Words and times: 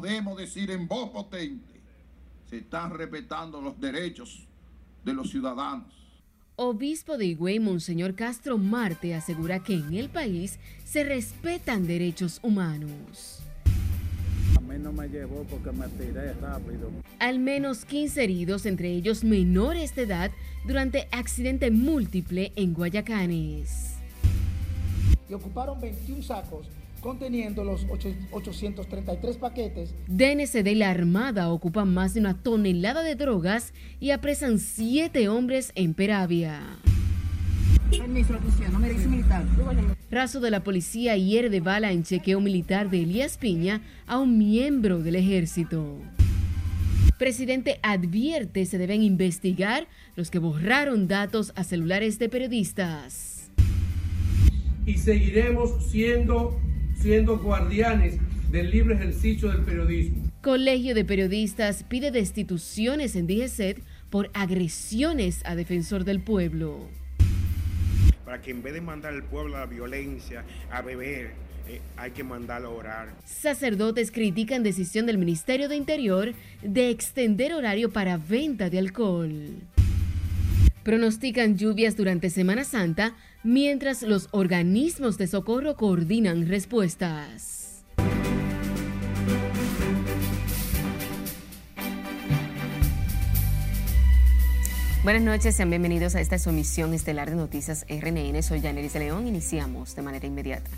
podemos 0.00 0.38
decir 0.38 0.70
en 0.70 0.86
voz 0.86 1.10
potente, 1.10 1.80
se 2.48 2.58
están 2.58 2.96
respetando 2.96 3.60
los 3.60 3.80
derechos 3.80 4.46
de 5.04 5.12
los 5.12 5.28
ciudadanos. 5.28 5.92
Obispo 6.54 7.18
de 7.18 7.26
Higüey, 7.26 7.58
Monseñor 7.58 8.14
Castro 8.14 8.58
Marte, 8.58 9.16
asegura 9.16 9.58
que 9.58 9.74
en 9.74 9.94
el 9.94 10.08
país 10.08 10.60
se 10.84 11.02
respetan 11.02 11.88
derechos 11.88 12.38
humanos. 12.44 13.40
A 14.56 14.60
mí 14.60 14.76
no 14.78 14.92
me 14.92 15.08
llevó 15.08 15.42
porque 15.50 15.72
me 15.72 15.88
tiré 15.88 16.32
rápido. 16.34 16.90
Al 17.18 17.40
menos 17.40 17.84
15 17.84 18.22
heridos, 18.22 18.66
entre 18.66 18.90
ellos 18.90 19.24
menores 19.24 19.96
de 19.96 20.02
edad, 20.02 20.30
durante 20.64 21.08
accidente 21.10 21.72
múltiple 21.72 22.52
en 22.54 22.72
Guayacanes. 22.72 23.96
Y 25.28 25.34
ocuparon 25.34 25.80
21 25.80 26.22
sacos 26.22 26.68
conteniendo 27.00 27.64
los 27.64 27.86
833 27.90 29.36
paquetes. 29.36 29.94
DNCD 30.06 30.68
y 30.68 30.74
la 30.74 30.90
Armada 30.90 31.50
ocupan 31.50 31.92
más 31.92 32.14
de 32.14 32.20
una 32.20 32.42
tonelada 32.42 33.02
de 33.02 33.14
drogas 33.14 33.72
y 34.00 34.10
apresan 34.10 34.58
siete 34.58 35.28
hombres 35.28 35.72
en 35.74 35.94
Peravia. 35.94 36.60
Raso 40.10 40.40
de 40.40 40.50
la 40.50 40.62
policía 40.62 41.16
hiere 41.16 41.48
de 41.48 41.60
bala 41.60 41.92
en 41.92 42.02
chequeo 42.02 42.40
militar 42.40 42.90
de 42.90 43.02
Elías 43.02 43.38
Piña 43.38 43.80
a 44.06 44.18
un 44.18 44.38
miembro 44.38 44.98
del 44.98 45.16
ejército. 45.16 45.98
Presidente 47.18 47.80
advierte 47.82 48.64
se 48.66 48.78
deben 48.78 49.02
investigar 49.02 49.88
los 50.16 50.30
que 50.30 50.38
borraron 50.38 51.08
datos 51.08 51.52
a 51.56 51.64
celulares 51.64 52.18
de 52.18 52.28
periodistas. 52.28 53.50
Y 54.86 54.98
seguiremos 54.98 55.90
siendo 55.90 56.58
siendo 57.00 57.38
guardianes 57.38 58.18
del 58.50 58.70
libre 58.70 58.94
ejercicio 58.94 59.50
del 59.50 59.62
periodismo. 59.62 60.28
Colegio 60.42 60.94
de 60.94 61.04
Periodistas 61.04 61.82
pide 61.82 62.10
destituciones 62.10 63.16
en 63.16 63.26
DGCET 63.26 63.82
por 64.10 64.30
agresiones 64.34 65.42
a 65.44 65.54
defensor 65.54 66.04
del 66.04 66.20
pueblo. 66.20 66.88
Para 68.24 68.40
que 68.40 68.50
en 68.50 68.62
vez 68.62 68.74
de 68.74 68.80
mandar 68.80 69.14
al 69.14 69.24
pueblo 69.24 69.56
a 69.56 69.60
la 69.60 69.66
violencia, 69.66 70.44
a 70.70 70.82
beber, 70.82 71.32
eh, 71.68 71.80
hay 71.96 72.10
que 72.12 72.24
mandarlo 72.24 72.68
a 72.68 72.72
orar. 72.72 73.08
Sacerdotes 73.24 74.10
critican 74.10 74.62
decisión 74.62 75.06
del 75.06 75.18
Ministerio 75.18 75.68
de 75.68 75.76
Interior 75.76 76.34
de 76.62 76.90
extender 76.90 77.52
horario 77.52 77.90
para 77.90 78.16
venta 78.16 78.70
de 78.70 78.78
alcohol. 78.78 79.32
Pronostican 80.82 81.58
lluvias 81.58 81.96
durante 81.96 82.30
Semana 82.30 82.64
Santa 82.64 83.14
mientras 83.42 84.02
los 84.02 84.28
organismos 84.32 85.18
de 85.18 85.26
socorro 85.26 85.76
coordinan 85.76 86.48
respuestas. 86.48 87.84
Buenas 95.04 95.22
noches, 95.22 95.56
sean 95.56 95.70
bienvenidos 95.70 96.16
a 96.16 96.20
esta 96.20 96.38
sumisión 96.38 96.92
estelar 96.92 97.30
de 97.30 97.36
Noticias 97.36 97.86
RNN. 97.88 98.42
Soy 98.42 98.60
Janeris 98.60 98.92
de 98.92 98.98
León. 98.98 99.26
Iniciamos 99.26 99.94
de 99.94 100.02
manera 100.02 100.26
inmediata. 100.26 100.70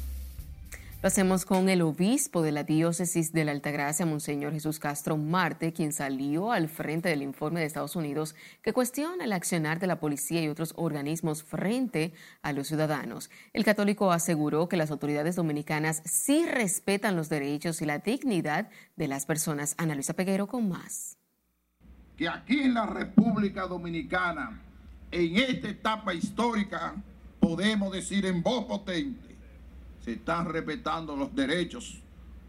Lo 1.02 1.08
con 1.46 1.70
el 1.70 1.80
obispo 1.80 2.42
de 2.42 2.52
la 2.52 2.62
diócesis 2.62 3.32
de 3.32 3.46
la 3.46 3.52
Altagracia, 3.52 4.04
Monseñor 4.04 4.52
Jesús 4.52 4.78
Castro 4.78 5.16
Marte, 5.16 5.72
quien 5.72 5.94
salió 5.94 6.52
al 6.52 6.68
frente 6.68 7.08
del 7.08 7.22
informe 7.22 7.60
de 7.60 7.66
Estados 7.66 7.96
Unidos 7.96 8.34
que 8.60 8.74
cuestiona 8.74 9.24
el 9.24 9.32
accionar 9.32 9.78
de 9.78 9.86
la 9.86 9.98
policía 9.98 10.42
y 10.42 10.48
otros 10.48 10.74
organismos 10.76 11.42
frente 11.42 12.12
a 12.42 12.52
los 12.52 12.68
ciudadanos. 12.68 13.30
El 13.54 13.64
católico 13.64 14.12
aseguró 14.12 14.68
que 14.68 14.76
las 14.76 14.90
autoridades 14.90 15.36
dominicanas 15.36 16.02
sí 16.04 16.44
respetan 16.44 17.16
los 17.16 17.30
derechos 17.30 17.80
y 17.80 17.86
la 17.86 18.00
dignidad 18.00 18.68
de 18.96 19.08
las 19.08 19.24
personas. 19.24 19.74
Ana 19.78 19.94
Luisa 19.94 20.12
Peguero 20.12 20.48
con 20.48 20.68
más. 20.68 21.16
Que 22.18 22.28
aquí 22.28 22.60
en 22.60 22.74
la 22.74 22.84
República 22.84 23.66
Dominicana, 23.66 24.60
en 25.10 25.36
esta 25.36 25.70
etapa 25.70 26.12
histórica, 26.12 26.94
podemos 27.40 27.90
decir 27.90 28.26
en 28.26 28.42
voz 28.42 28.66
potente, 28.66 29.29
se 30.04 30.12
están 30.12 30.46
respetando 30.46 31.16
los 31.16 31.34
derechos 31.34 32.00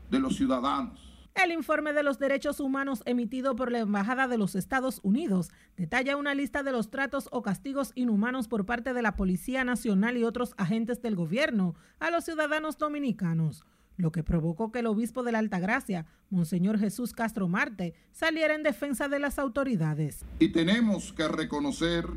de 0.10 0.20
los 0.20 0.36
ciudadanos. 0.36 1.12
El 1.34 1.52
informe 1.54 1.94
de 1.94 2.04
los 2.04 2.20
derechos 2.20 2.60
humanos 2.60 3.04
emitido 3.06 3.56
por 3.56 3.72
la 3.72 3.80
Embajada 3.80 4.28
de 4.28 4.38
los 4.38 4.56
Estados 4.56 5.00
Unidos 5.02 5.50
detalla 5.78 6.18
una 6.18 6.36
lista 6.36 6.62
de 6.62 6.74
los 6.74 6.92
tratos 6.92 7.30
o 7.32 7.42
castigos 7.42 7.94
inhumanos 7.96 8.50
por 8.50 8.66
parte 8.66 8.94
de 8.94 9.02
la 9.02 9.16
Policía 9.16 9.64
Nacional 9.64 10.18
y 10.18 10.26
otros 10.26 10.54
agentes 10.58 11.02
del 11.02 11.16
gobierno 11.16 11.74
a 12.00 12.12
los 12.12 12.26
ciudadanos 12.26 12.78
dominicanos, 12.78 13.64
lo 13.96 14.12
que 14.12 14.24
provocó 14.24 14.74
que 14.74 14.80
el 14.80 14.88
obispo 14.88 15.24
de 15.24 15.32
la 15.32 15.40
Altagracia, 15.40 16.06
Monseñor 16.30 16.78
Jesús 16.78 17.14
Castro 17.14 17.48
Marte, 17.48 17.94
saliera 18.12 18.54
en 18.54 18.64
defensa 18.64 19.08
de 19.08 19.20
las 19.20 19.40
autoridades. 19.40 20.26
Y 20.40 20.50
tenemos 20.50 21.14
que 21.14 21.30
reconocer 21.30 22.08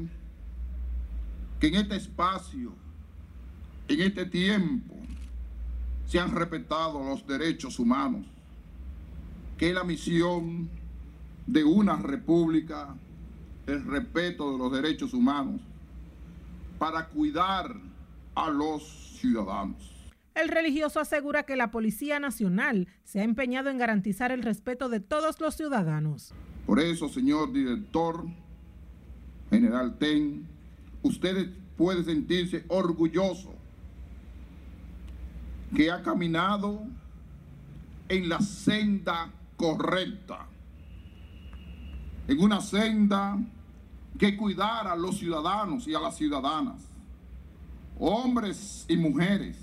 que 1.61 1.69
en 1.69 1.75
este 1.77 1.97
espacio, 1.97 2.75
en 3.87 4.01
este 4.01 4.27
tiempo, 4.27 5.03
se 6.06 6.19
han 6.20 6.32
respetado 6.32 7.03
los 7.03 7.26
derechos 7.26 7.78
humanos, 7.78 8.26
que 9.59 9.72
la 9.72 9.84
misión 9.84 10.69
de 11.47 11.65
una 11.65 11.97
república, 11.97 12.94
el 13.66 13.84
respeto 13.84 14.53
de 14.53 14.59
los 14.59 14.72
derechos 14.72 15.15
humanos, 15.15 15.60
para 16.78 17.09
cuidar 17.09 17.75
a 18.34 18.50
los 18.50 18.82
ciudadanos. 19.20 19.92
El 20.34 20.48
religioso 20.48 20.98
asegura 20.98 21.44
que 21.44 21.54
la 21.54 21.70
Policía 21.70 22.19
Nacional 22.19 22.88
se 23.04 23.21
ha 23.21 23.25
empeñado 23.25 23.71
en 23.71 23.78
garantizar 23.78 24.32
el 24.32 24.42
respeto 24.42 24.88
de 24.88 24.98
todos 24.98 25.41
los 25.41 25.54
ciudadanos. 25.54 26.34
Por 26.66 26.81
eso, 26.81 27.09
señor 27.09 27.53
director, 27.53 28.26
general 29.50 29.97
Ten, 29.98 30.48
ustedes 31.03 31.48
pueden 31.76 32.04
sentirse 32.04 32.65
orgullosos 32.69 33.54
que 35.75 35.91
ha 35.91 36.03
caminado 36.03 36.83
en 38.09 38.29
la 38.29 38.41
senda 38.41 39.31
correcta, 39.57 40.47
en 42.29 42.41
una 42.41 42.61
senda 42.61 43.39
que 44.19 44.37
cuidara 44.37 44.93
a 44.93 44.97
los 44.97 45.19
ciudadanos 45.19 45.87
y 45.89 45.95
a 45.95 46.01
las 46.01 46.17
ciudadanas, 46.17 46.83
hombres 47.99 48.84
y 48.89 48.97
mujeres 48.97 49.59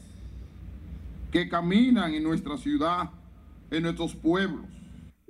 que 1.32 1.48
caminan 1.48 2.14
en 2.14 2.24
nuestra 2.24 2.58
ciudad, 2.58 3.10
en 3.70 3.84
nuestros 3.84 4.14
pueblos, 4.16 4.66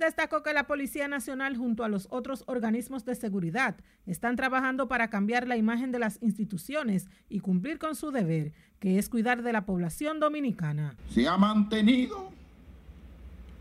Destacó 0.01 0.41
que 0.41 0.51
la 0.51 0.65
Policía 0.65 1.07
Nacional 1.07 1.55
junto 1.55 1.83
a 1.83 1.87
los 1.87 2.07
otros 2.09 2.43
organismos 2.47 3.05
de 3.05 3.13
seguridad 3.13 3.75
están 4.07 4.35
trabajando 4.35 4.87
para 4.87 5.11
cambiar 5.11 5.47
la 5.47 5.57
imagen 5.57 5.91
de 5.91 5.99
las 5.99 6.17
instituciones 6.23 7.07
y 7.29 7.39
cumplir 7.39 7.77
con 7.77 7.93
su 7.93 8.09
deber, 8.09 8.51
que 8.79 8.97
es 8.97 9.09
cuidar 9.09 9.43
de 9.43 9.53
la 9.53 9.63
población 9.63 10.19
dominicana. 10.19 10.95
Se 11.11 11.27
ha 11.27 11.37
mantenido 11.37 12.31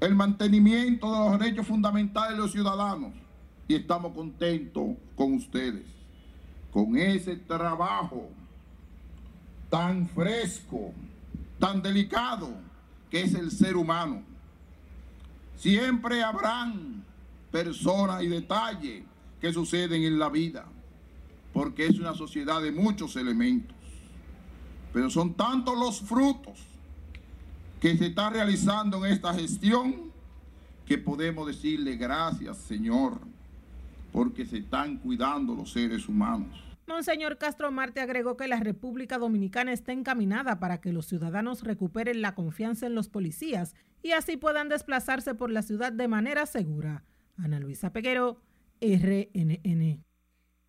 el 0.01 0.15
mantenimiento 0.15 1.13
de 1.13 1.19
los 1.19 1.39
derechos 1.39 1.67
fundamentales 1.67 2.39
de 2.39 2.39
los 2.39 2.53
ciudadanos 2.53 3.13
y 3.69 3.75
estamos 3.75 4.15
contentos 4.15 4.97
con 5.15 5.35
ustedes, 5.35 5.85
con 6.71 6.97
ese 6.97 7.37
trabajo 7.37 8.31
tan 9.69 10.09
fresco, 10.09 10.95
tan 11.59 11.83
delicado 11.83 12.51
que 13.11 13.21
es 13.21 13.35
el 13.35 13.51
ser 13.51 13.77
humano 13.77 14.30
Siempre 15.61 16.23
habrán 16.23 17.05
personas 17.53 18.23
y 18.23 18.29
detalles 18.29 19.05
que 19.43 19.53
suceden 19.53 20.05
en 20.05 20.19
la 20.19 20.31
vida, 20.31 20.65
porque 21.53 21.85
es 21.85 21.99
una 21.99 22.15
sociedad 22.15 22.63
de 22.63 22.73
muchos 22.73 23.15
elementos. 23.17 23.77
Pero 24.95 25.11
son 25.11 25.35
tantos 25.35 25.79
los 25.79 26.01
frutos 26.01 26.59
que 27.79 27.95
se 27.99 28.07
está 28.07 28.31
realizando 28.31 29.05
en 29.05 29.13
esta 29.13 29.35
gestión 29.35 30.11
que 30.87 30.97
podemos 30.97 31.47
decirle 31.47 31.97
gracias, 31.97 32.57
Señor, 32.57 33.21
porque 34.15 34.47
se 34.47 34.59
están 34.59 34.97
cuidando 34.97 35.55
los 35.55 35.73
seres 35.73 36.09
humanos. 36.09 36.59
Monseñor 36.87 37.37
Castro 37.37 37.71
Marte 37.71 38.01
agregó 38.01 38.39
que 38.39 38.49
la 38.49 38.61
República 38.61 39.19
Dominicana 39.19 39.73
está 39.73 39.93
encaminada 39.93 40.59
para 40.59 40.81
que 40.81 40.91
los 40.91 41.05
ciudadanos 41.07 41.63
recuperen 41.65 42.23
la 42.23 42.35
confianza 42.35 42.87
en 42.87 42.95
los 42.95 43.11
policías 43.11 43.75
y 44.03 44.13
así 44.13 44.37
puedan 44.37 44.69
desplazarse 44.69 45.35
por 45.35 45.51
la 45.51 45.63
ciudad 45.63 45.93
de 45.93 46.09
manera 46.09 46.47
segura. 46.47 47.05
Ana 47.37 47.61
Luisa 47.61 47.93
Peguero, 47.93 48.41
RNN. 48.81 50.05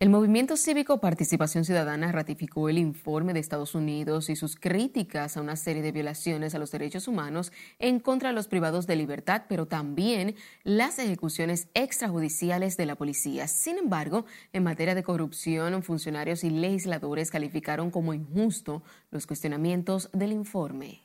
El 0.02 0.10
Movimiento 0.10 0.56
Cívico 0.56 1.00
Participación 1.00 1.64
Ciudadana 1.64 2.10
ratificó 2.10 2.68
el 2.68 2.76
informe 2.76 3.32
de 3.32 3.38
Estados 3.38 3.76
Unidos 3.76 4.30
y 4.30 4.34
sus 4.34 4.56
críticas 4.56 5.36
a 5.36 5.40
una 5.40 5.54
serie 5.54 5.80
de 5.80 5.92
violaciones 5.92 6.56
a 6.56 6.58
los 6.58 6.72
derechos 6.72 7.06
humanos 7.06 7.52
en 7.78 8.00
contra 8.00 8.30
de 8.30 8.34
los 8.34 8.48
privados 8.48 8.88
de 8.88 8.96
libertad, 8.96 9.44
pero 9.48 9.66
también 9.66 10.34
las 10.64 10.98
ejecuciones 10.98 11.68
extrajudiciales 11.74 12.76
de 12.76 12.86
la 12.86 12.96
policía. 12.96 13.46
Sin 13.46 13.78
embargo, 13.78 14.24
en 14.52 14.64
materia 14.64 14.96
de 14.96 15.04
corrupción, 15.04 15.84
funcionarios 15.84 16.42
y 16.42 16.50
legisladores 16.50 17.30
calificaron 17.30 17.92
como 17.92 18.12
injusto 18.12 18.82
los 19.12 19.28
cuestionamientos 19.28 20.10
del 20.12 20.32
informe. 20.32 21.01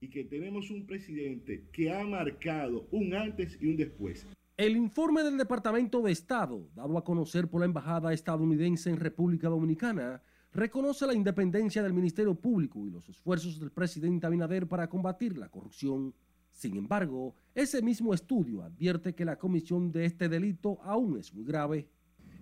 Y 0.00 0.08
que 0.08 0.24
tenemos 0.24 0.70
un 0.70 0.86
presidente 0.86 1.64
que 1.72 1.92
ha 1.92 2.04
marcado 2.04 2.86
un 2.90 3.14
antes 3.14 3.58
y 3.60 3.66
un 3.66 3.76
después. 3.76 4.26
El 4.56 4.76
informe 4.76 5.22
del 5.22 5.38
Departamento 5.38 6.02
de 6.02 6.12
Estado, 6.12 6.68
dado 6.74 6.98
a 6.98 7.04
conocer 7.04 7.48
por 7.48 7.60
la 7.60 7.66
Embajada 7.66 8.12
estadounidense 8.12 8.90
en 8.90 8.96
República 8.96 9.48
Dominicana, 9.48 10.22
reconoce 10.52 11.06
la 11.06 11.14
independencia 11.14 11.82
del 11.82 11.92
Ministerio 11.92 12.34
Público 12.34 12.86
y 12.86 12.90
los 12.90 13.08
esfuerzos 13.08 13.60
del 13.60 13.70
presidente 13.70 14.26
Abinader 14.26 14.66
para 14.66 14.88
combatir 14.88 15.38
la 15.38 15.48
corrupción. 15.48 16.14
Sin 16.50 16.76
embargo, 16.76 17.36
ese 17.54 17.82
mismo 17.82 18.14
estudio 18.14 18.62
advierte 18.62 19.14
que 19.14 19.24
la 19.24 19.38
comisión 19.38 19.92
de 19.92 20.06
este 20.06 20.28
delito 20.28 20.80
aún 20.82 21.18
es 21.18 21.32
muy 21.32 21.44
grave. 21.44 21.88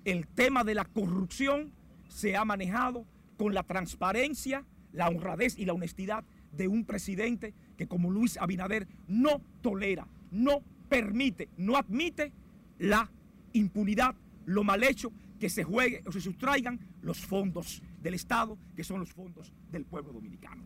El 0.04 0.26
tema 0.26 0.64
de 0.64 0.74
la 0.74 0.84
corrupción 0.84 1.72
se 2.08 2.36
ha 2.36 2.44
manejado 2.44 3.04
con 3.36 3.52
la 3.52 3.62
transparencia, 3.62 4.64
la 4.92 5.08
honradez 5.08 5.58
y 5.58 5.66
la 5.66 5.74
honestidad 5.74 6.24
de 6.52 6.68
un 6.68 6.84
presidente 6.84 7.54
que 7.76 7.86
como 7.86 8.10
Luis 8.10 8.36
Abinader 8.38 8.86
no 9.06 9.40
tolera, 9.60 10.06
no 10.30 10.62
permite, 10.88 11.48
no 11.56 11.76
admite 11.76 12.32
la 12.78 13.10
impunidad, 13.52 14.14
lo 14.44 14.64
mal 14.64 14.82
hecho, 14.84 15.12
que 15.38 15.48
se 15.48 15.64
juegue 15.64 16.02
o 16.06 16.12
se 16.12 16.20
sustraigan 16.20 16.78
los 17.02 17.24
fondos 17.24 17.82
del 18.00 18.14
Estado, 18.14 18.58
que 18.74 18.84
son 18.84 19.00
los 19.00 19.12
fondos 19.12 19.52
del 19.70 19.84
pueblo 19.84 20.12
dominicano. 20.12 20.64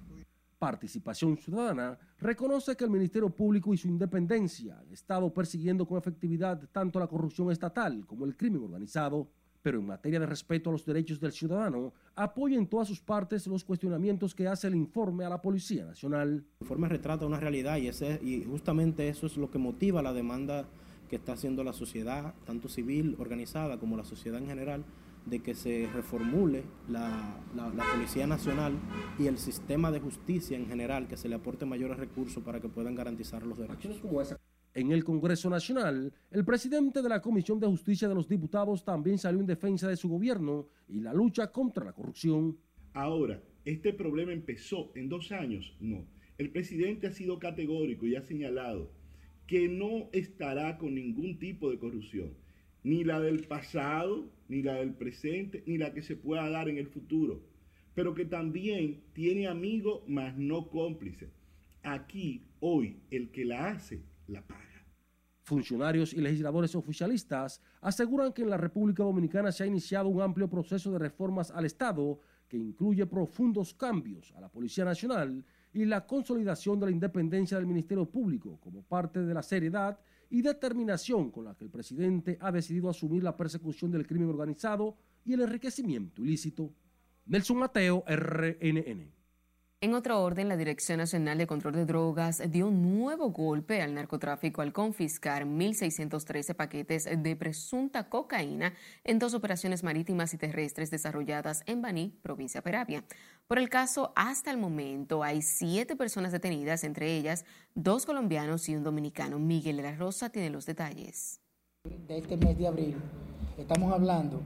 Participación 0.59 1.39
Ciudadana 1.39 1.99
reconoce 2.19 2.77
que 2.77 2.85
el 2.85 2.91
Ministerio 2.91 3.31
Público 3.31 3.73
y 3.73 3.79
su 3.79 3.89
independencia 3.89 4.79
han 4.79 4.93
estado 4.93 5.33
persiguiendo 5.33 5.87
con 5.87 5.97
efectividad 5.97 6.69
tanto 6.71 7.01
la 7.01 7.07
corrupción 7.07 7.51
estatal 7.51 8.07
como 8.07 8.27
el 8.27 8.37
crimen 8.37 8.65
organizado 8.65 9.31
pero 9.63 9.79
en 9.79 9.87
materia 9.87 10.21
de 10.21 10.27
respeto 10.27 10.71
a 10.71 10.73
los 10.73 10.85
derechos 10.85 11.21
del 11.21 11.33
ciudadano, 11.33 11.93
apoya 12.15 12.57
en 12.57 12.67
todas 12.67 12.89
sus 12.89 13.01
partes 13.01 13.47
los 13.47 13.65
cuestionamientos 13.65 14.35
que 14.35 14.47
hace 14.47 14.69
el 14.69 14.75
informe 14.75 15.25
a 15.25 15.29
la 15.29 15.43
Policía 15.43 15.85
Nacional. 15.85 16.29
El 16.29 16.65
informe 16.65 16.89
retrata 16.89 17.27
una 17.27 17.41
realidad 17.41 17.77
y, 17.77 17.89
ese, 17.89 18.21
y 18.23 18.45
justamente 18.45 19.09
eso 19.09 19.27
es 19.27 19.37
lo 19.37 19.51
que 19.51 19.59
motiva 19.59 20.03
la 20.03 20.13
demanda 20.13 20.67
que 21.09 21.17
está 21.17 21.33
haciendo 21.33 21.65
la 21.65 21.73
sociedad, 21.73 22.35
tanto 22.47 22.69
civil 22.69 23.17
organizada 23.19 23.79
como 23.79 23.97
la 23.97 24.05
sociedad 24.05 24.39
en 24.39 24.47
general, 24.47 24.85
de 25.27 25.41
que 25.41 25.55
se 25.55 25.89
reformule 25.93 26.65
la, 26.89 27.37
la, 27.55 27.85
Policía 27.93 28.27
Nacional 28.27 28.73
y 29.19 29.27
el 29.27 29.37
sistema 29.37 29.91
de 29.91 30.01
justicia 30.01 30.57
en 30.57 30.67
general, 30.67 31.09
que 31.09 31.17
se 31.17 31.29
le 31.29 31.35
aporte 31.35 31.67
mayores 31.67 31.99
recursos 31.99 32.43
para 32.43 32.61
que 32.61 32.69
puedan 32.69 32.95
garantizar 32.95 33.45
los 33.45 33.59
derechos. 33.59 34.01
En 34.73 34.93
el 34.93 35.03
Congreso 35.03 35.51
Nacional, 35.51 36.13
el 36.31 36.45
presidente 36.45 37.03
de 37.03 37.09
la 37.09 37.21
Comisión 37.21 37.59
de 37.59 37.67
Justicia 37.67 38.09
de 38.09 38.15
los 38.15 38.29
Diputados 38.29 38.85
también 38.85 39.19
salió 39.19 39.41
en 39.41 39.47
defensa 39.47 39.89
de 39.89 39.97
su 39.97 40.09
gobierno 40.09 40.69
y 40.87 41.01
la 41.01 41.13
lucha 41.13 41.51
contra 41.51 41.85
la 41.85 41.93
corrupción. 41.93 42.57
Ahora, 42.93 43.43
¿este 43.65 43.93
problema 43.93 44.33
empezó 44.33 44.93
en 44.95 45.09
dos 45.09 45.33
años? 45.33 45.75
No. 45.81 46.07
El 46.39 46.51
presidente 46.51 47.09
ha 47.09 47.13
sido 47.13 47.41
categórico 47.41 48.07
y 48.07 48.15
ha 48.15 48.23
señalado 48.23 48.93
que 49.49 49.69
no 49.69 50.09
estará 50.13 50.79
con 50.79 50.95
ningún 50.95 51.41
tipo 51.41 51.69
de 51.73 51.79
corrupción, 51.81 52.35
ni 52.85 53.03
la 53.03 53.19
del 53.19 53.49
pasado, 53.49 54.31
ni 54.49 54.63
la 54.63 54.75
del 54.75 54.95
presente, 54.95 55.65
ni 55.67 55.79
la 55.79 55.93
que 55.93 56.03
se 56.03 56.15
pueda 56.15 56.49
dar 56.49 56.69
en 56.69 56.79
el 56.79 56.87
futuro, 56.87 57.43
pero 57.93 58.15
que 58.15 58.25
también 58.25 59.03
tiene 59.15 59.49
amigo, 59.49 60.05
mas 60.07 60.39
no 60.39 60.69
cómplice. 60.69 61.29
Aquí, 61.83 62.45
hoy, 62.61 62.99
el 63.11 63.33
que 63.33 63.45
la 63.45 63.71
hace 63.71 64.01
la 64.31 64.43
paga. 64.43 64.65
Funcionarios 65.43 66.13
y 66.13 66.21
legisladores 66.21 66.75
oficialistas 66.75 67.61
aseguran 67.81 68.33
que 68.33 68.43
en 68.43 68.51
la 68.51 68.57
República 68.57 69.03
Dominicana 69.03 69.51
se 69.51 69.65
ha 69.65 69.67
iniciado 69.67 70.09
un 70.09 70.23
amplio 70.23 70.49
proceso 70.49 70.93
de 70.93 70.99
reformas 70.99 71.51
al 71.51 71.65
Estado 71.65 72.21
que 72.49 72.57
incluye 72.57 73.07
profundos 73.07 73.75
cambios 73.75 74.33
a 74.37 74.41
la 74.41 74.49
Policía 74.49 74.85
Nacional 74.85 75.45
y 75.73 75.85
la 75.85 76.07
consolidación 76.07 76.79
de 76.79 76.87
la 76.87 76.93
independencia 76.93 77.57
del 77.57 77.67
Ministerio 77.67 78.07
Público 78.07 78.59
como 78.61 78.83
parte 78.83 79.21
de 79.21 79.35
la 79.35 79.43
seriedad 79.43 79.99
y 80.29 80.43
determinación 80.43 81.31
con 81.31 81.45
la 81.45 81.55
que 81.55 81.65
el 81.65 81.71
presidente 81.71 82.39
ha 82.41 82.53
decidido 82.53 82.89
asumir 82.89 83.23
la 83.23 83.37
persecución 83.37 83.91
del 83.91 84.07
crimen 84.07 84.29
organizado 84.29 84.97
y 85.25 85.33
el 85.33 85.41
enriquecimiento 85.41 86.23
ilícito. 86.23 86.73
Nelson 87.27 87.59
Mateo, 87.59 88.05
RNN. 88.07 89.20
En 89.83 89.95
otro 89.95 90.23
orden, 90.23 90.51
la 90.51 90.59
Dirección 90.59 90.99
Nacional 90.99 91.39
de 91.39 91.47
Control 91.47 91.73
de 91.73 91.87
Drogas 91.87 92.43
dio 92.53 92.67
un 92.67 92.99
nuevo 92.99 93.31
golpe 93.31 93.81
al 93.81 93.95
narcotráfico 93.95 94.61
al 94.61 94.75
confiscar 94.75 95.47
1.613 95.47 96.55
paquetes 96.55 97.09
de 97.11 97.35
presunta 97.35 98.11
cocaína 98.11 98.75
en 99.05 99.19
dos 99.19 99.33
operaciones 99.33 99.83
marítimas 99.83 100.35
y 100.35 100.37
terrestres 100.37 100.91
desarrolladas 100.91 101.63
en 101.65 101.81
Baní, 101.81 102.13
provincia 102.21 102.61
Peravia. 102.61 103.05
Por 103.49 103.59
el 103.59 103.71
caso, 103.71 104.13
hasta 104.17 104.51
el 104.51 104.59
momento 104.59 105.23
hay 105.23 105.41
siete 105.41 105.97
personas 105.97 106.33
detenidas, 106.33 106.85
entre 106.85 107.17
ellas 107.17 107.47
dos 107.75 108.05
colombianos 108.05 108.69
y 108.69 108.77
un 108.77 108.85
dominicano. 108.85 109.39
Miguel 109.39 109.79
de 109.79 109.85
la 109.85 109.97
Rosa 109.97 110.29
tiene 110.29 110.51
los 110.51 110.67
detalles. 110.67 111.41
De 112.07 112.19
este 112.19 112.37
mes 112.37 112.59
de 112.59 112.67
abril 112.67 112.97
estamos 113.57 113.95
hablando 113.95 114.43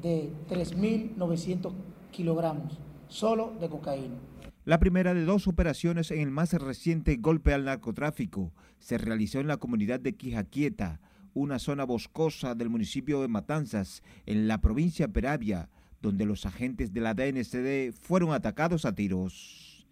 de 0.00 0.30
3.900 0.48 1.72
kilogramos 2.12 2.78
solo 3.08 3.52
de 3.58 3.68
cocaína 3.68 4.14
la 4.64 4.78
primera 4.78 5.12
de 5.12 5.26
dos 5.26 5.46
operaciones 5.46 6.10
en 6.10 6.20
el 6.20 6.30
más 6.30 6.54
reciente 6.54 7.16
golpe 7.16 7.52
al 7.52 7.66
narcotráfico 7.66 8.52
se 8.78 8.96
realizó 8.96 9.40
en 9.40 9.46
la 9.46 9.58
comunidad 9.58 10.00
de 10.00 10.16
Quijaquieta, 10.16 11.00
una 11.34 11.58
zona 11.58 11.84
boscosa 11.84 12.54
del 12.54 12.70
municipio 12.70 13.20
de 13.20 13.28
Matanzas, 13.28 14.02
en 14.24 14.48
la 14.48 14.62
provincia 14.62 15.06
de 15.06 15.12
Peravia, 15.12 15.68
donde 16.00 16.24
los 16.24 16.46
agentes 16.46 16.94
de 16.94 17.00
la 17.02 17.12
DNCD 17.12 17.92
fueron 17.92 18.32
atacados 18.32 18.86
a 18.86 18.94
tiros. 18.94 19.86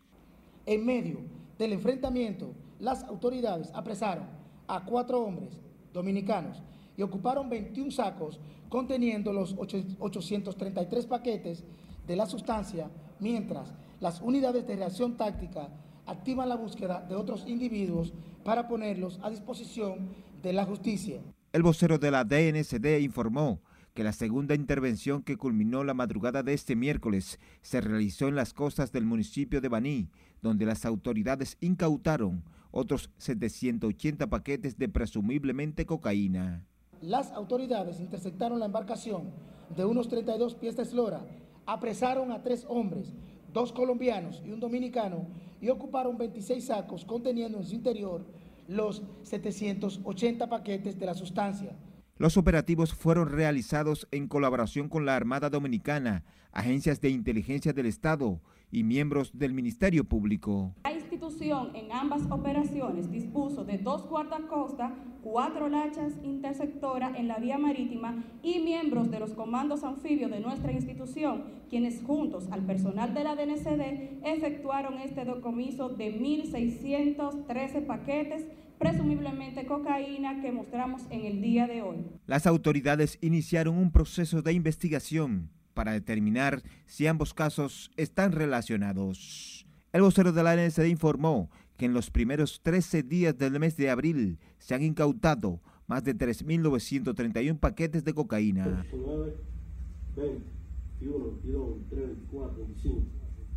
En 0.65 0.87
medio 0.87 1.19
del 1.59 1.75
enfrentamiento, 1.75 2.55
las 2.81 3.03
autoridades 3.05 3.71
apresaron 3.75 4.25
a 4.69 4.87
cuatro 4.87 5.21
hombres 5.23 5.61
dominicanos 5.93 6.63
y 6.97 7.03
ocuparon 7.03 7.51
21 7.51 7.91
sacos 7.91 8.41
conteniendo 8.71 9.35
los 9.35 9.55
833 9.59 11.07
paquetes 11.07 11.63
de 12.07 12.17
la 12.17 12.25
sustancia, 12.25 12.91
mientras 13.21 13.75
las 14.03 14.21
unidades 14.21 14.67
de 14.67 14.75
reacción 14.75 15.17
táctica 15.17 15.69
activan 16.07 16.49
la 16.49 16.57
búsqueda 16.57 17.07
de 17.09 17.15
otros 17.15 17.45
individuos 17.47 18.13
para 18.45 18.67
ponerlos 18.67 19.21
a 19.23 19.31
disposición 19.31 20.09
de 20.43 20.53
la 20.53 20.65
justicia. 20.65 21.21
El 21.53 21.63
vocero 21.63 21.99
de 21.99 22.11
la 22.11 22.25
DNCD 22.25 23.01
informó 23.01 23.61
que 23.95 24.03
la 24.03 24.13
segunda 24.13 24.57
intervención 24.57 25.23
que 25.23 25.37
culminó 25.37 25.85
la 25.85 25.95
madrugada 25.95 26.43
de 26.43 26.53
este 26.53 26.75
miércoles 26.75 27.39
se 27.61 27.81
realizó 27.81 28.27
en 28.27 28.35
las 28.35 28.53
costas 28.53 28.91
del 28.91 29.05
municipio 29.05 29.61
de 29.61 29.69
Baní, 29.69 30.09
donde 30.41 30.67
las 30.67 30.85
autoridades 30.85 31.57
incautaron 31.61 32.43
otros 32.73 33.09
780 33.19 34.27
paquetes 34.29 34.79
de 34.79 34.89
presumiblemente 34.89 35.87
cocaína. 35.87 36.67
Las 37.01 37.31
autoridades 37.31 38.01
interceptaron 38.01 38.59
la 38.59 38.67
embarcación 38.67 39.31
de 39.77 39.85
unos 39.85 40.09
32 40.09 40.57
pies 40.57 40.77
de 40.77 40.83
eslora, 40.83 41.25
apresaron 41.67 42.33
a 42.33 42.43
tres 42.43 42.67
hombres, 42.69 43.15
dos 43.53 43.73
colombianos 43.73 44.43
y 44.45 44.51
un 44.51 44.61
dominicano, 44.61 45.27
y 45.61 45.69
ocuparon 45.69 46.19
26 46.19 46.65
sacos 46.65 47.05
conteniendo 47.05 47.59
en 47.59 47.65
su 47.65 47.75
interior 47.75 48.25
los 48.69 49.03
780 49.23 50.49
paquetes 50.49 50.99
de 50.99 51.07
la 51.07 51.15
sustancia. 51.15 51.77
Los 52.19 52.37
operativos 52.37 52.95
fueron 52.95 53.31
realizados 53.31 54.07
en 54.11 54.29
colaboración 54.29 54.89
con 54.89 55.07
la 55.07 55.17
Armada 55.17 55.51
Dominicana, 55.51 56.25
agencias 56.53 57.01
de 57.01 57.11
inteligencia 57.11 57.73
del 57.73 57.87
Estado 57.87 58.41
y 58.71 58.85
miembros 58.85 59.37
del 59.39 59.55
Ministerio 59.55 60.05
Público. 60.05 60.75
Institución 61.13 61.73
en 61.75 61.93
ambas 61.93 62.23
operaciones 62.31 63.11
dispuso 63.11 63.65
de 63.67 63.77
dos 63.77 64.09
guardacostas, 64.09 64.93
cuatro 65.23 65.69
lanchas 65.69 66.15
interceptoras 66.23 67.19
en 67.19 67.29
la 67.29 67.37
vía 67.37 67.59
marítima 67.59 68.25
y 68.43 68.61
miembros 68.61 69.11
de 69.11 69.21
los 69.21 69.33
comandos 69.33 69.85
anfibios 69.85 70.31
de 70.31 70.41
nuestra 70.41 70.73
institución, 70.73 71.45
quienes 71.69 72.03
juntos 72.03 72.49
al 72.51 72.63
personal 72.63 73.13
de 73.13 73.25
la 73.25 73.37
DNCD 73.37 74.25
efectuaron 74.25 74.99
este 75.01 75.27
decomiso 75.27 75.91
de 75.91 76.19
1.613 76.19 77.87
paquetes 77.87 78.47
presumiblemente 78.79 79.67
cocaína 79.67 80.41
que 80.41 80.51
mostramos 80.51 81.03
en 81.11 81.27
el 81.27 81.43
día 81.43 81.67
de 81.67 81.83
hoy. 81.83 81.99
Las 82.27 82.47
autoridades 82.47 83.19
iniciaron 83.21 83.77
un 83.77 83.93
proceso 83.93 84.41
de 84.41 84.55
investigación 84.55 85.51
para 85.75 85.93
determinar 85.93 86.63
si 86.87 87.07
ambos 87.07 87.35
casos 87.35 87.91
están 87.99 88.33
relacionados. 88.33 89.62
El 89.93 90.01
vocero 90.01 90.33
de 90.33 90.43
la 90.43 90.57
NSD 90.57 90.87
informó 90.87 91.51
que 91.77 91.85
en 91.85 91.93
los 91.93 92.11
primeros 92.11 92.63
13 92.63 93.03
días 93.03 93.37
del 93.37 93.59
mes 93.61 93.77
de 93.77 93.91
abril 93.91 94.39
se 94.59 94.75
han 94.75 94.83
incautado 94.83 95.61
más 95.87 96.03
de 96.03 96.17
3.931 96.17 97.59
paquetes 97.59 98.03
de 98.03 98.15
cocaína. 98.15 98.87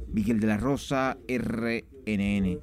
Miguel 0.08 0.40
de 0.42 0.48
la 0.48 0.58
Rosa, 0.58 1.18
RNN. 1.28 2.60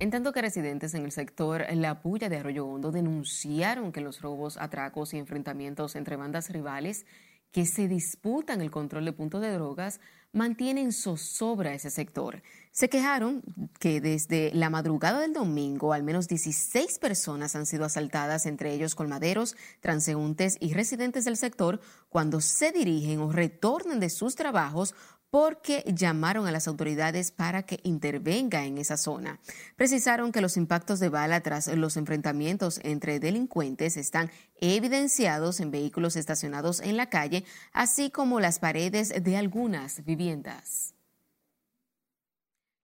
En 0.00 0.10
tanto 0.10 0.32
que 0.32 0.42
residentes 0.42 0.92
en 0.92 1.04
el 1.04 1.12
sector 1.12 1.64
La 1.74 2.02
Puya 2.02 2.28
de 2.28 2.36
Arroyo 2.36 2.66
Hondo 2.66 2.92
denunciaron 2.92 3.92
que 3.92 4.02
los 4.02 4.20
robos, 4.20 4.58
atracos 4.58 5.14
y 5.14 5.18
enfrentamientos 5.18 5.96
entre 5.96 6.16
bandas 6.16 6.50
rivales 6.50 7.06
que 7.50 7.64
se 7.64 7.88
disputan 7.88 8.60
el 8.60 8.70
control 8.70 9.06
de 9.06 9.12
puntos 9.12 9.40
de 9.40 9.52
drogas 9.52 10.00
mantienen 10.32 10.92
zozobra 10.92 11.74
ese 11.74 11.90
sector. 11.90 12.42
Se 12.70 12.88
quejaron 12.88 13.42
que 13.80 14.00
desde 14.00 14.52
la 14.54 14.70
madrugada 14.70 15.20
del 15.20 15.32
domingo 15.32 15.92
al 15.92 16.04
menos 16.04 16.28
16 16.28 16.98
personas 16.98 17.56
han 17.56 17.66
sido 17.66 17.84
asaltadas, 17.84 18.46
entre 18.46 18.72
ellos 18.72 18.94
colmaderos, 18.94 19.56
transeúntes 19.80 20.56
y 20.60 20.74
residentes 20.74 21.24
del 21.24 21.36
sector, 21.36 21.80
cuando 22.08 22.40
se 22.40 22.70
dirigen 22.70 23.20
o 23.20 23.32
retornan 23.32 24.00
de 24.00 24.10
sus 24.10 24.36
trabajos 24.36 24.94
porque 25.30 25.84
llamaron 25.86 26.46
a 26.46 26.52
las 26.52 26.68
autoridades 26.68 27.30
para 27.30 27.64
que 27.64 27.80
intervenga 27.82 28.64
en 28.64 28.78
esa 28.78 28.96
zona. 28.96 29.40
Precisaron 29.76 30.32
que 30.32 30.40
los 30.40 30.56
impactos 30.56 31.00
de 31.00 31.08
bala 31.08 31.40
tras 31.40 31.68
los 31.68 31.96
enfrentamientos 31.96 32.80
entre 32.82 33.20
delincuentes 33.20 33.96
están 33.96 34.30
evidenciados 34.60 35.60
en 35.60 35.70
vehículos 35.70 36.16
estacionados 36.16 36.80
en 36.80 36.96
la 36.96 37.10
calle, 37.10 37.44
así 37.72 38.10
como 38.10 38.40
las 38.40 38.58
paredes 38.58 39.12
de 39.22 39.36
algunas 39.36 40.04
viviendas. 40.04 40.97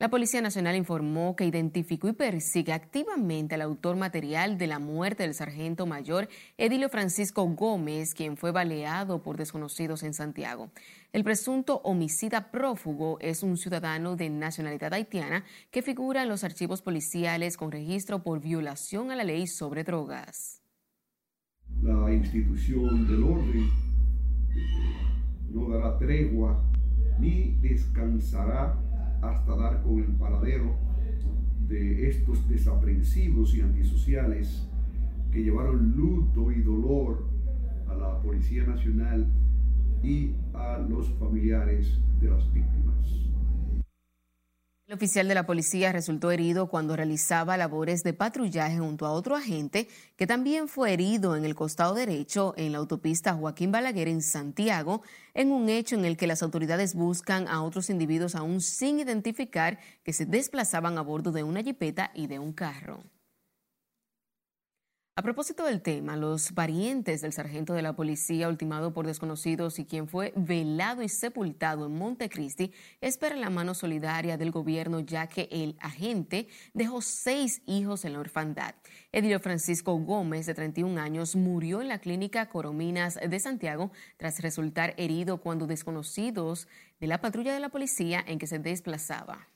La 0.00 0.10
Policía 0.10 0.42
Nacional 0.42 0.74
informó 0.74 1.36
que 1.36 1.44
identificó 1.44 2.08
y 2.08 2.14
persigue 2.14 2.72
activamente 2.72 3.54
al 3.54 3.62
autor 3.62 3.94
material 3.94 4.58
de 4.58 4.66
la 4.66 4.80
muerte 4.80 5.22
del 5.22 5.34
sargento 5.34 5.86
mayor 5.86 6.28
Edilio 6.58 6.88
Francisco 6.88 7.46
Gómez, 7.46 8.12
quien 8.12 8.36
fue 8.36 8.50
baleado 8.50 9.22
por 9.22 9.36
desconocidos 9.36 10.02
en 10.02 10.12
Santiago. 10.12 10.72
El 11.12 11.22
presunto 11.22 11.80
homicida 11.84 12.50
prófugo 12.50 13.18
es 13.20 13.44
un 13.44 13.56
ciudadano 13.56 14.16
de 14.16 14.30
nacionalidad 14.30 14.92
haitiana 14.92 15.44
que 15.70 15.80
figura 15.80 16.24
en 16.24 16.28
los 16.28 16.42
archivos 16.42 16.82
policiales 16.82 17.56
con 17.56 17.70
registro 17.70 18.24
por 18.24 18.40
violación 18.40 19.12
a 19.12 19.16
la 19.16 19.22
ley 19.22 19.46
sobre 19.46 19.84
drogas. 19.84 20.60
La 21.82 22.12
institución 22.12 23.06
del 23.06 23.22
orden 23.22 23.70
no 25.50 25.68
dará 25.68 25.96
tregua 25.98 26.60
ni 27.20 27.52
descansará 27.60 28.76
hasta 29.30 29.56
dar 29.56 29.82
con 29.82 29.98
el 29.98 30.12
paradero 30.12 30.76
de 31.68 32.08
estos 32.08 32.46
desaprensivos 32.48 33.54
y 33.54 33.62
antisociales 33.62 34.68
que 35.32 35.42
llevaron 35.42 35.92
luto 35.96 36.52
y 36.52 36.62
dolor 36.62 37.24
a 37.88 37.94
la 37.94 38.20
Policía 38.20 38.64
Nacional 38.64 39.26
y 40.02 40.32
a 40.52 40.78
los 40.78 41.08
familiares 41.18 41.98
de 42.20 42.30
las 42.30 42.52
víctimas. 42.52 42.83
El 44.86 44.92
oficial 44.92 45.26
de 45.28 45.34
la 45.34 45.46
policía 45.46 45.92
resultó 45.92 46.30
herido 46.30 46.68
cuando 46.68 46.94
realizaba 46.94 47.56
labores 47.56 48.02
de 48.02 48.12
patrullaje 48.12 48.78
junto 48.78 49.06
a 49.06 49.12
otro 49.12 49.34
agente 49.34 49.88
que 50.16 50.26
también 50.26 50.68
fue 50.68 50.92
herido 50.92 51.36
en 51.36 51.46
el 51.46 51.54
costado 51.54 51.94
derecho 51.94 52.52
en 52.58 52.72
la 52.72 52.78
autopista 52.78 53.32
Joaquín 53.32 53.72
Balaguer 53.72 54.08
en 54.08 54.20
Santiago, 54.20 55.00
en 55.32 55.52
un 55.52 55.70
hecho 55.70 55.96
en 55.96 56.04
el 56.04 56.18
que 56.18 56.26
las 56.26 56.42
autoridades 56.42 56.94
buscan 56.94 57.48
a 57.48 57.62
otros 57.62 57.88
individuos 57.88 58.34
aún 58.34 58.60
sin 58.60 59.00
identificar 59.00 59.78
que 60.02 60.12
se 60.12 60.26
desplazaban 60.26 60.98
a 60.98 61.00
bordo 61.00 61.32
de 61.32 61.44
una 61.44 61.62
jipeta 61.62 62.10
y 62.14 62.26
de 62.26 62.38
un 62.38 62.52
carro. 62.52 63.02
A 65.16 65.22
propósito 65.22 65.64
del 65.64 65.80
tema, 65.80 66.16
los 66.16 66.50
parientes 66.50 67.20
del 67.22 67.32
sargento 67.32 67.72
de 67.72 67.82
la 67.82 67.94
policía 67.94 68.48
ultimado 68.48 68.92
por 68.92 69.06
desconocidos 69.06 69.78
y 69.78 69.84
quien 69.84 70.08
fue 70.08 70.32
velado 70.34 71.02
y 71.02 71.08
sepultado 71.08 71.86
en 71.86 71.96
Montecristi 71.96 72.72
esperan 73.00 73.40
la 73.40 73.48
mano 73.48 73.74
solidaria 73.74 74.36
del 74.36 74.50
gobierno 74.50 74.98
ya 74.98 75.28
que 75.28 75.48
el 75.52 75.76
agente 75.78 76.48
dejó 76.72 77.00
seis 77.00 77.62
hijos 77.66 78.04
en 78.04 78.14
la 78.14 78.18
orfandad. 78.18 78.74
Edilio 79.12 79.38
Francisco 79.38 79.96
Gómez, 79.98 80.46
de 80.46 80.54
31 80.54 81.00
años, 81.00 81.36
murió 81.36 81.80
en 81.80 81.86
la 81.86 82.00
clínica 82.00 82.48
Corominas 82.48 83.14
de 83.14 83.38
Santiago 83.38 83.92
tras 84.16 84.40
resultar 84.40 84.94
herido 84.96 85.36
cuando 85.38 85.68
desconocidos 85.68 86.66
de 86.98 87.06
la 87.06 87.20
patrulla 87.20 87.54
de 87.54 87.60
la 87.60 87.68
policía 87.68 88.24
en 88.26 88.40
que 88.40 88.48
se 88.48 88.58
desplazaba. 88.58 89.46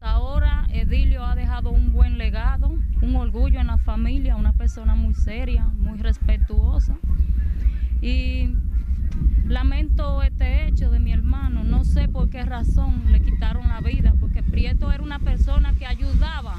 Ahora 0.00 0.39
Edilio 0.72 1.24
ha 1.24 1.34
dejado 1.34 1.70
un 1.70 1.92
buen 1.92 2.18
legado, 2.18 2.68
un 3.02 3.16
orgullo 3.16 3.60
en 3.60 3.68
la 3.68 3.78
familia, 3.78 4.36
una 4.36 4.52
persona 4.52 4.94
muy 4.94 5.14
seria, 5.14 5.64
muy 5.66 5.98
respetuosa. 5.98 6.96
Y 8.00 8.54
lamento 9.46 10.22
este 10.22 10.66
hecho 10.66 10.90
de 10.90 11.00
mi 11.00 11.12
hermano. 11.12 11.64
No 11.64 11.84
sé 11.84 12.08
por 12.08 12.30
qué 12.30 12.44
razón 12.44 13.12
le 13.12 13.20
quitaron 13.20 13.68
la 13.68 13.80
vida, 13.80 14.14
porque 14.20 14.42
Prieto 14.42 14.90
era 14.92 15.02
una 15.02 15.18
persona 15.18 15.74
que 15.74 15.86
ayudaba 15.86 16.56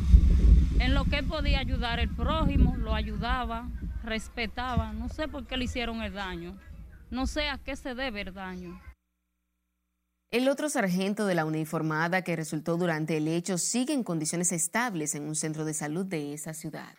en 0.80 0.94
lo 0.94 1.06
que 1.06 1.24
podía 1.24 1.60
ayudar 1.60 2.00
el 2.00 2.10
prójimo, 2.10 2.76
lo 2.78 2.94
ayudaba, 2.94 3.70
respetaba. 4.04 4.94
No 4.94 5.10
sé 5.10 5.28
por 5.28 5.46
qué 5.46 5.58
le 5.58 5.66
hicieron 5.66 6.02
el 6.02 6.14
daño. 6.14 6.54
No 7.12 7.28
sé 7.28 7.50
a 7.50 7.58
qué 7.58 7.76
se 7.76 7.94
debe 7.96 8.22
el 8.22 8.34
daño. 8.34 8.80
El 10.32 10.48
otro 10.48 10.70
sargento 10.70 11.26
de 11.26 11.36
la 11.36 11.44
uniformada 11.44 12.22
que 12.22 12.38
resultó 12.38 12.78
durante 12.78 13.18
el 13.18 13.28
hecho 13.28 13.58
sigue 13.58 13.94
en 13.94 14.06
condiciones 14.06 14.54
estables 14.54 15.14
en 15.14 15.24
un 15.24 15.36
centro 15.36 15.66
de 15.66 15.74
salud 15.74 16.06
de 16.06 16.34
esa 16.34 16.54
ciudad. 16.54 16.96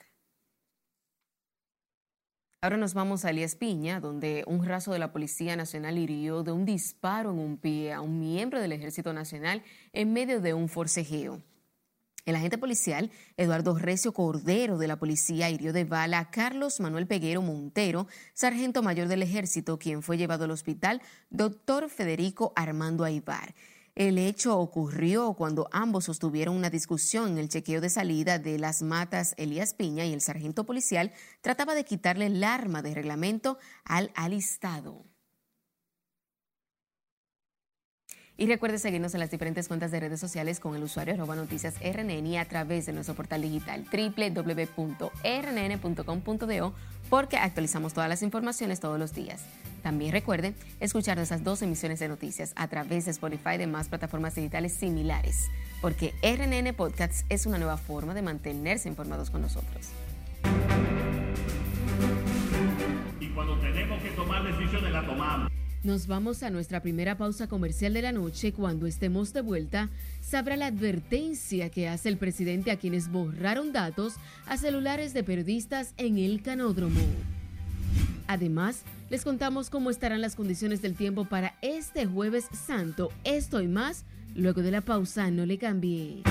Ahora 2.61 2.77
nos 2.77 2.93
vamos 2.93 3.25
a 3.25 3.31
Elías 3.31 3.57
Piña, 3.57 4.01
donde 4.01 4.45
un 4.47 4.63
raso 4.67 4.93
de 4.93 4.99
la 4.99 5.15
Policía 5.15 5.57
Nacional 5.57 5.97
hirió 5.97 6.43
de 6.43 6.53
un 6.53 6.67
disparo 6.67 7.31
en 7.31 7.39
un 7.39 7.57
pie 7.57 7.95
a 7.95 8.03
un 8.03 8.21
miembro 8.21 8.61
del 8.61 8.73
Ejército 8.73 9.15
Nacional 9.15 9.63
en 9.95 10.13
medio 10.13 10.43
de 10.43 10.53
un 10.53 10.69
forcejeo. 10.69 11.43
El 12.25 12.37
agente 12.37 12.57
policial 12.57 13.11
Eduardo 13.37 13.77
Recio 13.77 14.13
Cordero 14.13 14.79
de 14.79 14.87
la 14.87 14.97
policía 14.97 15.51
hirió 15.51 15.73
de 15.73 15.85
bala 15.85 16.21
a 16.21 16.31
Carlos 16.31 16.79
Manuel 16.79 17.09
Peguero 17.09 17.43
Montero, 17.43 18.07
sargento 18.33 18.81
mayor 18.83 19.09
del 19.09 19.23
ejército, 19.23 19.79
quien 19.79 20.03
fue 20.03 20.19
llevado 20.19 20.45
al 20.45 20.53
hospital 20.53 21.03
doctor 21.31 21.91
Federico 21.91 22.53
Armando 22.55 23.03
Aibar. 23.03 23.55
El 23.97 24.19
hecho 24.19 24.57
ocurrió 24.57 25.35
cuando 25.35 25.69
ambos 25.73 26.05
sostuvieron 26.05 26.57
una 26.57 26.71
discusión 26.71 27.33
en 27.33 27.39
el 27.39 27.49
chequeo 27.49 27.81
de 27.81 27.91
salida 27.91 28.39
de 28.39 28.59
las 28.59 28.83
matas 28.83 29.35
Elías 29.37 29.75
Piña 29.75 30.07
y 30.07 30.15
el 30.15 30.21
sargento 30.21 30.65
policial 30.65 31.13
trataba 31.41 31.75
de 31.75 31.85
quitarle 31.85 32.27
el 32.27 32.43
arma 32.45 32.83
de 32.83 32.95
reglamento 32.95 33.59
al 33.85 34.13
alistado. 34.15 35.12
Y 38.39 38.47
recuerde 38.47 38.79
seguirnos 38.79 39.13
en 39.15 39.21
las 39.21 39.31
diferentes 39.31 39.69
cuentas 39.69 39.91
de 39.91 40.01
redes 40.01 40.19
sociales 40.19 40.59
con 40.59 40.75
el 40.75 40.83
usuario 40.83 41.13
arroba 41.15 41.37
noticias 41.37 41.75
RNN 41.81 42.27
y 42.27 42.39
a 42.39 42.47
través 42.47 42.87
de 42.87 42.93
nuestro 42.93 43.15
portal 43.15 43.43
digital 43.43 43.85
www.rnn.com.do 43.93 45.13
porque 47.11 47.37
actualizamos 47.37 47.93
todas 47.93 48.09
las 48.09 48.23
informaciones 48.23 48.81
todos 48.81 48.99
los 48.99 49.13
días. 49.13 49.45
También 49.83 50.13
recuerde 50.13 50.55
escuchar 50.81 51.19
nuestras 51.19 51.45
dos 51.45 51.61
emisiones 51.61 51.99
de 51.99 52.09
noticias 52.09 52.55
a 52.57 52.69
través 52.69 53.05
de 53.05 53.11
Spotify 53.11 53.57
y 53.57 53.59
demás 53.59 53.89
plataformas 53.89 54.35
digitales 54.35 54.73
similares, 54.73 55.51
porque 55.83 56.15
RNN 56.23 56.75
Podcasts 56.75 57.27
es 57.29 57.45
una 57.45 57.59
nueva 57.59 57.77
forma 57.77 58.15
de 58.15 58.23
mantenerse 58.23 58.89
informados 58.89 59.29
con 59.29 59.43
nosotros. 59.43 59.91
Y 63.21 63.29
cuando 63.29 63.59
tenemos 63.59 64.03
que 64.03 64.11
tomar 64.13 64.43
decisiones, 64.45 64.91
la 64.91 65.05
tomamos. 65.05 65.53
Nos 65.85 66.07
vamos 66.07 66.45
a 66.45 66.51
nuestra 66.51 66.81
primera 66.81 67.17
pausa 67.17 67.49
comercial 67.49 67.93
de 67.93 68.03
la 68.03 68.13
noche. 68.13 68.53
Cuando 68.53 68.87
estemos 68.87 69.33
de 69.33 69.41
vuelta, 69.41 69.89
sabrá 70.21 70.57
la 70.57 70.67
advertencia 70.67 71.71
que 71.71 71.89
hace 71.89 72.09
el 72.09 72.19
presidente 72.19 72.71
a 72.71 72.77
quienes 72.77 73.11
borraron 73.11 73.73
datos 73.73 74.15
a 74.47 74.57
celulares 74.57 75.13
de 75.13 75.25
periodistas 75.25 75.93
en 75.97 76.19
el 76.19 76.41
canódromo. 76.41 77.01
Además, 78.29 78.83
les 79.11 79.25
contamos 79.25 79.71
cómo 79.71 79.91
estarán 79.91 80.21
las 80.21 80.37
condiciones 80.37 80.83
del 80.83 80.95
tiempo 80.95 81.25
para 81.25 81.57
este 81.63 82.07
jueves 82.07 82.47
santo. 82.53 83.11
Esto 83.25 83.61
y 83.61 83.67
más, 83.67 84.05
luego 84.37 84.63
de 84.63 84.71
la 84.71 84.83
pausa, 84.83 85.33
no 85.33 85.47
le 85.47 85.59
cambie. 85.59 86.23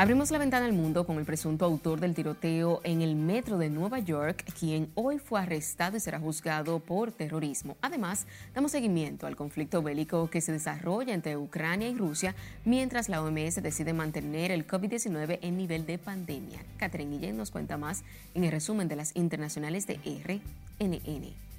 Abrimos 0.00 0.30
la 0.30 0.38
ventana 0.38 0.64
al 0.64 0.72
mundo 0.72 1.04
con 1.04 1.18
el 1.18 1.26
presunto 1.26 1.66
autor 1.66 2.00
del 2.00 2.14
tiroteo 2.14 2.80
en 2.84 3.02
el 3.02 3.16
metro 3.16 3.58
de 3.58 3.68
Nueva 3.68 3.98
York, 3.98 4.46
quien 4.58 4.90
hoy 4.94 5.18
fue 5.18 5.40
arrestado 5.40 5.98
y 5.98 6.00
será 6.00 6.18
juzgado 6.18 6.78
por 6.78 7.12
terrorismo. 7.12 7.76
Además, 7.82 8.26
damos 8.54 8.72
seguimiento 8.72 9.26
al 9.26 9.36
conflicto 9.36 9.82
bélico 9.82 10.30
que 10.30 10.40
se 10.40 10.52
desarrolla 10.52 11.12
entre 11.12 11.36
Ucrania 11.36 11.90
y 11.90 11.94
Rusia 11.94 12.34
mientras 12.64 13.10
la 13.10 13.22
OMS 13.22 13.62
decide 13.62 13.92
mantener 13.92 14.52
el 14.52 14.66
COVID-19 14.66 15.38
en 15.42 15.58
nivel 15.58 15.84
de 15.84 15.98
pandemia. 15.98 16.60
Catherine 16.78 17.18
Guillén 17.18 17.36
nos 17.36 17.50
cuenta 17.50 17.76
más 17.76 18.02
en 18.32 18.44
el 18.44 18.52
resumen 18.52 18.88
de 18.88 18.96
las 18.96 19.14
internacionales 19.14 19.86
de 19.86 19.96
RNN. 20.24 21.49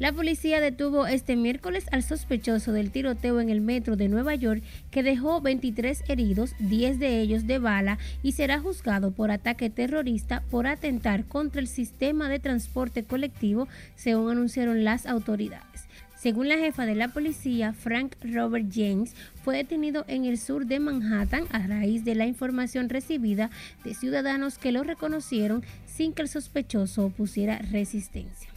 La 0.00 0.12
policía 0.12 0.60
detuvo 0.60 1.06
este 1.06 1.36
miércoles 1.36 1.86
al 1.92 2.02
sospechoso 2.02 2.72
del 2.72 2.90
tiroteo 2.90 3.40
en 3.40 3.48
el 3.48 3.60
metro 3.60 3.94
de 3.94 4.08
Nueva 4.08 4.34
York 4.34 4.60
que 4.90 5.04
dejó 5.04 5.40
23 5.40 6.02
heridos, 6.08 6.54
10 6.58 6.98
de 6.98 7.20
ellos 7.20 7.46
de 7.46 7.60
bala, 7.60 7.98
y 8.20 8.32
será 8.32 8.58
juzgado 8.58 9.12
por 9.12 9.30
ataque 9.30 9.70
terrorista 9.70 10.42
por 10.50 10.66
atentar 10.66 11.26
contra 11.26 11.60
el 11.60 11.68
sistema 11.68 12.28
de 12.28 12.40
transporte 12.40 13.04
colectivo, 13.04 13.68
según 13.94 14.32
anunciaron 14.32 14.82
las 14.82 15.06
autoridades. 15.06 15.86
Según 16.16 16.48
la 16.48 16.58
jefa 16.58 16.86
de 16.86 16.96
la 16.96 17.08
policía, 17.08 17.72
Frank 17.72 18.16
Robert 18.20 18.66
James, 18.74 19.14
fue 19.44 19.58
detenido 19.58 20.04
en 20.08 20.24
el 20.24 20.38
sur 20.38 20.66
de 20.66 20.80
Manhattan 20.80 21.44
a 21.52 21.64
raíz 21.68 22.04
de 22.04 22.16
la 22.16 22.26
información 22.26 22.88
recibida 22.88 23.50
de 23.84 23.94
ciudadanos 23.94 24.58
que 24.58 24.72
lo 24.72 24.82
reconocieron 24.82 25.62
sin 25.86 26.12
que 26.12 26.22
el 26.22 26.28
sospechoso 26.28 27.04
opusiera 27.04 27.58
resistencia. 27.58 28.48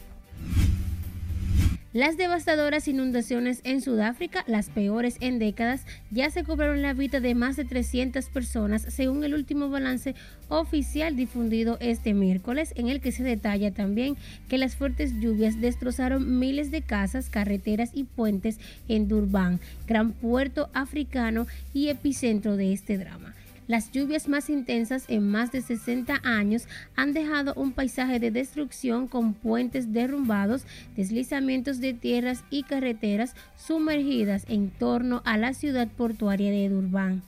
Las 1.97 2.15
devastadoras 2.15 2.87
inundaciones 2.87 3.61
en 3.63 3.81
Sudáfrica, 3.81 4.43
las 4.45 4.69
peores 4.69 5.17
en 5.19 5.39
décadas, 5.39 5.83
ya 6.11 6.29
se 6.29 6.43
cobraron 6.43 6.83
la 6.83 6.93
vida 6.93 7.19
de 7.19 7.33
más 7.33 7.55
de 7.55 7.65
300 7.65 8.29
personas, 8.29 8.83
según 8.83 9.23
el 9.23 9.33
último 9.33 9.71
balance 9.71 10.13
oficial 10.47 11.15
difundido 11.15 11.79
este 11.79 12.13
miércoles, 12.13 12.71
en 12.75 12.89
el 12.89 13.01
que 13.01 13.11
se 13.11 13.23
detalla 13.23 13.71
también 13.73 14.15
que 14.47 14.59
las 14.59 14.75
fuertes 14.75 15.19
lluvias 15.19 15.59
destrozaron 15.59 16.37
miles 16.37 16.69
de 16.69 16.83
casas, 16.83 17.31
carreteras 17.31 17.89
y 17.95 18.03
puentes 18.03 18.59
en 18.87 19.07
Durban, 19.07 19.59
gran 19.87 20.11
puerto 20.11 20.69
africano 20.75 21.47
y 21.73 21.87
epicentro 21.87 22.57
de 22.57 22.73
este 22.73 22.99
drama. 22.99 23.33
Las 23.67 23.91
lluvias 23.91 24.29
más 24.29 24.49
intensas 24.49 25.03
en 25.09 25.29
más 25.29 25.51
de 25.51 25.61
60 25.61 26.21
años 26.23 26.67
han 26.95 27.11
dejado 27.11 27.53
un 27.55 27.73
paisaje 27.73 28.17
de 28.17 28.31
destrucción 28.31 29.09
con 29.09 29.33
puentes 29.33 29.91
derrumbados, 29.91 30.65
deslizamientos 30.95 31.81
de 31.81 31.93
tierras 31.93 32.45
y 32.49 32.63
carreteras 32.63 33.35
sumergidas 33.57 34.45
en 34.47 34.69
torno 34.69 35.21
a 35.25 35.37
la 35.37 35.53
ciudad 35.53 35.89
portuaria 35.89 36.49
de 36.49 36.69
Durban. 36.69 37.23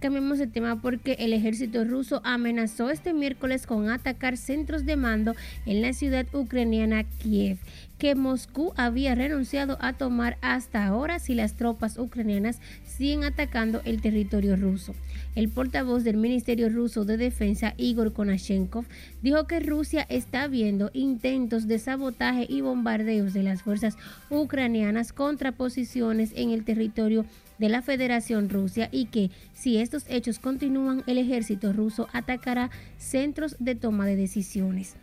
Cambiemos 0.00 0.38
de 0.38 0.46
tema 0.46 0.80
porque 0.80 1.16
el 1.18 1.32
ejército 1.32 1.84
ruso 1.84 2.20
amenazó 2.22 2.90
este 2.90 3.12
miércoles 3.12 3.66
con 3.66 3.90
atacar 3.90 4.36
centros 4.36 4.84
de 4.84 4.96
mando 4.96 5.34
en 5.64 5.82
la 5.82 5.92
ciudad 5.92 6.26
ucraniana 6.34 7.04
Kiev, 7.04 7.58
que 7.98 8.14
Moscú 8.14 8.72
había 8.76 9.14
renunciado 9.14 9.78
a 9.80 9.94
tomar 9.94 10.36
hasta 10.42 10.86
ahora 10.86 11.18
si 11.18 11.34
las 11.34 11.54
tropas 11.54 11.98
ucranianas 11.98 12.60
siguen 12.84 13.24
atacando 13.24 13.80
el 13.84 14.00
territorio 14.00 14.56
ruso. 14.56 14.94
El 15.34 15.48
portavoz 15.48 16.04
del 16.04 16.16
Ministerio 16.16 16.68
Ruso 16.68 17.04
de 17.04 17.16
Defensa, 17.16 17.74
Igor 17.76 18.12
Konashenkov, 18.12 18.84
dijo 19.22 19.46
que 19.46 19.60
Rusia 19.60 20.06
está 20.08 20.46
viendo 20.46 20.90
intentos 20.94 21.66
de 21.66 21.78
sabotaje 21.78 22.46
y 22.48 22.60
bombardeos 22.60 23.32
de 23.32 23.42
las 23.42 23.62
fuerzas 23.62 23.96
ucranianas 24.30 25.12
contra 25.12 25.52
posiciones 25.52 26.32
en 26.36 26.50
el 26.50 26.64
territorio 26.64 27.24
de 27.58 27.68
la 27.68 27.82
Federación 27.82 28.48
Rusia 28.48 28.88
y 28.92 29.06
que 29.06 29.30
si 29.54 29.78
estos 29.78 30.04
hechos 30.08 30.38
continúan, 30.38 31.02
el 31.06 31.18
ejército 31.18 31.72
ruso 31.72 32.08
atacará 32.12 32.70
centros 32.98 33.56
de 33.58 33.74
toma 33.74 34.06
de 34.06 34.16
decisiones. 34.16 34.96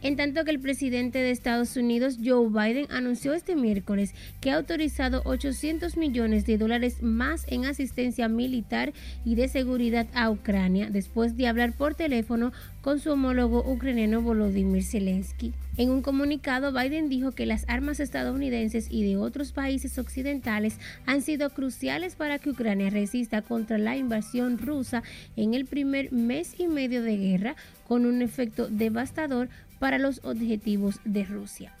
En 0.00 0.14
tanto 0.14 0.44
que 0.44 0.52
el 0.52 0.60
presidente 0.60 1.18
de 1.18 1.32
Estados 1.32 1.76
Unidos, 1.76 2.18
Joe 2.24 2.48
Biden, 2.48 2.86
anunció 2.88 3.34
este 3.34 3.56
miércoles 3.56 4.14
que 4.40 4.52
ha 4.52 4.56
autorizado 4.56 5.22
800 5.24 5.96
millones 5.96 6.46
de 6.46 6.56
dólares 6.56 7.02
más 7.02 7.44
en 7.48 7.64
asistencia 7.64 8.28
militar 8.28 8.92
y 9.24 9.34
de 9.34 9.48
seguridad 9.48 10.06
a 10.14 10.30
Ucrania, 10.30 10.88
después 10.88 11.36
de 11.36 11.48
hablar 11.48 11.72
por 11.72 11.96
teléfono 11.96 12.52
con 12.80 13.00
su 13.00 13.10
homólogo 13.10 13.70
ucraniano 13.70 14.22
Volodymyr 14.22 14.84
Zelensky. 14.84 15.52
En 15.76 15.90
un 15.90 16.02
comunicado, 16.02 16.72
Biden 16.72 17.08
dijo 17.08 17.32
que 17.32 17.46
las 17.46 17.64
armas 17.68 18.00
estadounidenses 18.00 18.88
y 18.90 19.04
de 19.04 19.16
otros 19.16 19.52
países 19.52 19.98
occidentales 19.98 20.78
han 21.06 21.22
sido 21.22 21.50
cruciales 21.50 22.16
para 22.16 22.38
que 22.38 22.50
Ucrania 22.50 22.90
resista 22.90 23.42
contra 23.42 23.78
la 23.78 23.96
invasión 23.96 24.58
rusa 24.58 25.02
en 25.36 25.54
el 25.54 25.66
primer 25.66 26.12
mes 26.12 26.54
y 26.58 26.66
medio 26.66 27.02
de 27.02 27.16
guerra, 27.16 27.56
con 27.86 28.06
un 28.06 28.22
efecto 28.22 28.68
devastador 28.68 29.48
para 29.78 29.98
los 29.98 30.20
objetivos 30.24 31.00
de 31.04 31.24
Rusia. 31.24 31.72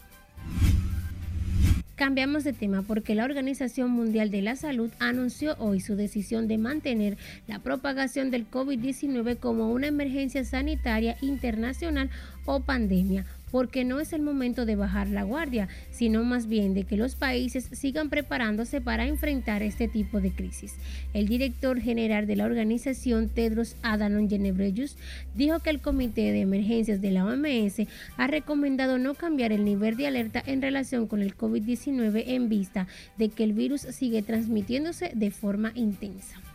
Cambiamos 1.98 2.44
de 2.44 2.52
tema 2.52 2.82
porque 2.82 3.16
la 3.16 3.24
Organización 3.24 3.90
Mundial 3.90 4.30
de 4.30 4.40
la 4.40 4.54
Salud 4.54 4.88
anunció 5.00 5.56
hoy 5.58 5.80
su 5.80 5.96
decisión 5.96 6.46
de 6.46 6.56
mantener 6.56 7.18
la 7.48 7.58
propagación 7.58 8.30
del 8.30 8.48
COVID-19 8.48 9.38
como 9.38 9.72
una 9.72 9.88
emergencia 9.88 10.44
sanitaria 10.44 11.16
internacional 11.20 12.08
o 12.44 12.60
pandemia 12.60 13.26
porque 13.50 13.84
no 13.84 14.00
es 14.00 14.12
el 14.12 14.22
momento 14.22 14.66
de 14.66 14.76
bajar 14.76 15.08
la 15.08 15.22
guardia, 15.22 15.68
sino 15.90 16.24
más 16.24 16.46
bien 16.46 16.74
de 16.74 16.84
que 16.84 16.96
los 16.96 17.14
países 17.14 17.68
sigan 17.72 18.10
preparándose 18.10 18.80
para 18.80 19.06
enfrentar 19.06 19.62
este 19.62 19.88
tipo 19.88 20.20
de 20.20 20.32
crisis. 20.32 20.74
El 21.14 21.28
director 21.28 21.80
general 21.80 22.26
de 22.26 22.36
la 22.36 22.44
organización, 22.44 23.28
Tedros 23.28 23.76
Adhanom 23.82 24.28
Ghebreyesus, 24.28 24.96
dijo 25.34 25.60
que 25.60 25.70
el 25.70 25.80
Comité 25.80 26.32
de 26.32 26.40
Emergencias 26.40 27.00
de 27.00 27.10
la 27.10 27.24
OMS 27.24 27.86
ha 28.16 28.26
recomendado 28.26 28.98
no 28.98 29.14
cambiar 29.14 29.52
el 29.52 29.64
nivel 29.64 29.96
de 29.96 30.06
alerta 30.06 30.42
en 30.46 30.62
relación 30.62 31.06
con 31.06 31.22
el 31.22 31.36
COVID-19 31.36 32.24
en 32.26 32.48
vista 32.48 32.86
de 33.16 33.28
que 33.28 33.44
el 33.44 33.52
virus 33.52 33.82
sigue 33.82 34.22
transmitiéndose 34.22 35.12
de 35.14 35.30
forma 35.30 35.72
intensa. 35.74 36.47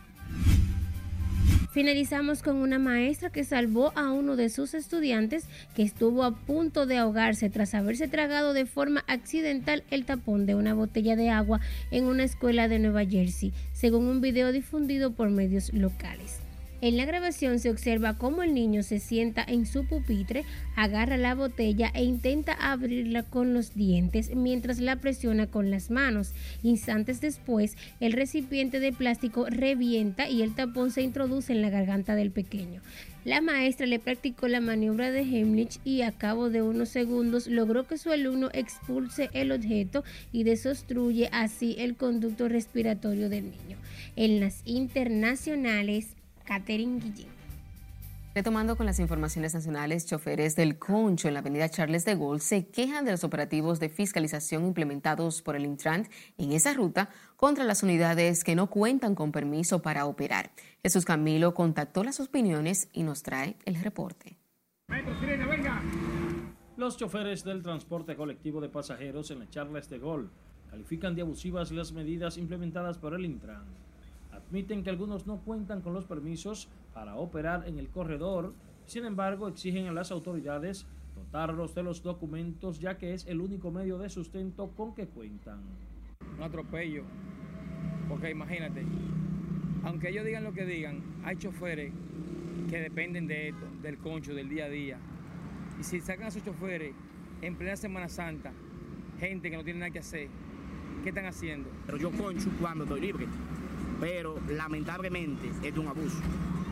Finalizamos 1.74 2.44
con 2.44 2.58
una 2.58 2.78
maestra 2.78 3.30
que 3.30 3.42
salvó 3.42 3.92
a 3.96 4.12
uno 4.12 4.36
de 4.36 4.48
sus 4.48 4.74
estudiantes 4.74 5.48
que 5.74 5.82
estuvo 5.82 6.22
a 6.22 6.36
punto 6.36 6.86
de 6.86 6.98
ahogarse 6.98 7.50
tras 7.50 7.74
haberse 7.74 8.06
tragado 8.06 8.52
de 8.52 8.64
forma 8.64 9.02
accidental 9.08 9.82
el 9.90 10.04
tapón 10.04 10.46
de 10.46 10.54
una 10.54 10.72
botella 10.72 11.16
de 11.16 11.30
agua 11.30 11.60
en 11.90 12.04
una 12.04 12.22
escuela 12.22 12.68
de 12.68 12.78
Nueva 12.78 13.04
Jersey, 13.04 13.52
según 13.72 14.06
un 14.06 14.20
video 14.20 14.52
difundido 14.52 15.14
por 15.14 15.30
medios 15.30 15.72
locales. 15.72 16.43
En 16.84 16.98
la 16.98 17.06
grabación 17.06 17.60
se 17.60 17.70
observa 17.70 18.18
cómo 18.18 18.42
el 18.42 18.52
niño 18.52 18.82
se 18.82 18.98
sienta 18.98 19.42
en 19.42 19.64
su 19.64 19.86
pupitre, 19.86 20.44
agarra 20.76 21.16
la 21.16 21.34
botella 21.34 21.90
e 21.94 22.04
intenta 22.04 22.52
abrirla 22.52 23.22
con 23.22 23.54
los 23.54 23.74
dientes 23.74 24.36
mientras 24.36 24.80
la 24.80 24.96
presiona 24.96 25.46
con 25.46 25.70
las 25.70 25.90
manos. 25.90 26.34
Instantes 26.62 27.22
después, 27.22 27.78
el 28.00 28.12
recipiente 28.12 28.80
de 28.80 28.92
plástico 28.92 29.46
revienta 29.48 30.28
y 30.28 30.42
el 30.42 30.54
tapón 30.54 30.90
se 30.90 31.00
introduce 31.00 31.54
en 31.54 31.62
la 31.62 31.70
garganta 31.70 32.16
del 32.16 32.30
pequeño. 32.30 32.82
La 33.24 33.40
maestra 33.40 33.86
le 33.86 33.98
practicó 33.98 34.46
la 34.48 34.60
maniobra 34.60 35.10
de 35.10 35.22
Heimlich 35.22 35.80
y 35.86 36.02
a 36.02 36.12
cabo 36.12 36.50
de 36.50 36.60
unos 36.60 36.90
segundos 36.90 37.46
logró 37.46 37.86
que 37.86 37.96
su 37.96 38.12
alumno 38.12 38.50
expulse 38.52 39.30
el 39.32 39.52
objeto 39.52 40.04
y 40.32 40.44
desostruye 40.44 41.30
así 41.32 41.76
el 41.78 41.96
conducto 41.96 42.46
respiratorio 42.50 43.30
del 43.30 43.44
niño. 43.44 43.78
En 44.16 44.38
las 44.38 44.60
internacionales, 44.66 46.08
Catherine 46.44 47.00
Guillén. 47.00 47.44
Retomando 48.34 48.76
con 48.76 48.84
las 48.84 48.98
informaciones 48.98 49.54
nacionales, 49.54 50.06
choferes 50.06 50.56
del 50.56 50.76
Concho 50.76 51.28
en 51.28 51.34
la 51.34 51.40
avenida 51.40 51.68
Charles 51.68 52.04
de 52.04 52.16
Gaulle 52.16 52.40
se 52.40 52.66
quejan 52.66 53.04
de 53.04 53.12
los 53.12 53.22
operativos 53.22 53.78
de 53.78 53.88
fiscalización 53.88 54.64
implementados 54.66 55.40
por 55.40 55.54
el 55.54 55.64
Intran 55.64 56.08
en 56.36 56.50
esa 56.50 56.74
ruta 56.74 57.10
contra 57.36 57.62
las 57.62 57.84
unidades 57.84 58.42
que 58.42 58.56
no 58.56 58.68
cuentan 58.68 59.14
con 59.14 59.30
permiso 59.30 59.82
para 59.82 60.06
operar. 60.06 60.50
Jesús 60.82 61.04
Camilo 61.04 61.54
contactó 61.54 62.02
las 62.02 62.18
opiniones 62.18 62.88
y 62.92 63.04
nos 63.04 63.22
trae 63.22 63.56
el 63.66 63.76
reporte. 63.76 64.36
Los 66.76 66.96
choferes 66.96 67.44
del 67.44 67.62
transporte 67.62 68.16
colectivo 68.16 68.60
de 68.60 68.68
pasajeros 68.68 69.30
en 69.30 69.38
la 69.38 69.48
Charles 69.48 69.88
de 69.88 70.00
Gaulle 70.00 70.28
califican 70.68 71.14
de 71.14 71.22
abusivas 71.22 71.70
las 71.70 71.92
medidas 71.92 72.36
implementadas 72.36 72.98
por 72.98 73.14
el 73.14 73.24
Intran 73.24 73.62
admiten 74.46 74.82
que 74.82 74.90
algunos 74.90 75.26
no 75.26 75.38
cuentan 75.38 75.80
con 75.80 75.94
los 75.94 76.04
permisos 76.04 76.68
para 76.92 77.16
operar 77.16 77.66
en 77.66 77.78
el 77.78 77.88
corredor, 77.88 78.54
sin 78.86 79.04
embargo 79.04 79.48
exigen 79.48 79.86
a 79.86 79.92
las 79.92 80.10
autoridades 80.10 80.86
dotarlos 81.14 81.74
de 81.74 81.82
los 81.82 82.02
documentos 82.02 82.80
ya 82.80 82.98
que 82.98 83.14
es 83.14 83.26
el 83.26 83.40
único 83.40 83.70
medio 83.70 83.98
de 83.98 84.08
sustento 84.08 84.70
con 84.76 84.94
que 84.94 85.06
cuentan. 85.06 85.60
Un 86.36 86.42
atropello, 86.42 87.04
porque 88.08 88.30
imagínate, 88.30 88.84
aunque 89.84 90.10
ellos 90.10 90.24
digan 90.24 90.44
lo 90.44 90.52
que 90.52 90.64
digan, 90.64 91.02
hay 91.24 91.36
choferes 91.36 91.92
que 92.68 92.80
dependen 92.80 93.26
de 93.26 93.48
esto, 93.48 93.66
del 93.82 93.98
concho, 93.98 94.34
del 94.34 94.48
día 94.48 94.66
a 94.66 94.68
día. 94.68 94.98
Y 95.78 95.84
si 95.84 96.00
sacan 96.00 96.26
a 96.26 96.28
esos 96.28 96.44
choferes 96.44 96.94
en 97.42 97.56
plena 97.56 97.76
Semana 97.76 98.08
Santa, 98.08 98.52
gente 99.18 99.50
que 99.50 99.56
no 99.56 99.64
tiene 99.64 99.80
nada 99.80 99.90
que 99.90 99.98
hacer, 100.00 100.28
¿qué 101.02 101.10
están 101.10 101.26
haciendo? 101.26 101.68
Pero 101.86 101.98
yo 101.98 102.10
concho 102.10 102.50
cuando 102.60 102.84
estoy 102.84 103.00
libre 103.00 103.26
pero 104.00 104.38
lamentablemente 104.48 105.48
es 105.48 105.74
de 105.74 105.80
un 105.80 105.88
abuso, 105.88 106.20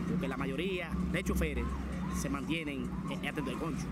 porque 0.09 0.27
la 0.27 0.37
mayoría 0.37 0.89
de 1.11 1.23
choferes 1.23 1.65
se 2.15 2.29
mantienen 2.29 2.89
en 3.09 3.25
atento 3.27 3.49
del 3.49 3.59
concho. 3.59 3.85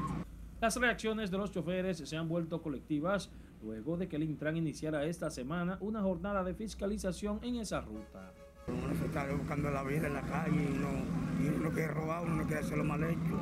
Las 0.61 0.75
reacciones 0.75 1.31
de 1.31 1.37
los 1.37 1.51
choferes 1.51 1.97
se 1.97 2.17
han 2.17 2.27
vuelto 2.27 2.61
colectivas 2.61 3.31
luego 3.63 3.97
de 3.97 4.07
que 4.07 4.15
el 4.15 4.23
Intran 4.23 4.57
iniciara 4.57 5.05
esta 5.05 5.29
semana 5.29 5.77
una 5.81 6.01
jornada 6.01 6.43
de 6.43 6.53
fiscalización 6.53 7.39
en 7.41 7.55
esa 7.55 7.81
ruta. 7.81 8.31
Uno 8.67 8.95
se 8.95 9.05
está 9.05 9.25
buscando 9.33 9.71
la 9.71 9.83
vida 9.83 10.07
en 10.07 10.13
la 10.13 10.21
calle 10.21 10.63
y 10.63 10.77
uno, 10.77 11.59
no 11.63 11.71
quiere 11.71 11.87
robar, 11.87 12.23
uno 12.25 12.43
quiere 12.43 12.59
hacer 12.59 12.77
lo 12.77 12.83
mal 12.83 13.03
hecho. 13.03 13.39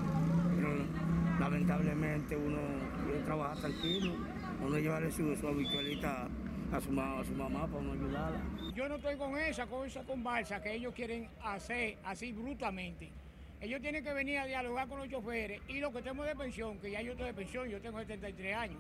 Pero 0.56 0.69
lamentablemente 1.39 2.38
uno 2.38 2.58
quiere 3.06 3.21
trabajar 3.23 3.58
tranquilo, 3.58 4.13
uno 4.65 4.78
llevarle 4.78 5.12
su, 5.12 5.36
su 5.36 5.47
habitualita 5.47 6.28
a 6.71 6.82
su, 6.82 6.99
a 6.99 7.23
su 7.25 7.34
mamá 7.34 7.67
para 7.67 7.84
no 7.84 7.93
ayudarla. 7.93 8.39
Yo 8.75 8.88
no 8.88 8.95
estoy 8.95 9.15
con 9.17 9.38
esa, 9.38 9.65
con 9.67 9.88
esa 9.88 10.03
conversa 10.03 10.62
que 10.62 10.73
ellos 10.75 10.93
quieren 10.93 11.27
hacer 11.43 11.97
así 12.03 12.32
brutalmente. 12.32 13.10
Ellos 13.62 13.82
tienen 13.82 14.03
que 14.03 14.13
venir 14.13 14.39
a 14.39 14.45
dialogar 14.45 14.88
con 14.88 14.99
los 14.99 15.10
choferes 15.10 15.62
y 15.67 15.79
los 15.79 15.91
que 15.91 16.01
tenemos 16.01 16.25
de 16.25 16.36
pensión, 16.36 16.77
que 16.79 16.91
ya 16.91 17.01
yo 17.01 17.12
estoy 17.12 17.27
de 17.27 17.34
pensión, 17.34 17.67
yo 17.67 17.82
tengo 17.82 17.99
73 17.99 18.55
años. 18.55 18.79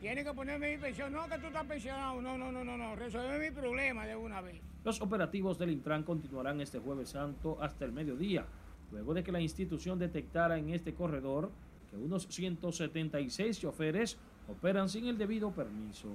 Tienen 0.00 0.24
que 0.24 0.34
ponerme 0.34 0.72
mi 0.72 0.82
pensión. 0.82 1.12
No, 1.12 1.28
que 1.28 1.38
tú 1.38 1.46
estás 1.46 1.64
pensionado. 1.64 2.20
No, 2.20 2.36
no, 2.36 2.50
no, 2.50 2.64
no, 2.64 2.76
no. 2.76 2.96
Resolver 2.96 3.40
mi 3.40 3.54
problema 3.54 4.04
de 4.04 4.16
una 4.16 4.40
vez. 4.40 4.60
Los 4.82 5.00
operativos 5.00 5.56
del 5.58 5.70
Intran 5.70 6.02
continuarán 6.02 6.60
este 6.60 6.80
jueves 6.80 7.10
santo 7.10 7.56
hasta 7.60 7.84
el 7.84 7.92
mediodía, 7.92 8.44
luego 8.90 9.14
de 9.14 9.22
que 9.22 9.30
la 9.30 9.40
institución 9.40 10.00
detectara 10.00 10.58
en 10.58 10.70
este 10.70 10.92
corredor 10.92 11.52
que 11.88 11.96
unos 11.96 12.26
176 12.26 13.60
choferes 13.60 14.18
operan 14.48 14.88
sin 14.88 15.06
el 15.06 15.16
debido 15.16 15.52
permiso. 15.52 16.08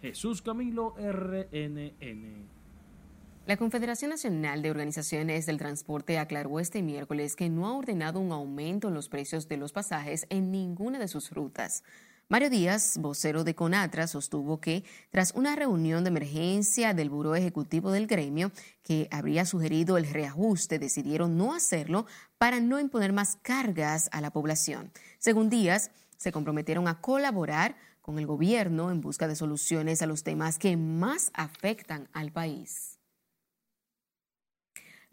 Jesús 0.00 0.40
Camilo, 0.42 0.94
RNN. 0.96 2.48
La 3.46 3.56
Confederación 3.56 4.10
Nacional 4.10 4.62
de 4.62 4.70
Organizaciones 4.70 5.46
del 5.46 5.58
Transporte 5.58 6.18
aclaró 6.18 6.60
este 6.60 6.82
miércoles 6.82 7.36
que 7.36 7.48
no 7.48 7.66
ha 7.66 7.74
ordenado 7.76 8.20
un 8.20 8.32
aumento 8.32 8.88
en 8.88 8.94
los 8.94 9.08
precios 9.08 9.48
de 9.48 9.56
los 9.56 9.72
pasajes 9.72 10.26
en 10.30 10.50
ninguna 10.50 10.98
de 10.98 11.08
sus 11.08 11.30
rutas. 11.30 11.82
Mario 12.28 12.48
Díaz, 12.48 12.96
vocero 12.98 13.42
de 13.42 13.56
Conatra, 13.56 14.06
sostuvo 14.06 14.60
que 14.60 14.84
tras 15.10 15.32
una 15.34 15.56
reunión 15.56 16.04
de 16.04 16.10
emergencia 16.10 16.94
del 16.94 17.10
Buró 17.10 17.34
Ejecutivo 17.34 17.90
del 17.90 18.06
gremio 18.06 18.52
que 18.84 19.08
habría 19.10 19.44
sugerido 19.44 19.98
el 19.98 20.08
reajuste, 20.08 20.78
decidieron 20.78 21.36
no 21.36 21.54
hacerlo 21.54 22.06
para 22.38 22.60
no 22.60 22.78
imponer 22.78 23.12
más 23.12 23.36
cargas 23.42 24.08
a 24.12 24.20
la 24.20 24.30
población. 24.30 24.92
Según 25.18 25.50
Díaz, 25.50 25.90
se 26.18 26.30
comprometieron 26.30 26.86
a 26.86 27.00
colaborar 27.00 27.74
con 28.10 28.18
el 28.18 28.26
gobierno 28.26 28.90
en 28.90 29.00
busca 29.00 29.28
de 29.28 29.36
soluciones 29.36 30.02
a 30.02 30.06
los 30.06 30.24
temas 30.24 30.58
que 30.58 30.76
más 30.76 31.30
afectan 31.32 32.08
al 32.12 32.32
país. 32.32 32.98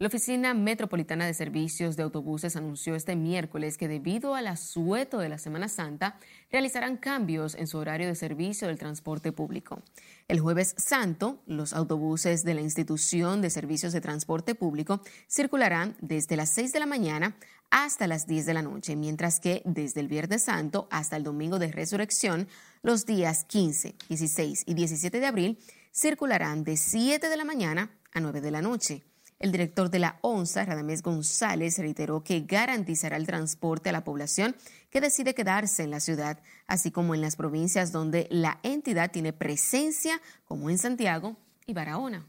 La 0.00 0.08
Oficina 0.08 0.52
Metropolitana 0.52 1.24
de 1.24 1.34
Servicios 1.34 1.96
de 1.96 2.02
Autobuses 2.02 2.56
anunció 2.56 2.96
este 2.96 3.14
miércoles 3.14 3.78
que 3.78 3.86
debido 3.86 4.34
al 4.34 4.48
asueto 4.48 5.18
de 5.18 5.28
la 5.28 5.38
Semana 5.38 5.68
Santa, 5.68 6.18
realizarán 6.50 6.96
cambios 6.96 7.54
en 7.54 7.68
su 7.68 7.78
horario 7.78 8.08
de 8.08 8.14
servicio 8.16 8.66
del 8.66 8.78
transporte 8.78 9.30
público. 9.30 9.82
El 10.26 10.40
jueves 10.40 10.74
santo, 10.76 11.40
los 11.46 11.72
autobuses 11.72 12.44
de 12.44 12.54
la 12.54 12.60
institución 12.60 13.42
de 13.42 13.50
servicios 13.50 13.92
de 13.92 14.00
transporte 14.00 14.54
público 14.54 15.02
circularán 15.28 15.96
desde 16.00 16.36
las 16.36 16.50
6 16.50 16.72
de 16.72 16.80
la 16.80 16.86
mañana 16.86 17.36
hasta 17.70 18.06
las 18.06 18.26
10 18.26 18.46
de 18.46 18.54
la 18.54 18.62
noche, 18.62 18.96
mientras 18.96 19.40
que 19.40 19.62
desde 19.64 20.00
el 20.00 20.08
Viernes 20.08 20.44
Santo 20.44 20.88
hasta 20.90 21.16
el 21.16 21.24
Domingo 21.24 21.58
de 21.58 21.72
Resurrección, 21.72 22.48
los 22.82 23.06
días 23.06 23.44
15, 23.44 23.94
16 24.08 24.64
y 24.66 24.74
17 24.74 25.20
de 25.20 25.26
abril 25.26 25.58
circularán 25.92 26.64
de 26.64 26.76
7 26.76 27.28
de 27.28 27.36
la 27.36 27.44
mañana 27.44 27.90
a 28.12 28.20
9 28.20 28.40
de 28.40 28.50
la 28.50 28.62
noche. 28.62 29.04
El 29.38 29.52
director 29.52 29.88
de 29.88 30.00
la 30.00 30.18
ONSA, 30.22 30.64
Radamés 30.64 31.02
González, 31.02 31.78
reiteró 31.78 32.24
que 32.24 32.40
garantizará 32.40 33.16
el 33.16 33.26
transporte 33.26 33.88
a 33.88 33.92
la 33.92 34.02
población 34.02 34.56
que 34.90 35.00
decide 35.00 35.34
quedarse 35.34 35.84
en 35.84 35.90
la 35.90 36.00
ciudad, 36.00 36.40
así 36.66 36.90
como 36.90 37.14
en 37.14 37.20
las 37.20 37.36
provincias 37.36 37.92
donde 37.92 38.26
la 38.30 38.58
entidad 38.64 39.12
tiene 39.12 39.32
presencia, 39.32 40.20
como 40.44 40.70
en 40.70 40.78
Santiago 40.78 41.36
y 41.66 41.72
Barahona. 41.72 42.26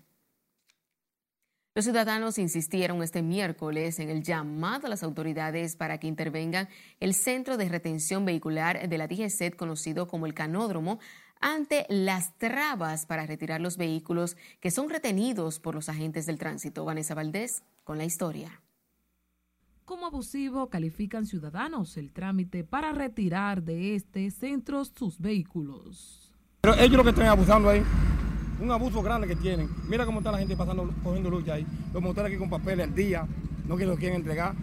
Los 1.79 1.85
ciudadanos 1.85 2.37
insistieron 2.39 3.01
este 3.01 3.21
miércoles 3.21 3.99
en 3.99 4.09
el 4.09 4.21
llamado 4.21 4.87
a 4.87 4.89
las 4.89 5.01
autoridades 5.01 5.77
para 5.77 5.97
que 5.97 6.07
intervengan 6.07 6.67
el 6.99 7.13
centro 7.13 7.55
de 7.55 7.69
retención 7.69 8.25
vehicular 8.25 8.89
de 8.89 8.97
la 8.97 9.07
DGCET, 9.07 9.55
conocido 9.55 10.05
como 10.05 10.25
el 10.25 10.33
Canódromo, 10.33 10.99
ante 11.39 11.85
las 11.87 12.37
trabas 12.37 13.05
para 13.05 13.25
retirar 13.25 13.61
los 13.61 13.77
vehículos 13.77 14.35
que 14.59 14.71
son 14.71 14.89
retenidos 14.89 15.61
por 15.61 15.73
los 15.73 15.87
agentes 15.87 16.25
del 16.25 16.37
tránsito. 16.37 16.83
Vanessa 16.83 17.15
Valdés 17.15 17.63
con 17.85 17.97
la 17.97 18.03
historia. 18.03 18.61
Como 19.85 20.05
abusivo 20.05 20.69
califican 20.69 21.25
ciudadanos 21.25 21.95
el 21.95 22.11
trámite 22.11 22.65
para 22.65 22.91
retirar 22.91 23.63
de 23.63 23.95
este 23.95 24.29
centro 24.31 24.83
sus 24.83 25.17
vehículos. 25.17 26.35
Pero 26.59 26.75
ellos 26.75 26.97
lo 26.97 27.05
que 27.05 27.11
están 27.11 27.27
abusando 27.27 27.69
ahí, 27.69 27.81
un 28.61 28.71
abuso 28.71 29.01
grande 29.01 29.27
que 29.27 29.35
tienen. 29.35 29.69
Mira 29.87 30.05
cómo 30.05 30.19
está 30.19 30.31
la 30.31 30.39
gente 30.39 30.55
pasando, 30.55 30.93
cogiendo 31.03 31.29
lucha 31.29 31.53
ahí. 31.53 31.65
Los 31.93 32.01
motores 32.01 32.31
aquí 32.31 32.37
con 32.37 32.49
papeles 32.49 32.87
al 32.87 32.95
día, 32.95 33.27
no 33.67 33.77
que 33.77 33.85
lo 33.85 33.95
quieren 33.95 34.17
entregar 34.17 34.55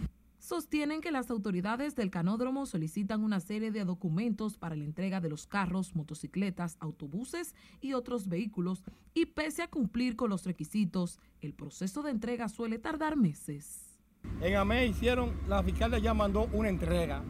sostienen 0.47 1.01
que 1.01 1.11
las 1.11 1.29
autoridades 1.29 1.93
del 1.95 2.09
canódromo 2.09 2.65
solicitan 2.65 3.21
una 3.21 3.41
serie 3.41 3.69
de 3.69 3.83
documentos 3.83 4.57
para 4.57 4.77
la 4.77 4.85
entrega 4.85 5.19
de 5.19 5.27
los 5.27 5.45
carros, 5.45 5.93
motocicletas, 5.93 6.77
autobuses 6.79 7.53
y 7.81 7.93
otros 7.93 8.29
vehículos 8.29 8.81
y 9.13 9.25
pese 9.25 9.61
a 9.61 9.67
cumplir 9.67 10.15
con 10.15 10.29
los 10.29 10.45
requisitos, 10.45 11.19
el 11.41 11.53
proceso 11.53 12.01
de 12.01 12.11
entrega 12.11 12.47
suele 12.47 12.79
tardar 12.79 13.17
meses. 13.17 13.99
En 14.41 14.55
AME 14.55 14.85
hicieron, 14.85 15.33
la 15.49 15.61
fiscal 15.63 16.01
ya 16.01 16.13
mandó 16.13 16.47
una 16.53 16.69
entrega. 16.69 17.21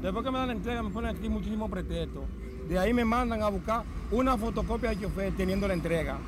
Después 0.00 0.24
que 0.24 0.30
me 0.30 0.38
dan 0.38 0.48
la 0.48 0.54
entrega 0.54 0.82
me 0.82 0.90
ponen 0.90 1.14
aquí 1.14 1.28
muchísimos 1.28 1.70
pretextos. 1.70 2.24
De 2.68 2.78
ahí 2.78 2.92
me 2.92 3.04
mandan 3.04 3.42
a 3.42 3.48
buscar 3.48 3.84
una 4.10 4.36
fotocopia 4.36 4.90
de 4.90 5.00
chofer 5.00 5.32
teniendo 5.36 5.66
la 5.66 5.74
entrega. 5.74 6.18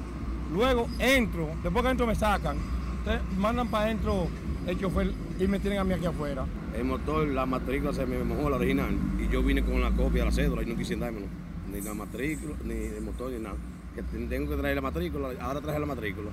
Luego 0.52 0.88
entro, 0.98 1.48
después 1.62 1.84
que 1.84 1.90
entro 1.90 2.06
me 2.06 2.14
sacan. 2.14 2.56
Entonces 2.98 3.22
mandan 3.38 3.68
para 3.68 3.86
adentro 3.86 4.28
el 4.66 4.78
chofer 4.78 5.12
y 5.38 5.46
me 5.46 5.58
tienen 5.58 5.80
a 5.80 5.84
mí 5.84 5.92
aquí 5.92 6.06
afuera. 6.06 6.46
El 6.76 6.84
motor, 6.84 7.26
la 7.28 7.46
matrícula 7.46 7.92
se 7.92 8.06
me 8.06 8.22
mojó 8.24 8.50
la 8.50 8.56
original 8.56 8.96
y 9.18 9.28
yo 9.28 9.42
vine 9.42 9.62
con 9.62 9.80
la 9.80 9.90
copia 9.90 10.20
de 10.22 10.26
la 10.26 10.32
cédula 10.32 10.62
y 10.62 10.66
no 10.66 10.76
quise 10.76 10.96
dármelo. 10.96 11.26
Ni 11.72 11.80
la 11.80 11.94
matrícula, 11.94 12.54
ni 12.64 12.74
el 12.74 13.02
motor, 13.02 13.30
ni 13.32 13.38
nada. 13.38 13.56
Que 13.94 14.02
tengo 14.02 14.50
que 14.50 14.56
traer 14.56 14.74
la 14.74 14.82
matrícula, 14.82 15.30
ahora 15.40 15.60
traje 15.60 15.78
la 15.78 15.86
matrícula. 15.86 16.30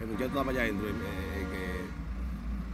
El 0.00 0.08
muchacho 0.08 0.26
estaba 0.26 0.50
allá 0.50 0.62
adentro, 0.62 0.88
el, 0.88 0.94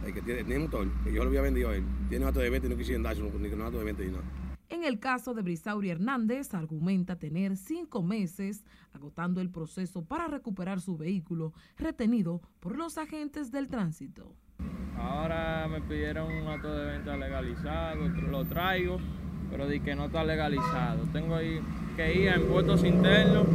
que, 0.05 0.13
que 0.13 0.21
tiene, 0.21 0.55
el 0.55 0.61
motor, 0.61 0.87
que 1.03 1.13
yo 1.13 1.23
lo 1.23 1.29
había 1.29 1.41
vendido 1.41 1.69
a 1.69 1.75
él. 1.75 1.83
Tiene 2.09 2.25
acto 2.25 2.39
de 2.39 2.49
venta 2.49 2.67
y 2.67 2.69
no 2.71 2.77
quisieron 2.77 3.03
dárselo, 3.03 3.29
ni 3.39 3.47
un 3.49 3.61
acto 3.61 3.77
de 3.77 3.83
venta 3.83 4.03
ni 4.03 4.09
nada. 4.09 4.23
En 4.71 4.85
el 4.85 4.99
caso 4.99 5.33
de 5.33 5.41
Brisauri 5.41 5.89
Hernández, 5.89 6.53
argumenta 6.53 7.17
tener 7.17 7.57
cinco 7.57 8.01
meses 8.01 8.63
agotando 8.93 9.41
el 9.41 9.49
proceso 9.49 10.05
para 10.05 10.27
recuperar 10.27 10.79
su 10.79 10.95
vehículo 10.95 11.53
retenido 11.77 12.41
por 12.61 12.77
los 12.77 12.97
agentes 12.97 13.51
del 13.51 13.67
tránsito. 13.67 14.33
Ahora 14.97 15.67
me 15.69 15.81
pidieron 15.81 16.33
un 16.33 16.47
acto 16.47 16.73
de 16.73 16.85
venta 16.85 17.17
legalizado, 17.17 18.07
lo 18.07 18.45
traigo, 18.45 18.97
pero 19.49 19.67
di 19.67 19.81
que 19.81 19.93
no 19.93 20.05
está 20.05 20.23
legalizado. 20.23 21.03
Tengo 21.11 21.35
ahí 21.35 21.59
que 21.97 22.21
ir 22.21 22.29
a 22.29 22.37
impuestos 22.37 22.85
internos 22.85 23.47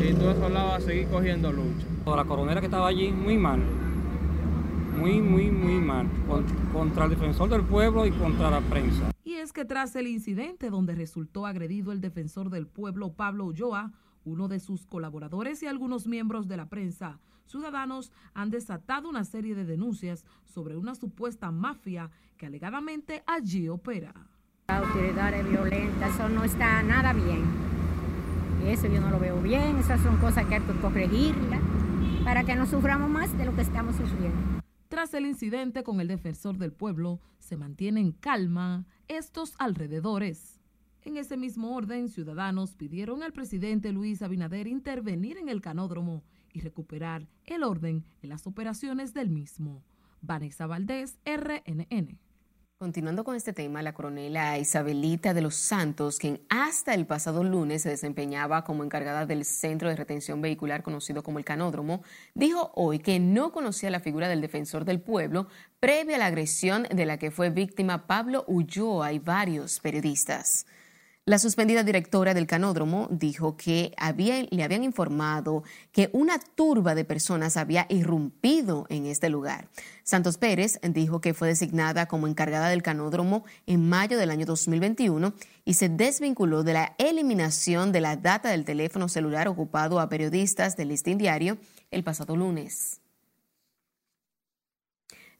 y 0.00 0.12
todo 0.14 0.30
eso 0.30 0.48
lados 0.48 0.74
a 0.74 0.80
seguir 0.80 1.08
cogiendo 1.08 1.50
lucha. 1.50 2.14
La 2.14 2.24
coronera 2.24 2.60
que 2.60 2.66
estaba 2.66 2.86
allí, 2.86 3.10
muy 3.10 3.36
mal. 3.36 3.60
Muy, 4.96 5.20
muy, 5.20 5.50
muy 5.50 5.84
mal. 5.84 6.06
Contra 6.72 7.06
el 7.06 7.10
defensor 7.10 7.48
del 7.48 7.62
pueblo 7.62 8.06
y 8.06 8.12
contra 8.12 8.52
la 8.52 8.60
prensa. 8.60 9.13
Es 9.40 9.52
que 9.52 9.64
tras 9.64 9.94
el 9.96 10.06
incidente 10.06 10.70
donde 10.70 10.94
resultó 10.94 11.44
agredido 11.44 11.92
el 11.92 12.00
defensor 12.00 12.50
del 12.50 12.66
pueblo 12.66 13.12
Pablo 13.12 13.44
Ulloa, 13.44 13.92
uno 14.24 14.48
de 14.48 14.58
sus 14.58 14.86
colaboradores 14.86 15.62
y 15.62 15.66
algunos 15.66 16.06
miembros 16.06 16.48
de 16.48 16.56
la 16.56 16.70
prensa, 16.70 17.18
ciudadanos 17.44 18.10
han 18.32 18.50
desatado 18.50 19.08
una 19.08 19.24
serie 19.24 19.54
de 19.54 19.66
denuncias 19.66 20.24
sobre 20.44 20.76
una 20.76 20.94
supuesta 20.94 21.50
mafia 21.50 22.10
que 22.38 22.46
alegadamente 22.46 23.22
allí 23.26 23.68
opera. 23.68 24.14
Autoridades 24.68 25.46
violentas, 25.46 26.14
eso 26.14 26.28
no 26.28 26.44
está 26.44 26.82
nada 26.82 27.12
bien. 27.12 27.44
Eso 28.66 28.86
yo 28.86 29.00
no 29.00 29.10
lo 29.10 29.18
veo 29.18 29.42
bien, 29.42 29.76
esas 29.76 30.00
son 30.00 30.16
cosas 30.18 30.46
que 30.46 30.54
hay 30.54 30.62
que 30.62 30.72
corregirlas 30.80 31.60
para 32.24 32.44
que 32.44 32.54
no 32.54 32.64
suframos 32.66 33.10
más 33.10 33.36
de 33.36 33.44
lo 33.44 33.54
que 33.54 33.60
estamos 33.60 33.94
sufriendo. 33.96 34.53
Tras 34.94 35.12
el 35.12 35.26
incidente 35.26 35.82
con 35.82 36.00
el 36.00 36.06
defensor 36.06 36.56
del 36.56 36.72
pueblo, 36.72 37.20
se 37.40 37.56
mantiene 37.56 37.98
en 37.98 38.12
calma 38.12 38.86
estos 39.08 39.56
alrededores. 39.58 40.60
En 41.02 41.16
ese 41.16 41.36
mismo 41.36 41.74
orden, 41.74 42.08
ciudadanos 42.08 42.76
pidieron 42.76 43.24
al 43.24 43.32
presidente 43.32 43.90
Luis 43.90 44.22
Abinader 44.22 44.68
intervenir 44.68 45.36
en 45.36 45.48
el 45.48 45.60
canódromo 45.60 46.22
y 46.52 46.60
recuperar 46.60 47.26
el 47.44 47.64
orden 47.64 48.04
en 48.22 48.28
las 48.28 48.46
operaciones 48.46 49.14
del 49.14 49.30
mismo. 49.30 49.82
Vanessa 50.20 50.68
Valdés, 50.68 51.18
RNN. 51.24 52.20
Continuando 52.76 53.22
con 53.22 53.36
este 53.36 53.52
tema, 53.52 53.82
la 53.82 53.94
coronela 53.94 54.58
Isabelita 54.58 55.32
de 55.32 55.40
los 55.40 55.54
Santos, 55.54 56.18
quien 56.18 56.40
hasta 56.48 56.92
el 56.92 57.06
pasado 57.06 57.44
lunes 57.44 57.82
se 57.82 57.88
desempeñaba 57.88 58.64
como 58.64 58.82
encargada 58.82 59.26
del 59.26 59.44
centro 59.44 59.88
de 59.88 59.94
retención 59.94 60.42
vehicular 60.42 60.82
conocido 60.82 61.22
como 61.22 61.38
el 61.38 61.44
Canódromo, 61.44 62.02
dijo 62.34 62.72
hoy 62.74 62.98
que 62.98 63.20
no 63.20 63.52
conocía 63.52 63.90
la 63.90 64.00
figura 64.00 64.28
del 64.28 64.40
defensor 64.40 64.84
del 64.84 65.00
pueblo 65.00 65.46
previa 65.78 66.16
a 66.16 66.18
la 66.18 66.26
agresión 66.26 66.82
de 66.90 67.06
la 67.06 67.16
que 67.16 67.30
fue 67.30 67.50
víctima 67.50 68.08
Pablo 68.08 68.44
Ulloa 68.48 69.12
y 69.12 69.20
varios 69.20 69.78
periodistas. 69.78 70.66
La 71.26 71.38
suspendida 71.38 71.84
directora 71.84 72.34
del 72.34 72.46
canódromo 72.46 73.08
dijo 73.10 73.56
que 73.56 73.94
le 74.50 74.62
habían 74.62 74.84
informado 74.84 75.62
que 75.90 76.10
una 76.12 76.38
turba 76.38 76.94
de 76.94 77.06
personas 77.06 77.56
había 77.56 77.86
irrumpido 77.88 78.84
en 78.90 79.06
este 79.06 79.30
lugar. 79.30 79.70
Santos 80.02 80.36
Pérez 80.36 80.78
dijo 80.82 81.22
que 81.22 81.32
fue 81.32 81.48
designada 81.48 82.04
como 82.08 82.26
encargada 82.28 82.68
del 82.68 82.82
canódromo 82.82 83.46
en 83.66 83.88
mayo 83.88 84.18
del 84.18 84.30
año 84.30 84.44
2021 84.44 85.32
y 85.64 85.74
se 85.74 85.88
desvinculó 85.88 86.62
de 86.62 86.74
la 86.74 86.94
eliminación 86.98 87.90
de 87.90 88.02
la 88.02 88.16
data 88.16 88.50
del 88.50 88.66
teléfono 88.66 89.08
celular 89.08 89.48
ocupado 89.48 90.00
a 90.00 90.10
periodistas 90.10 90.76
del 90.76 90.88
Listín 90.88 91.16
Diario 91.16 91.56
el 91.90 92.04
pasado 92.04 92.36
lunes. 92.36 93.00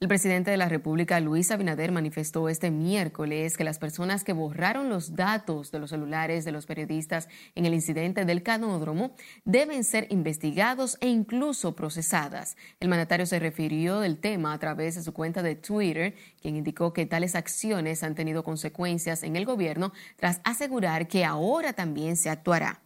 El 0.04 0.08
presidente 0.08 0.50
de 0.50 0.58
la 0.58 0.68
República, 0.68 1.18
Luis 1.18 1.50
Abinader, 1.50 1.90
manifestó 1.90 2.50
este 2.50 2.70
miércoles 2.70 3.56
que 3.56 3.64
las 3.64 3.78
personas 3.78 4.22
que 4.22 4.34
borraron 4.34 4.90
los 4.90 5.16
datos 5.16 5.72
de 5.72 5.78
los 5.78 5.88
celulares 5.88 6.44
de 6.44 6.52
los 6.52 6.66
periodistas 6.66 7.26
en 7.54 7.64
el 7.64 7.72
incidente 7.72 8.26
del 8.26 8.42
canódromo 8.42 9.14
deben 9.46 9.82
ser 9.82 10.06
investigados 10.10 10.98
e 11.00 11.08
incluso 11.08 11.74
procesadas. 11.74 12.58
El 12.80 12.90
mandatario 12.90 13.24
se 13.24 13.38
refirió 13.38 14.00
del 14.00 14.18
tema 14.18 14.52
a 14.52 14.58
través 14.58 14.94
de 14.94 15.02
su 15.02 15.14
cuenta 15.14 15.42
de 15.42 15.54
Twitter, 15.54 16.14
quien 16.38 16.56
indicó 16.56 16.92
que 16.92 17.06
tales 17.06 17.34
acciones 17.34 18.02
han 18.02 18.14
tenido 18.14 18.44
consecuencias 18.44 19.22
en 19.22 19.36
el 19.36 19.46
gobierno 19.46 19.94
tras 20.16 20.42
asegurar 20.44 21.08
que 21.08 21.24
ahora 21.24 21.72
también 21.72 22.18
se 22.18 22.28
actuará. 22.28 22.84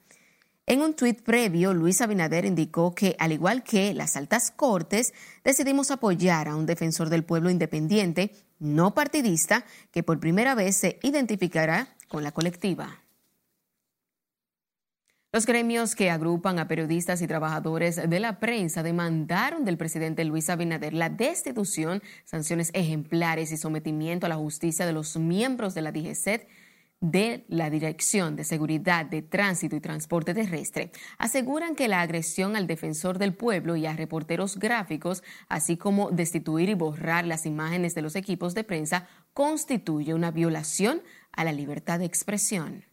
En 0.71 0.83
un 0.83 0.93
tuit 0.93 1.23
previo, 1.23 1.73
Luis 1.73 2.03
Abinader 2.03 2.45
indicó 2.45 2.95
que, 2.95 3.17
al 3.19 3.33
igual 3.33 3.63
que 3.65 3.95
las 3.95 4.17
altas 4.17 4.51
cortes, 4.51 5.15
decidimos 5.43 5.91
apoyar 5.91 6.47
a 6.47 6.57
un 6.57 6.67
defensor 6.67 7.09
del 7.09 7.25
pueblo 7.25 7.49
independiente, 7.49 8.33
no 8.59 8.93
partidista, 8.93 9.65
que 9.93 10.03
por 10.03 10.21
primera 10.21 10.55
vez 10.55 10.77
se 10.77 10.99
identificará 11.03 11.97
con 12.07 12.23
la 12.23 12.33
colectiva. 12.33 13.01
Los 15.33 15.47
gremios 15.47 15.95
que 15.95 16.11
agrupan 16.11 16.59
a 16.59 16.69
periodistas 16.69 17.23
y 17.23 17.27
trabajadores 17.27 17.97
de 18.07 18.21
la 18.21 18.39
prensa 18.39 18.83
demandaron 18.83 19.65
del 19.65 19.79
presidente 19.79 20.27
Luis 20.27 20.51
Abinader 20.51 20.93
la 20.93 21.09
destitución, 21.09 22.03
sanciones 22.27 22.69
ejemplares 22.75 23.53
y 23.53 23.57
sometimiento 23.57 24.27
a 24.27 24.29
la 24.29 24.37
justicia 24.37 24.85
de 24.85 24.93
los 24.93 25.17
miembros 25.17 25.73
de 25.73 25.81
la 25.81 25.93
DGCET 25.93 26.47
de 27.01 27.45
la 27.49 27.71
Dirección 27.71 28.35
de 28.35 28.43
Seguridad 28.43 29.07
de 29.07 29.23
Tránsito 29.23 29.77
y 29.77 29.81
Transporte 29.81 30.35
Terrestre 30.35 30.91
aseguran 31.17 31.77
que 31.77 31.87
la 31.87 32.01
agresión 32.01 32.57
al 32.57 32.67
defensor 32.67 33.19
del 33.19 33.35
pueblo 33.35 33.77
y 33.77 33.87
a 33.87 33.95
reporteros 33.95 34.59
gráficos, 34.59 35.23
así 35.49 35.77
como 35.77 36.11
destituir 36.11 36.69
y 36.69 36.75
borrar 36.75 37.25
las 37.25 37.47
imágenes 37.47 37.95
de 37.95 38.03
los 38.03 38.17
equipos 38.17 38.55
de 38.55 38.65
prensa, 38.65 39.07
constituye 39.33 40.13
una 40.13 40.33
violación 40.33 41.01
a 41.33 41.45
la 41.45 41.53
libertad 41.53 42.01
de 42.01 42.07
expresión. 42.07 42.85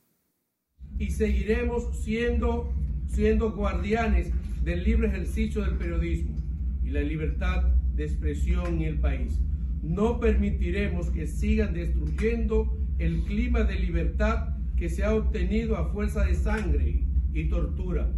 Y 1.00 1.10
seguiremos 1.10 2.04
siendo, 2.04 2.72
siendo 3.08 3.54
guardianes 3.54 4.32
del 4.64 4.84
libre 4.84 5.08
ejercicio 5.08 5.64
del 5.64 5.78
periodismo 5.78 6.36
y 6.84 6.92
la 6.92 7.02
libertad 7.02 7.64
de 7.96 8.06
expresión 8.06 8.76
en 8.76 8.82
el 8.84 9.00
país. 9.00 9.40
No 9.82 10.20
permitiremos 10.20 11.10
que 11.10 11.28
sigan 11.28 11.74
destruyendo 11.74 12.78
el 13.00 13.24
clima 13.24 13.64
de 13.64 13.80
libertad 13.80 14.56
que 14.78 14.90
se 14.90 15.04
ha 15.04 15.14
obtenido 15.14 15.78
a 15.78 15.90
fuerza 15.92 16.26
de 16.26 16.36
sangre 16.36 17.04
y 17.34 17.46
tortura. 17.46 18.10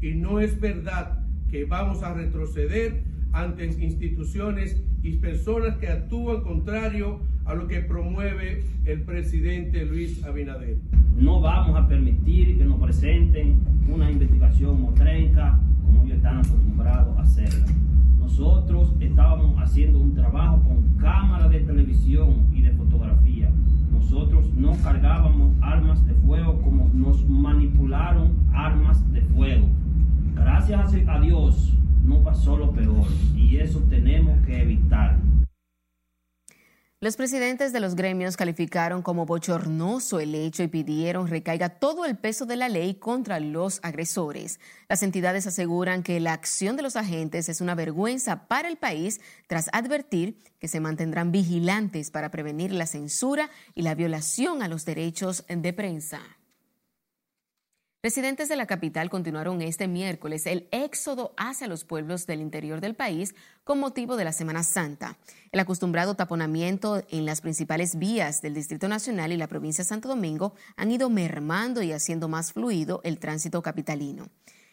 Y 0.00 0.14
no 0.14 0.40
es 0.40 0.60
verdad 0.60 1.20
que 1.50 1.64
vamos 1.64 2.02
a 2.02 2.14
retroceder 2.14 3.02
ante 3.32 3.66
instituciones 3.66 4.82
y 5.02 5.16
personas 5.16 5.76
que 5.76 5.88
actúan 5.88 6.42
contrario 6.42 7.20
a 7.44 7.54
lo 7.54 7.66
que 7.66 7.80
promueve 7.80 8.64
el 8.84 9.02
presidente 9.02 9.84
Luis 9.84 10.22
Abinader. 10.24 10.78
No 11.16 11.40
vamos 11.40 11.76
a 11.76 11.86
permitir 11.86 12.58
que 12.58 12.64
nos 12.64 12.80
presenten 12.80 13.60
una 13.88 14.10
investigación 14.10 14.80
motrenca 14.80 15.58
como 15.84 16.04
ellos 16.04 16.16
están 16.16 16.38
acostumbrados 16.38 17.16
a 17.18 17.22
hacerla. 17.22 17.66
Nosotros 18.18 18.94
estábamos 19.00 19.60
haciendo 19.62 20.00
un 20.00 20.14
trabajo 20.14 20.62
con 20.62 20.96
cámara 20.96 21.48
de 21.48 21.60
televisión 21.60 22.48
y 22.52 22.62
de 22.62 22.70
fotografía 22.72 23.33
nosotros 24.04 24.52
no 24.54 24.76
cargábamos 24.82 25.54
armas 25.62 26.04
de 26.06 26.12
fuego 26.14 26.60
como 26.60 26.90
nos 26.92 27.26
manipularon 27.26 28.32
armas 28.52 29.00
de 29.12 29.22
fuego. 29.22 29.66
Gracias 30.34 30.94
a 31.08 31.20
Dios 31.20 31.72
no 32.04 32.22
pasó 32.22 32.58
lo 32.58 32.70
peor 32.72 33.06
y 33.34 33.56
eso 33.56 33.80
tenemos 33.88 34.38
que 34.44 34.60
evitar. 34.60 35.16
Los 37.04 37.16
presidentes 37.16 37.74
de 37.74 37.80
los 37.80 37.96
gremios 37.96 38.34
calificaron 38.34 39.02
como 39.02 39.26
bochornoso 39.26 40.20
el 40.20 40.34
hecho 40.34 40.62
y 40.62 40.68
pidieron 40.68 41.28
recaiga 41.28 41.68
todo 41.68 42.06
el 42.06 42.16
peso 42.16 42.46
de 42.46 42.56
la 42.56 42.70
ley 42.70 42.94
contra 42.94 43.40
los 43.40 43.78
agresores. 43.82 44.58
Las 44.88 45.02
entidades 45.02 45.46
aseguran 45.46 46.02
que 46.02 46.18
la 46.18 46.32
acción 46.32 46.76
de 46.76 46.82
los 46.82 46.96
agentes 46.96 47.50
es 47.50 47.60
una 47.60 47.74
vergüenza 47.74 48.48
para 48.48 48.68
el 48.68 48.78
país 48.78 49.20
tras 49.48 49.68
advertir 49.74 50.38
que 50.58 50.66
se 50.66 50.80
mantendrán 50.80 51.30
vigilantes 51.30 52.10
para 52.10 52.30
prevenir 52.30 52.72
la 52.72 52.86
censura 52.86 53.50
y 53.74 53.82
la 53.82 53.94
violación 53.94 54.62
a 54.62 54.68
los 54.68 54.86
derechos 54.86 55.44
de 55.46 55.74
prensa. 55.74 56.22
Residentes 58.04 58.50
de 58.50 58.56
la 58.56 58.66
capital 58.66 59.08
continuaron 59.08 59.62
este 59.62 59.88
miércoles 59.88 60.44
el 60.44 60.68
éxodo 60.72 61.32
hacia 61.38 61.68
los 61.68 61.86
pueblos 61.86 62.26
del 62.26 62.42
interior 62.42 62.82
del 62.82 62.94
país 62.94 63.34
con 63.64 63.80
motivo 63.80 64.18
de 64.18 64.24
la 64.24 64.34
Semana 64.34 64.62
Santa. 64.62 65.16
El 65.52 65.60
acostumbrado 65.60 66.14
taponamiento 66.14 67.02
en 67.08 67.24
las 67.24 67.40
principales 67.40 67.98
vías 67.98 68.42
del 68.42 68.52
Distrito 68.52 68.88
Nacional 68.88 69.32
y 69.32 69.38
la 69.38 69.48
provincia 69.48 69.84
de 69.84 69.88
Santo 69.88 70.08
Domingo 70.08 70.54
han 70.76 70.92
ido 70.92 71.08
mermando 71.08 71.82
y 71.82 71.92
haciendo 71.92 72.28
más 72.28 72.52
fluido 72.52 73.00
el 73.04 73.18
tránsito 73.18 73.62
capitalino. 73.62 74.28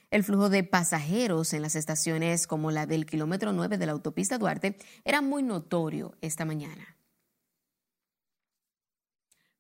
El 0.10 0.26
flujo 0.26 0.50
de 0.50 0.66
pasajeros 0.66 1.54
en 1.54 1.62
las 1.62 1.78
estaciones 1.78 2.48
como 2.48 2.70
la 2.70 2.86
del 2.86 3.06
kilómetro 3.06 3.54
9 3.54 3.78
de 3.78 3.86
la 3.86 3.94
autopista 3.94 4.40
Duarte 4.40 4.76
era 5.06 5.22
muy 5.22 5.42
notorio 5.42 6.18
esta 6.20 6.44
mañana. 6.44 6.98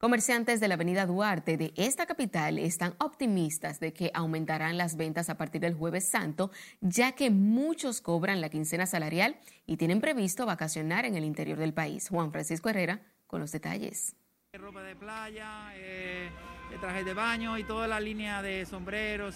Comerciantes 0.01 0.59
de 0.59 0.67
la 0.67 0.73
avenida 0.73 1.05
Duarte 1.05 1.57
de 1.57 1.73
esta 1.77 2.07
capital 2.07 2.57
están 2.57 2.95
optimistas 2.97 3.79
de 3.79 3.93
que 3.93 4.09
aumentarán 4.15 4.75
las 4.75 4.97
ventas 4.97 5.29
a 5.29 5.37
partir 5.37 5.61
del 5.61 5.75
jueves 5.75 6.09
santo, 6.09 6.49
ya 6.81 7.11
que 7.11 7.29
muchos 7.29 8.01
cobran 8.01 8.41
la 8.41 8.49
quincena 8.49 8.87
salarial 8.87 9.35
y 9.67 9.77
tienen 9.77 10.01
previsto 10.01 10.47
vacacionar 10.47 11.05
en 11.05 11.17
el 11.17 11.23
interior 11.23 11.59
del 11.59 11.75
país. 11.75 12.09
Juan 12.09 12.31
Francisco 12.31 12.69
Herrera 12.69 13.03
con 13.27 13.41
los 13.41 13.51
detalles. 13.51 14.15
Ropa 14.53 14.81
de 14.81 14.95
playa, 14.95 15.71
eh, 15.75 16.31
trajes 16.79 17.05
de 17.05 17.13
baño 17.13 17.59
y 17.59 17.63
toda 17.63 17.87
la 17.87 17.99
línea 17.99 18.41
de 18.41 18.65
sombreros. 18.65 19.35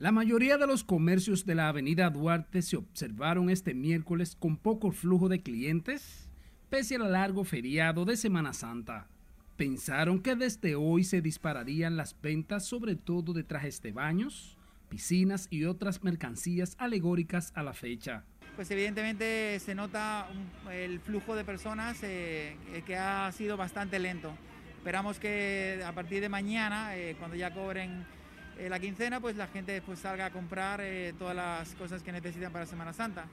La 0.00 0.10
mayoría 0.10 0.58
de 0.58 0.66
los 0.66 0.82
comercios 0.82 1.46
de 1.46 1.54
la 1.54 1.68
avenida 1.68 2.10
Duarte 2.10 2.62
se 2.62 2.78
observaron 2.78 3.48
este 3.48 3.74
miércoles 3.74 4.34
con 4.34 4.56
poco 4.56 4.90
flujo 4.90 5.28
de 5.28 5.40
clientes 5.40 6.27
pese 6.68 6.96
al 6.96 7.12
largo 7.12 7.44
feriado 7.44 8.04
de 8.04 8.16
Semana 8.16 8.52
Santa. 8.52 9.06
Pensaron 9.56 10.20
que 10.20 10.36
desde 10.36 10.74
hoy 10.74 11.02
se 11.02 11.20
dispararían 11.20 11.96
las 11.96 12.14
ventas 12.20 12.66
sobre 12.66 12.94
todo 12.94 13.32
de 13.32 13.42
trajes 13.42 13.82
de 13.82 13.92
baños, 13.92 14.56
piscinas 14.88 15.48
y 15.50 15.64
otras 15.64 16.04
mercancías 16.04 16.76
alegóricas 16.78 17.52
a 17.54 17.62
la 17.62 17.72
fecha. 17.72 18.24
Pues 18.54 18.70
evidentemente 18.70 19.58
se 19.60 19.74
nota 19.74 20.26
el 20.70 21.00
flujo 21.00 21.34
de 21.34 21.44
personas 21.44 21.98
eh, 22.02 22.56
que 22.86 22.96
ha 22.96 23.30
sido 23.32 23.56
bastante 23.56 23.98
lento. 23.98 24.32
Esperamos 24.76 25.18
que 25.18 25.82
a 25.84 25.92
partir 25.92 26.20
de 26.20 26.28
mañana, 26.28 26.96
eh, 26.96 27.16
cuando 27.18 27.36
ya 27.36 27.52
cobren 27.52 28.04
eh, 28.58 28.68
la 28.68 28.78
quincena, 28.78 29.20
pues 29.20 29.36
la 29.36 29.48
gente 29.48 29.80
pues 29.82 30.00
salga 30.00 30.26
a 30.26 30.30
comprar 30.30 30.82
todas 31.18 31.34
las 31.34 31.74
cosas 31.74 32.02
que 32.02 32.12
necesitan 32.12 32.52
para 32.52 32.66
Semana 32.66 32.92
Santa 32.92 33.26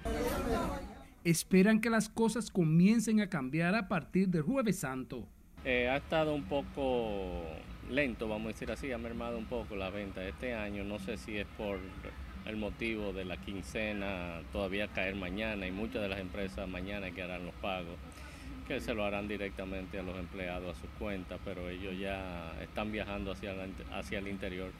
esperan 1.26 1.82
que 1.82 1.90
las 1.90 2.08
cosas 2.08 2.52
comiencen 2.52 3.20
a 3.20 3.30
cambiar 3.30 3.76
a 3.76 3.88
partir 3.88 4.30
del 4.30 4.44
jueves 4.44 4.80
santo. 4.80 5.28
Eh, 5.66 5.90
ha 5.90 5.98
estado 5.98 6.36
un 6.36 6.44
poco 6.44 7.42
lento, 7.90 8.28
vamos 8.28 8.46
a 8.46 8.48
decir 8.50 8.72
así, 8.72 8.92
ha 8.92 9.00
mermado 9.00 9.38
un 9.38 9.46
poco 9.46 9.76
la 9.76 9.90
venta 9.90 10.24
este 10.24 10.54
año. 10.54 10.84
No 10.84 11.00
sé 11.00 11.18
si 11.18 11.38
es 11.38 11.48
por 11.58 11.80
el 12.46 12.58
motivo 12.58 13.12
de 13.12 13.26
la 13.26 13.38
quincena 13.38 14.42
todavía 14.52 14.88
caer 14.88 15.16
mañana 15.16 15.66
y 15.66 15.72
muchas 15.72 16.04
de 16.04 16.10
las 16.10 16.20
empresas 16.20 16.70
mañana 16.70 17.10
que 17.10 17.24
harán 17.24 17.44
los 17.44 17.56
pagos, 17.56 17.96
que 18.68 18.80
se 18.80 18.94
lo 18.94 19.04
harán 19.04 19.28
directamente 19.28 19.98
a 19.98 20.04
los 20.04 20.16
empleados 20.20 20.78
a 20.78 20.80
sus 20.80 20.90
cuentas, 21.00 21.40
pero 21.44 21.68
ellos 21.68 21.98
ya 21.98 22.54
están 22.62 22.92
viajando 22.92 23.32
hacia, 23.32 23.56
hacia 23.92 24.20
el 24.20 24.28
interior. 24.28 24.72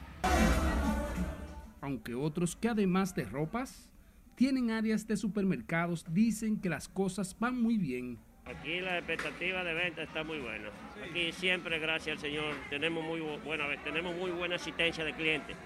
Aunque 1.80 2.14
otros 2.14 2.54
que 2.54 2.68
además 2.68 3.16
de 3.16 3.24
ropas, 3.24 3.90
tienen 4.36 4.70
áreas 4.70 5.06
de 5.06 5.16
supermercados, 5.16 6.04
dicen 6.10 6.60
que 6.60 6.68
las 6.68 6.88
cosas 6.88 7.36
van 7.38 7.60
muy 7.60 7.78
bien. 7.78 8.18
Aquí 8.44 8.80
la 8.80 8.98
expectativa 8.98 9.64
de 9.64 9.74
venta 9.74 10.02
está 10.02 10.22
muy 10.22 10.38
buena. 10.38 10.68
Aquí 11.02 11.32
siempre, 11.32 11.80
gracias 11.80 12.16
al 12.16 12.20
Señor, 12.20 12.54
tenemos 12.70 13.02
muy 13.02 13.20
buena, 13.44 13.64
tenemos 13.82 14.14
muy 14.14 14.30
buena 14.30 14.54
asistencia 14.54 15.04
de 15.04 15.14
clientes. 15.14 15.56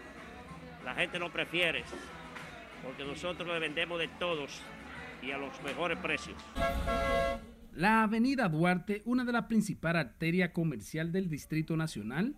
La 0.84 0.94
gente 0.94 1.18
lo 1.18 1.30
prefiere 1.30 1.84
porque 2.82 3.04
nosotros 3.04 3.46
le 3.46 3.58
vendemos 3.58 3.98
de 3.98 4.08
todos 4.08 4.62
y 5.20 5.32
a 5.32 5.36
los 5.36 5.60
mejores 5.62 5.98
precios. 5.98 6.36
La 7.74 8.04
avenida 8.04 8.48
Duarte, 8.48 9.02
una 9.04 9.24
de 9.24 9.32
las 9.32 9.44
principales 9.44 10.06
arterias 10.06 10.50
comercial 10.50 11.12
del 11.12 11.28
Distrito 11.28 11.76
Nacional, 11.76 12.34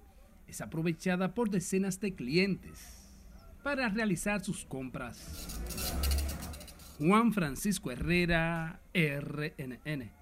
es 0.49 0.61
aprovechada 0.61 1.35
por 1.35 1.51
decenas 1.51 2.01
de 2.01 2.15
clientes 2.15 3.03
para 3.63 3.89
realizar 3.89 4.45
sus 4.45 4.65
compras. 4.65 6.22
Juan 6.99 7.33
Francisco 7.33 7.91
Herrera, 7.91 8.81
RNN. 8.95 10.22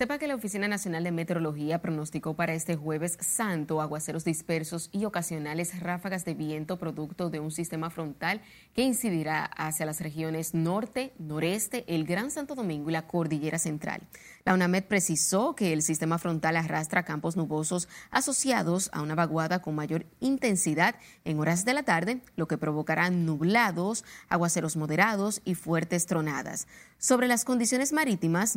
Sepa 0.00 0.16
que 0.16 0.28
la 0.28 0.34
Oficina 0.34 0.66
Nacional 0.66 1.04
de 1.04 1.12
Meteorología 1.12 1.82
pronosticó 1.82 2.32
para 2.32 2.54
este 2.54 2.74
jueves 2.74 3.18
santo 3.20 3.82
aguaceros 3.82 4.24
dispersos 4.24 4.88
y 4.92 5.04
ocasionales 5.04 5.78
ráfagas 5.78 6.24
de 6.24 6.32
viento 6.32 6.78
producto 6.78 7.28
de 7.28 7.38
un 7.38 7.50
sistema 7.50 7.90
frontal 7.90 8.40
que 8.74 8.80
incidirá 8.80 9.44
hacia 9.44 9.84
las 9.84 10.00
regiones 10.00 10.54
norte, 10.54 11.12
noreste, 11.18 11.84
el 11.86 12.06
Gran 12.06 12.30
Santo 12.30 12.54
Domingo 12.54 12.88
y 12.88 12.94
la 12.94 13.06
Cordillera 13.06 13.58
Central. 13.58 14.00
La 14.46 14.54
UNAMED 14.54 14.84
precisó 14.84 15.54
que 15.54 15.74
el 15.74 15.82
sistema 15.82 16.16
frontal 16.16 16.56
arrastra 16.56 17.02
campos 17.02 17.36
nubosos 17.36 17.86
asociados 18.10 18.88
a 18.94 19.02
una 19.02 19.14
vaguada 19.14 19.60
con 19.60 19.74
mayor 19.74 20.06
intensidad 20.20 20.94
en 21.26 21.38
horas 21.40 21.66
de 21.66 21.74
la 21.74 21.82
tarde, 21.82 22.22
lo 22.36 22.48
que 22.48 22.56
provocará 22.56 23.10
nublados, 23.10 24.06
aguaceros 24.30 24.78
moderados 24.78 25.42
y 25.44 25.56
fuertes 25.56 26.06
tronadas. 26.06 26.66
Sobre 26.96 27.28
las 27.28 27.44
condiciones 27.44 27.92
marítimas, 27.92 28.56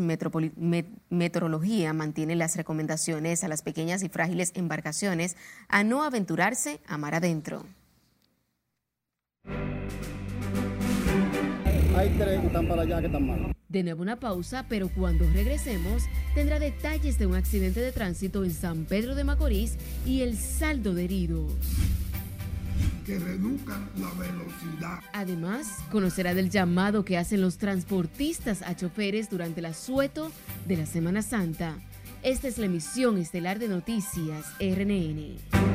Meteorología 1.33 1.93
mantiene 1.93 2.35
las 2.35 2.55
recomendaciones 2.55 3.43
a 3.43 3.47
las 3.47 3.63
pequeñas 3.63 4.03
y 4.03 4.07
frágiles 4.07 4.51
embarcaciones 4.53 5.35
a 5.67 5.83
no 5.83 6.03
aventurarse 6.03 6.79
a 6.85 6.99
mar 6.99 7.15
adentro. 7.15 7.65
Hay 11.97 12.15
tres 12.19 12.39
que 12.39 12.45
están 12.45 12.67
para 12.67 12.83
allá 12.83 12.99
que 12.99 13.07
están 13.07 13.25
mal. 13.25 13.51
De 13.67 13.81
nuevo 13.81 14.03
una 14.03 14.19
pausa, 14.19 14.67
pero 14.69 14.89
cuando 14.89 15.27
regresemos 15.31 16.03
tendrá 16.35 16.59
detalles 16.59 17.17
de 17.17 17.25
un 17.25 17.33
accidente 17.33 17.79
de 17.79 17.91
tránsito 17.91 18.43
en 18.43 18.51
San 18.51 18.85
Pedro 18.85 19.15
de 19.15 19.23
Macorís 19.23 19.75
y 20.05 20.21
el 20.21 20.37
saldo 20.37 20.93
de 20.93 21.05
heridos 21.05 21.51
que 23.05 23.19
reduzcan 23.19 23.89
la 23.97 24.09
velocidad. 24.11 24.99
Además, 25.13 25.79
conocerá 25.91 26.33
del 26.33 26.49
llamado 26.49 27.03
que 27.03 27.17
hacen 27.17 27.41
los 27.41 27.57
transportistas 27.57 28.61
a 28.61 28.75
choferes 28.75 29.29
durante 29.29 29.59
el 29.59 29.65
asueto 29.65 30.31
de 30.67 30.77
la 30.77 30.85
Semana 30.85 31.21
Santa. 31.21 31.75
Esta 32.21 32.47
es 32.47 32.57
la 32.57 32.67
emisión 32.67 33.17
estelar 33.17 33.59
de 33.59 33.67
noticias 33.67 34.45
RNN. 34.59 35.72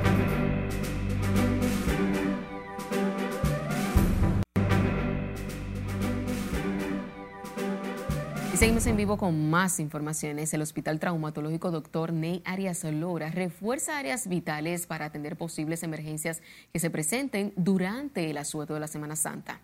Seguimos 8.59 8.89
en 8.89 8.97
vivo 8.97 9.19
con 9.19 9.51
más 9.51 9.79
informaciones. 9.79 10.53
El 10.53 10.63
Hospital 10.63 10.99
Traumatológico 10.99 11.71
Dr. 11.71 12.13
Ney 12.13 12.43
Arias 12.45 12.83
Lora 12.83 13.31
refuerza 13.31 13.97
áreas 13.97 14.27
vitales 14.27 14.89
para 14.89 15.05
atender 15.05 15.37
posibles 15.37 15.85
emergencias 15.85 16.43
que 16.73 16.81
se 16.81 16.91
presenten 16.91 17.53
durante 17.55 18.29
el 18.29 18.37
asueto 18.37 18.75
de 18.75 18.81
la 18.81 18.89
Semana 18.89 19.15
Santa. 19.15 19.61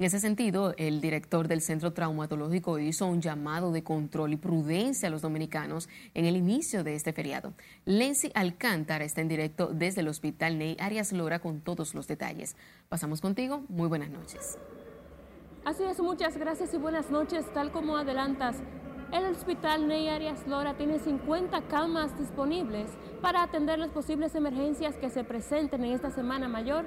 En 0.00 0.06
ese 0.06 0.18
sentido, 0.18 0.74
el 0.76 1.00
director 1.00 1.46
del 1.46 1.60
Centro 1.60 1.92
Traumatológico 1.92 2.80
hizo 2.80 3.06
un 3.06 3.20
llamado 3.20 3.70
de 3.70 3.84
control 3.84 4.32
y 4.32 4.36
prudencia 4.36 5.06
a 5.06 5.10
los 5.12 5.22
dominicanos 5.22 5.88
en 6.14 6.24
el 6.24 6.34
inicio 6.34 6.82
de 6.82 6.96
este 6.96 7.12
feriado. 7.12 7.52
Lenzi 7.84 8.32
Alcántara 8.34 9.04
está 9.04 9.20
en 9.20 9.28
directo 9.28 9.68
desde 9.68 10.00
el 10.00 10.08
Hospital 10.08 10.58
Ney 10.58 10.76
Arias 10.80 11.12
Lora 11.12 11.38
con 11.38 11.60
todos 11.60 11.94
los 11.94 12.08
detalles. 12.08 12.56
Pasamos 12.88 13.20
contigo. 13.20 13.62
Muy 13.68 13.86
buenas 13.86 14.10
noches. 14.10 14.58
Así 15.64 15.84
es, 15.84 16.00
muchas 16.00 16.36
gracias 16.36 16.74
y 16.74 16.76
buenas 16.76 17.08
noches. 17.12 17.46
Tal 17.54 17.70
como 17.70 17.96
adelantas, 17.96 18.60
el 19.12 19.26
Hospital 19.26 19.86
Ney 19.86 20.08
Arias 20.08 20.44
Lora 20.48 20.74
tiene 20.76 20.98
50 20.98 21.68
camas 21.68 22.18
disponibles 22.18 22.90
para 23.20 23.44
atender 23.44 23.78
las 23.78 23.92
posibles 23.92 24.34
emergencias 24.34 24.96
que 24.96 25.08
se 25.08 25.22
presenten 25.22 25.84
en 25.84 25.92
esta 25.92 26.10
Semana 26.10 26.48
Mayor 26.48 26.84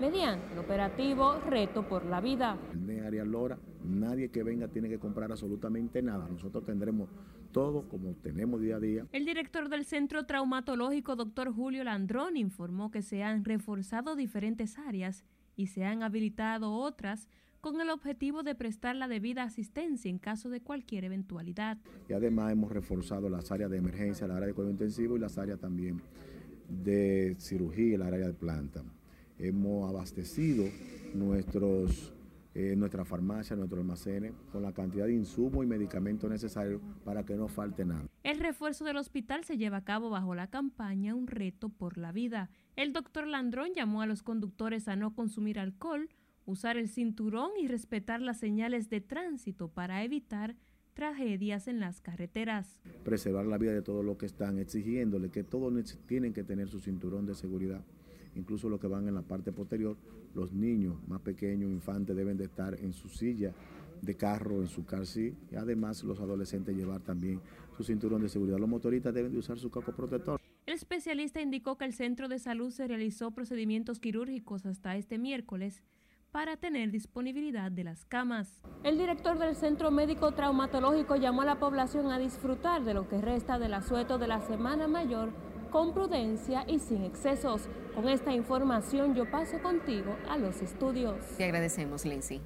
mediante 0.00 0.52
el 0.52 0.58
operativo 0.58 1.38
Reto 1.48 1.86
por 1.86 2.04
la 2.04 2.20
Vida. 2.20 2.56
Ney 2.74 2.98
Arias 2.98 3.28
Lora, 3.28 3.58
nadie 3.84 4.28
que 4.30 4.42
venga 4.42 4.66
tiene 4.66 4.88
que 4.88 4.98
comprar 4.98 5.30
absolutamente 5.30 6.02
nada. 6.02 6.26
Nosotros 6.28 6.64
tendremos 6.64 7.08
todo 7.52 7.88
como 7.88 8.14
tenemos 8.14 8.60
día 8.60 8.76
a 8.76 8.80
día. 8.80 9.06
El 9.12 9.24
director 9.24 9.68
del 9.68 9.84
Centro 9.84 10.26
Traumatológico, 10.26 11.14
doctor 11.14 11.54
Julio 11.54 11.84
Landrón, 11.84 12.36
informó 12.36 12.90
que 12.90 13.02
se 13.02 13.22
han 13.22 13.44
reforzado 13.44 14.16
diferentes 14.16 14.80
áreas 14.80 15.24
y 15.54 15.68
se 15.68 15.84
han 15.84 16.02
habilitado 16.02 16.72
otras 16.72 17.28
con 17.60 17.80
el 17.80 17.90
objetivo 17.90 18.42
de 18.42 18.54
prestar 18.54 18.96
la 18.96 19.08
debida 19.08 19.42
asistencia 19.42 20.10
en 20.10 20.18
caso 20.18 20.50
de 20.50 20.60
cualquier 20.60 21.04
eventualidad. 21.04 21.78
Y 22.08 22.12
además 22.12 22.52
hemos 22.52 22.72
reforzado 22.72 23.28
las 23.28 23.52
áreas 23.52 23.70
de 23.70 23.78
emergencia, 23.78 24.26
la 24.26 24.36
área 24.36 24.48
de 24.48 24.54
cuidado 24.54 24.72
intensivo 24.72 25.16
y 25.16 25.20
las 25.20 25.38
áreas 25.38 25.58
también 25.58 26.00
de 26.68 27.36
cirugía 27.38 27.94
y 27.94 27.96
la 27.96 28.06
área 28.06 28.26
de 28.26 28.32
planta. 28.32 28.82
Hemos 29.38 29.88
abastecido 29.88 30.64
nuestros, 31.14 32.12
eh, 32.54 32.74
nuestra 32.76 33.04
farmacia, 33.04 33.56
nuestros 33.56 33.80
almacenes 33.80 34.32
con 34.52 34.62
la 34.62 34.72
cantidad 34.72 35.06
de 35.06 35.14
insumos 35.14 35.64
y 35.64 35.66
medicamentos 35.66 36.30
necesarios 36.30 36.80
para 37.04 37.24
que 37.24 37.34
no 37.34 37.48
falte 37.48 37.84
nada. 37.84 38.04
El 38.22 38.38
refuerzo 38.38 38.84
del 38.84 38.96
hospital 38.96 39.44
se 39.44 39.56
lleva 39.56 39.78
a 39.78 39.84
cabo 39.84 40.10
bajo 40.10 40.34
la 40.34 40.48
campaña 40.48 41.14
Un 41.14 41.26
reto 41.26 41.68
por 41.68 41.98
la 41.98 42.12
vida. 42.12 42.50
El 42.76 42.92
doctor 42.92 43.26
Landrón 43.26 43.70
llamó 43.74 44.02
a 44.02 44.06
los 44.06 44.22
conductores 44.22 44.88
a 44.88 44.96
no 44.96 45.14
consumir 45.14 45.58
alcohol, 45.58 46.08
usar 46.50 46.76
el 46.76 46.88
cinturón 46.88 47.50
y 47.58 47.68
respetar 47.68 48.20
las 48.20 48.38
señales 48.38 48.90
de 48.90 49.00
tránsito 49.00 49.68
para 49.68 50.04
evitar 50.04 50.56
tragedias 50.94 51.68
en 51.68 51.80
las 51.80 52.00
carreteras. 52.00 52.78
Preservar 53.04 53.46
la 53.46 53.56
vida 53.56 53.72
de 53.72 53.82
todos 53.82 54.04
los 54.04 54.18
que 54.18 54.26
están 54.26 54.58
exigiéndole 54.58 55.30
que 55.30 55.44
todos 55.44 55.72
tienen 56.06 56.32
que 56.32 56.44
tener 56.44 56.68
su 56.68 56.80
cinturón 56.80 57.24
de 57.24 57.34
seguridad, 57.34 57.82
incluso 58.34 58.68
los 58.68 58.80
que 58.80 58.88
van 58.88 59.08
en 59.08 59.14
la 59.14 59.22
parte 59.22 59.52
posterior, 59.52 59.96
los 60.34 60.52
niños 60.52 60.96
más 61.08 61.20
pequeños, 61.20 61.70
infantes, 61.70 62.14
deben 62.14 62.36
de 62.36 62.44
estar 62.44 62.74
en 62.78 62.92
su 62.92 63.08
silla 63.08 63.54
de 64.02 64.16
carro, 64.16 64.60
en 64.60 64.68
su 64.68 64.84
car 64.84 65.06
seat, 65.06 65.34
y 65.52 65.56
además 65.56 66.02
los 66.04 66.20
adolescentes 66.20 66.76
llevar 66.76 67.00
también 67.00 67.40
su 67.76 67.84
cinturón 67.84 68.22
de 68.22 68.28
seguridad. 68.28 68.58
Los 68.58 68.68
motoristas 68.68 69.14
deben 69.14 69.32
de 69.32 69.38
usar 69.38 69.58
su 69.58 69.70
casco 69.70 69.92
protector. 69.92 70.40
El 70.66 70.74
especialista 70.74 71.40
indicó 71.40 71.76
que 71.76 71.84
el 71.84 71.92
centro 71.92 72.28
de 72.28 72.38
salud 72.38 72.70
se 72.70 72.86
realizó 72.86 73.32
procedimientos 73.32 73.98
quirúrgicos 73.98 74.66
hasta 74.66 74.96
este 74.96 75.18
miércoles 75.18 75.82
para 76.32 76.56
tener 76.56 76.90
disponibilidad 76.90 77.70
de 77.70 77.84
las 77.84 78.04
camas. 78.04 78.62
El 78.84 78.98
director 78.98 79.38
del 79.38 79.56
Centro 79.56 79.90
Médico 79.90 80.32
Traumatológico 80.32 81.16
llamó 81.16 81.42
a 81.42 81.46
la 81.46 81.58
población 81.58 82.12
a 82.12 82.18
disfrutar 82.18 82.84
de 82.84 82.94
lo 82.94 83.08
que 83.08 83.20
resta 83.20 83.58
del 83.58 83.74
asueto 83.74 84.18
de 84.18 84.28
la 84.28 84.40
Semana 84.40 84.86
Mayor 84.86 85.32
con 85.70 85.92
prudencia 85.92 86.64
y 86.66 86.78
sin 86.78 87.04
excesos. 87.04 87.68
Con 87.94 88.08
esta 88.08 88.32
información 88.32 89.14
yo 89.14 89.30
paso 89.30 89.60
contigo 89.62 90.16
a 90.28 90.36
los 90.36 90.62
estudios. 90.62 91.16
Te 91.36 91.44
agradecemos, 91.44 92.04
Lindsay. 92.04 92.40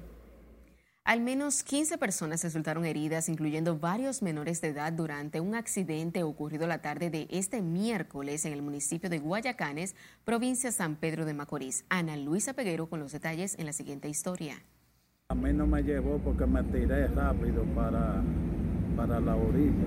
Al 1.05 1.21
menos 1.21 1.61
15 1.61 1.99
personas 1.99 2.43
resultaron 2.43 2.83
heridas, 2.83 3.29
incluyendo 3.29 3.77
varios 3.77 4.23
menores 4.23 4.59
de 4.61 4.69
edad, 4.69 4.91
durante 4.91 5.39
un 5.39 5.53
accidente 5.53 6.23
ocurrido 6.23 6.65
la 6.65 6.81
tarde 6.81 7.11
de 7.11 7.27
este 7.29 7.61
miércoles 7.61 8.43
en 8.43 8.53
el 8.53 8.63
municipio 8.63 9.07
de 9.07 9.19
Guayacanes, 9.19 9.95
provincia 10.23 10.71
San 10.71 10.95
Pedro 10.95 11.25
de 11.25 11.35
Macorís. 11.35 11.85
Ana 11.89 12.17
Luisa 12.17 12.53
Peguero 12.53 12.89
con 12.89 12.99
los 12.99 13.11
detalles 13.11 13.55
en 13.59 13.67
la 13.67 13.73
siguiente 13.73 14.09
historia. 14.09 14.63
A 15.29 15.35
mí 15.35 15.53
no 15.53 15.67
me 15.67 15.83
llevó 15.83 16.17
porque 16.17 16.47
me 16.47 16.63
tiré 16.63 17.05
rápido 17.09 17.63
para, 17.75 18.23
para 18.97 19.19
la 19.19 19.35
orilla. 19.35 19.85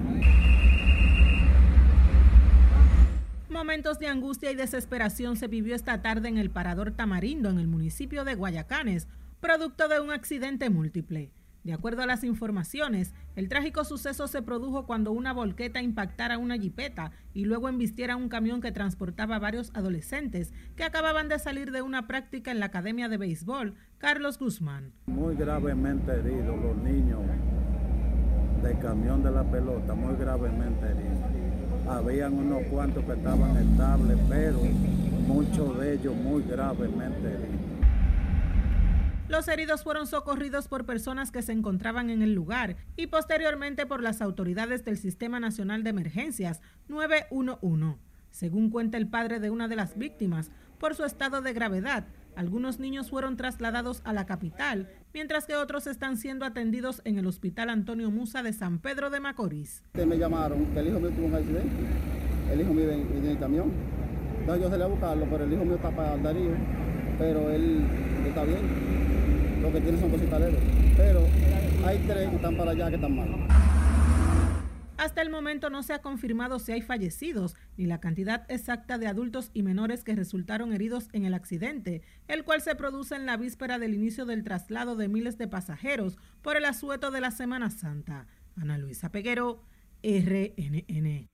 Momentos 3.50 3.98
de 3.98 4.06
angustia 4.06 4.52
y 4.52 4.54
desesperación 4.54 5.34
se 5.34 5.48
vivió 5.48 5.74
esta 5.74 6.00
tarde 6.00 6.28
en 6.28 6.38
el 6.38 6.50
Parador 6.50 6.92
Tamarindo, 6.92 7.50
en 7.50 7.58
el 7.58 7.66
municipio 7.66 8.24
de 8.24 8.36
Guayacanes, 8.36 9.08
producto 9.40 9.88
de 9.88 10.00
un 10.00 10.10
accidente 10.10 10.68
múltiple. 10.68 11.32
De 11.64 11.72
acuerdo 11.72 12.02
a 12.02 12.06
las 12.06 12.24
informaciones, 12.24 13.12
el 13.36 13.48
trágico 13.48 13.84
suceso 13.84 14.26
se 14.26 14.42
produjo 14.42 14.86
cuando 14.86 15.12
una 15.12 15.32
volqueta 15.32 15.82
impactara 15.82 16.38
una 16.38 16.56
jipeta 16.56 17.10
y 17.34 17.44
luego 17.44 17.68
embistiera 17.68 18.16
un 18.16 18.28
camión 18.28 18.60
que 18.60 18.72
transportaba 18.72 19.36
a 19.36 19.40
varios 19.40 19.70
adolescentes 19.74 20.52
que 20.76 20.84
acababan 20.84 21.28
de 21.28 21.38
salir 21.38 21.70
de 21.70 21.82
una 21.82 22.06
práctica 22.06 22.50
en 22.50 22.58
la 22.58 22.66
Academia 22.66 23.08
de 23.08 23.18
Béisbol 23.18 23.74
Carlos 23.98 24.38
Guzmán. 24.38 24.92
Muy 25.06 25.34
gravemente 25.34 26.12
heridos 26.12 26.58
los 26.60 26.76
niños 26.78 27.20
del 28.62 28.78
camión 28.78 29.22
de 29.22 29.30
la 29.30 29.44
pelota, 29.44 29.94
muy 29.94 30.16
gravemente 30.16 30.86
heridos. 30.86 31.86
Habían 31.88 32.34
unos 32.34 32.62
cuantos 32.70 33.04
que 33.04 33.12
estaban 33.12 33.56
estables, 33.56 34.18
pero 34.28 34.60
muchos 35.26 35.78
de 35.78 35.94
ellos 35.94 36.16
muy 36.16 36.42
gravemente 36.42 37.28
heridos. 37.28 37.77
Los 39.28 39.46
heridos 39.46 39.82
fueron 39.82 40.06
socorridos 40.06 40.68
por 40.68 40.86
personas 40.86 41.30
que 41.30 41.42
se 41.42 41.52
encontraban 41.52 42.08
en 42.08 42.22
el 42.22 42.32
lugar 42.32 42.76
y 42.96 43.08
posteriormente 43.08 43.84
por 43.84 44.02
las 44.02 44.22
autoridades 44.22 44.86
del 44.86 44.96
Sistema 44.96 45.38
Nacional 45.38 45.84
de 45.84 45.90
Emergencias 45.90 46.62
911. 46.88 47.98
Según 48.30 48.70
cuenta 48.70 48.96
el 48.96 49.06
padre 49.06 49.38
de 49.38 49.50
una 49.50 49.68
de 49.68 49.76
las 49.76 49.98
víctimas, 49.98 50.50
por 50.78 50.94
su 50.94 51.04
estado 51.04 51.42
de 51.42 51.52
gravedad, 51.52 52.06
algunos 52.36 52.78
niños 52.78 53.10
fueron 53.10 53.36
trasladados 53.36 54.00
a 54.04 54.14
la 54.14 54.24
capital, 54.24 54.88
mientras 55.12 55.44
que 55.44 55.56
otros 55.56 55.86
están 55.86 56.16
siendo 56.16 56.46
atendidos 56.46 57.02
en 57.04 57.18
el 57.18 57.26
Hospital 57.26 57.68
Antonio 57.68 58.10
Musa 58.10 58.42
de 58.42 58.54
San 58.54 58.78
Pedro 58.78 59.10
de 59.10 59.20
Macorís. 59.20 59.82
Me 59.92 60.16
llamaron 60.16 60.64
que 60.72 60.80
el 60.80 60.88
hijo 60.88 61.00
mío 61.00 61.10
tuvo 61.10 61.26
un 61.26 61.34
accidente, 61.34 61.84
el 62.50 62.60
hijo 62.62 62.72
mío 62.72 62.90
en 62.92 63.26
el 63.26 63.38
camión. 63.38 63.72
Entonces 64.40 64.64
yo 64.64 64.70
salí 64.70 64.82
a 64.82 64.86
buscarlo, 64.86 65.26
pero 65.30 65.44
el 65.44 65.52
hijo 65.52 65.64
mío 65.66 65.74
está 65.74 65.90
para 65.90 66.16
Darío, 66.16 66.52
pero 67.18 67.50
él 67.50 67.82
está 68.26 68.44
bien 68.44 69.07
lo 69.60 69.72
que 69.72 69.80
tiene 69.80 70.00
son 70.00 70.10
cositas 70.10 70.42
Pero 70.96 71.20
hay 71.84 71.98
tres 72.06 72.28
que 72.30 72.36
están 72.36 72.56
para 72.56 72.70
allá 72.72 72.88
que 72.88 72.94
están 72.96 73.16
mal. 73.16 73.48
Hasta 74.98 75.22
el 75.22 75.30
momento 75.30 75.70
no 75.70 75.84
se 75.84 75.92
ha 75.92 76.02
confirmado 76.02 76.58
si 76.58 76.72
hay 76.72 76.82
fallecidos 76.82 77.54
ni 77.76 77.86
la 77.86 78.00
cantidad 78.00 78.44
exacta 78.50 78.98
de 78.98 79.06
adultos 79.06 79.50
y 79.54 79.62
menores 79.62 80.02
que 80.02 80.16
resultaron 80.16 80.72
heridos 80.72 81.08
en 81.12 81.24
el 81.24 81.34
accidente, 81.34 82.02
el 82.26 82.42
cual 82.42 82.62
se 82.62 82.74
produce 82.74 83.14
en 83.14 83.24
la 83.24 83.36
víspera 83.36 83.78
del 83.78 83.94
inicio 83.94 84.26
del 84.26 84.42
traslado 84.42 84.96
de 84.96 85.06
miles 85.06 85.38
de 85.38 85.46
pasajeros 85.46 86.18
por 86.42 86.56
el 86.56 86.64
asueto 86.64 87.12
de 87.12 87.20
la 87.20 87.30
Semana 87.30 87.70
Santa. 87.70 88.26
Ana 88.56 88.76
Luisa 88.76 89.12
Peguero, 89.12 89.62
RNN. 90.02 91.28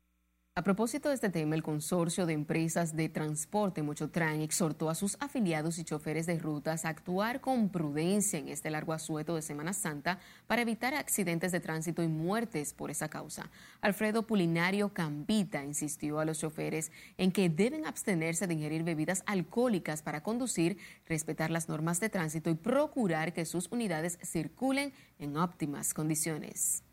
A 0.56 0.62
propósito 0.62 1.08
de 1.08 1.16
este 1.16 1.30
tema, 1.30 1.56
el 1.56 1.64
consorcio 1.64 2.26
de 2.26 2.32
empresas 2.32 2.94
de 2.94 3.08
transporte 3.08 3.82
Mochotran 3.82 4.40
exhortó 4.40 4.88
a 4.88 4.94
sus 4.94 5.16
afiliados 5.18 5.80
y 5.80 5.84
choferes 5.84 6.26
de 6.26 6.38
rutas 6.38 6.84
a 6.84 6.90
actuar 6.90 7.40
con 7.40 7.70
prudencia 7.70 8.38
en 8.38 8.46
este 8.46 8.70
largo 8.70 8.92
asueto 8.92 9.34
de 9.34 9.42
Semana 9.42 9.72
Santa 9.72 10.20
para 10.46 10.62
evitar 10.62 10.94
accidentes 10.94 11.50
de 11.50 11.58
tránsito 11.58 12.04
y 12.04 12.06
muertes 12.06 12.72
por 12.72 12.92
esa 12.92 13.08
causa. 13.08 13.50
Alfredo 13.80 14.28
Pulinario 14.28 14.90
Cambita 14.90 15.64
insistió 15.64 16.20
a 16.20 16.24
los 16.24 16.38
choferes 16.38 16.92
en 17.18 17.32
que 17.32 17.48
deben 17.48 17.84
abstenerse 17.84 18.46
de 18.46 18.54
ingerir 18.54 18.84
bebidas 18.84 19.24
alcohólicas 19.26 20.02
para 20.02 20.22
conducir, 20.22 20.78
respetar 21.08 21.50
las 21.50 21.68
normas 21.68 21.98
de 21.98 22.10
tránsito 22.10 22.48
y 22.48 22.54
procurar 22.54 23.32
que 23.32 23.44
sus 23.44 23.66
unidades 23.72 24.20
circulen 24.22 24.92
en 25.18 25.36
óptimas 25.36 25.92
condiciones. 25.92 26.84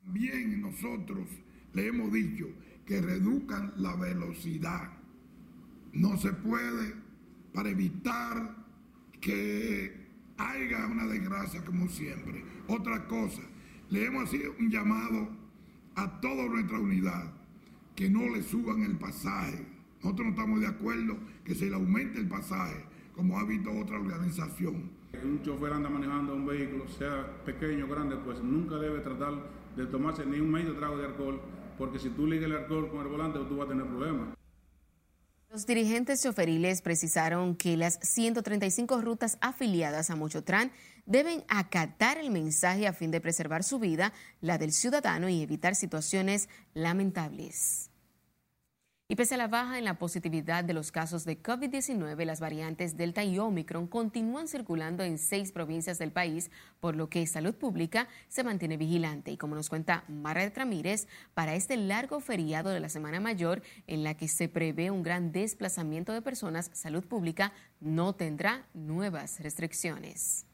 Bien, 0.00 0.62
nosotros 0.62 1.28
le 1.74 1.88
hemos 1.88 2.10
dicho 2.10 2.46
que 2.92 3.00
reduzcan 3.00 3.72
la 3.78 3.96
velocidad. 3.96 4.90
No 5.94 6.18
se 6.18 6.30
puede 6.30 6.94
para 7.54 7.70
evitar 7.70 8.54
que 9.18 10.08
haya 10.36 10.86
una 10.88 11.06
desgracia 11.06 11.64
como 11.64 11.88
siempre. 11.88 12.44
Otra 12.68 13.06
cosa, 13.06 13.40
le 13.88 14.04
hemos 14.04 14.30
hecho 14.34 14.54
un 14.60 14.70
llamado 14.70 15.26
a 15.94 16.20
toda 16.20 16.44
nuestra 16.48 16.80
unidad 16.80 17.32
que 17.96 18.10
no 18.10 18.28
le 18.28 18.42
suban 18.42 18.82
el 18.82 18.98
pasaje. 18.98 19.66
Nosotros 20.02 20.26
no 20.26 20.32
estamos 20.34 20.60
de 20.60 20.66
acuerdo 20.66 21.16
que 21.44 21.54
se 21.54 21.70
le 21.70 21.76
aumente 21.76 22.20
el 22.20 22.28
pasaje, 22.28 22.84
como 23.14 23.38
ha 23.38 23.44
visto 23.44 23.70
otra 23.70 23.98
organización. 23.98 24.90
Un 25.24 25.40
chofer 25.42 25.72
anda 25.72 25.88
manejando 25.88 26.34
un 26.34 26.44
vehículo, 26.44 26.86
sea 26.88 27.42
pequeño 27.46 27.86
o 27.86 27.88
grande, 27.88 28.16
pues 28.16 28.42
nunca 28.42 28.76
debe 28.76 29.00
tratar 29.00 29.32
de 29.76 29.86
tomarse 29.86 30.26
ni 30.26 30.40
un 30.40 30.50
medio 30.50 30.74
trago 30.74 30.98
de 30.98 31.06
alcohol 31.06 31.40
porque 31.78 31.98
si 31.98 32.10
tú 32.10 32.26
ligas 32.26 32.46
el 32.46 32.56
alcohol 32.56 32.90
con 32.90 33.00
el 33.00 33.08
volante, 33.08 33.38
tú 33.48 33.56
vas 33.56 33.66
a 33.66 33.70
tener 33.70 33.86
problemas. 33.86 34.36
Los 35.52 35.66
dirigentes 35.66 36.22
choferiles 36.22 36.80
precisaron 36.80 37.56
que 37.56 37.76
las 37.76 37.98
135 38.00 39.02
rutas 39.02 39.36
afiliadas 39.42 40.08
a 40.08 40.16
Mochotran 40.16 40.72
deben 41.04 41.44
acatar 41.48 42.16
el 42.16 42.30
mensaje 42.30 42.86
a 42.86 42.94
fin 42.94 43.10
de 43.10 43.20
preservar 43.20 43.62
su 43.62 43.78
vida, 43.78 44.14
la 44.40 44.56
del 44.56 44.72
ciudadano 44.72 45.28
y 45.28 45.42
evitar 45.42 45.74
situaciones 45.74 46.48
lamentables. 46.72 47.91
Y 49.12 49.14
pese 49.14 49.34
a 49.34 49.36
la 49.36 49.46
baja 49.46 49.76
en 49.76 49.84
la 49.84 49.98
positividad 49.98 50.64
de 50.64 50.72
los 50.72 50.90
casos 50.90 51.26
de 51.26 51.42
COVID-19, 51.42 52.24
las 52.24 52.40
variantes 52.40 52.96
Delta 52.96 53.22
y 53.22 53.38
Omicron 53.38 53.86
continúan 53.86 54.48
circulando 54.48 55.04
en 55.04 55.18
seis 55.18 55.52
provincias 55.52 55.98
del 55.98 56.12
país, 56.12 56.50
por 56.80 56.96
lo 56.96 57.10
que 57.10 57.26
Salud 57.26 57.54
Pública 57.54 58.08
se 58.28 58.42
mantiene 58.42 58.78
vigilante. 58.78 59.30
Y 59.30 59.36
como 59.36 59.54
nos 59.54 59.68
cuenta 59.68 60.04
Mara 60.08 60.48
Ramírez, 60.48 61.08
para 61.34 61.54
este 61.54 61.76
largo 61.76 62.20
feriado 62.20 62.70
de 62.70 62.80
la 62.80 62.88
Semana 62.88 63.20
Mayor, 63.20 63.60
en 63.86 64.02
la 64.02 64.14
que 64.14 64.28
se 64.28 64.48
prevé 64.48 64.90
un 64.90 65.02
gran 65.02 65.30
desplazamiento 65.30 66.14
de 66.14 66.22
personas, 66.22 66.70
Salud 66.72 67.04
Pública 67.04 67.52
no 67.80 68.14
tendrá 68.14 68.64
nuevas 68.72 69.40
restricciones 69.40 70.46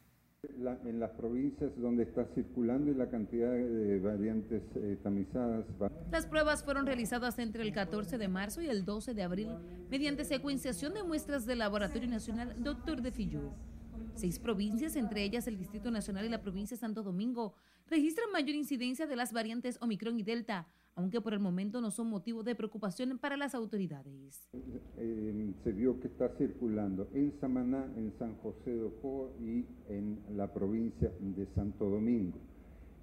en 0.84 1.00
las 1.00 1.10
provincias 1.10 1.72
donde 1.76 2.04
está 2.04 2.24
circulando 2.34 2.92
y 2.92 2.94
la 2.94 3.08
cantidad 3.08 3.50
de 3.50 3.98
variantes 3.98 4.62
eh, 4.76 4.96
tamizadas. 5.02 5.64
Las 6.12 6.26
pruebas 6.26 6.62
fueron 6.62 6.86
realizadas 6.86 7.40
entre 7.40 7.64
el 7.64 7.72
14 7.72 8.18
de 8.18 8.28
marzo 8.28 8.62
y 8.62 8.68
el 8.68 8.84
12 8.84 9.14
de 9.14 9.22
abril 9.24 9.48
mediante 9.90 10.24
secuenciación 10.24 10.94
de 10.94 11.02
muestras 11.02 11.44
del 11.44 11.58
Laboratorio 11.58 12.08
Nacional 12.08 12.54
Dr. 12.62 13.02
de 13.02 13.10
Fillú. 13.10 13.50
Seis 14.14 14.38
provincias, 14.38 14.94
entre 14.94 15.24
ellas 15.24 15.48
el 15.48 15.58
Distrito 15.58 15.90
Nacional 15.90 16.24
y 16.24 16.28
la 16.28 16.40
provincia 16.40 16.76
de 16.76 16.80
Santo 16.80 17.02
Domingo, 17.02 17.54
registran 17.88 18.30
mayor 18.30 18.54
incidencia 18.54 19.08
de 19.08 19.16
las 19.16 19.32
variantes 19.32 19.76
Omicron 19.80 20.20
y 20.20 20.22
Delta, 20.22 20.68
aunque 20.98 21.20
por 21.20 21.32
el 21.32 21.38
momento 21.38 21.80
no 21.80 21.92
son 21.92 22.08
motivo 22.08 22.42
de 22.42 22.56
preocupación 22.56 23.18
para 23.18 23.36
las 23.36 23.54
autoridades. 23.54 24.48
Eh, 24.96 25.52
se 25.62 25.70
vio 25.70 26.00
que 26.00 26.08
está 26.08 26.28
circulando 26.30 27.08
en 27.14 27.32
Samaná, 27.40 27.86
en 27.96 28.12
San 28.18 28.34
José 28.38 28.74
de 28.74 28.82
Ocoa 28.82 29.28
y 29.40 29.64
en 29.88 30.18
la 30.36 30.52
provincia 30.52 31.12
de 31.20 31.46
Santo 31.54 31.88
Domingo. 31.88 32.36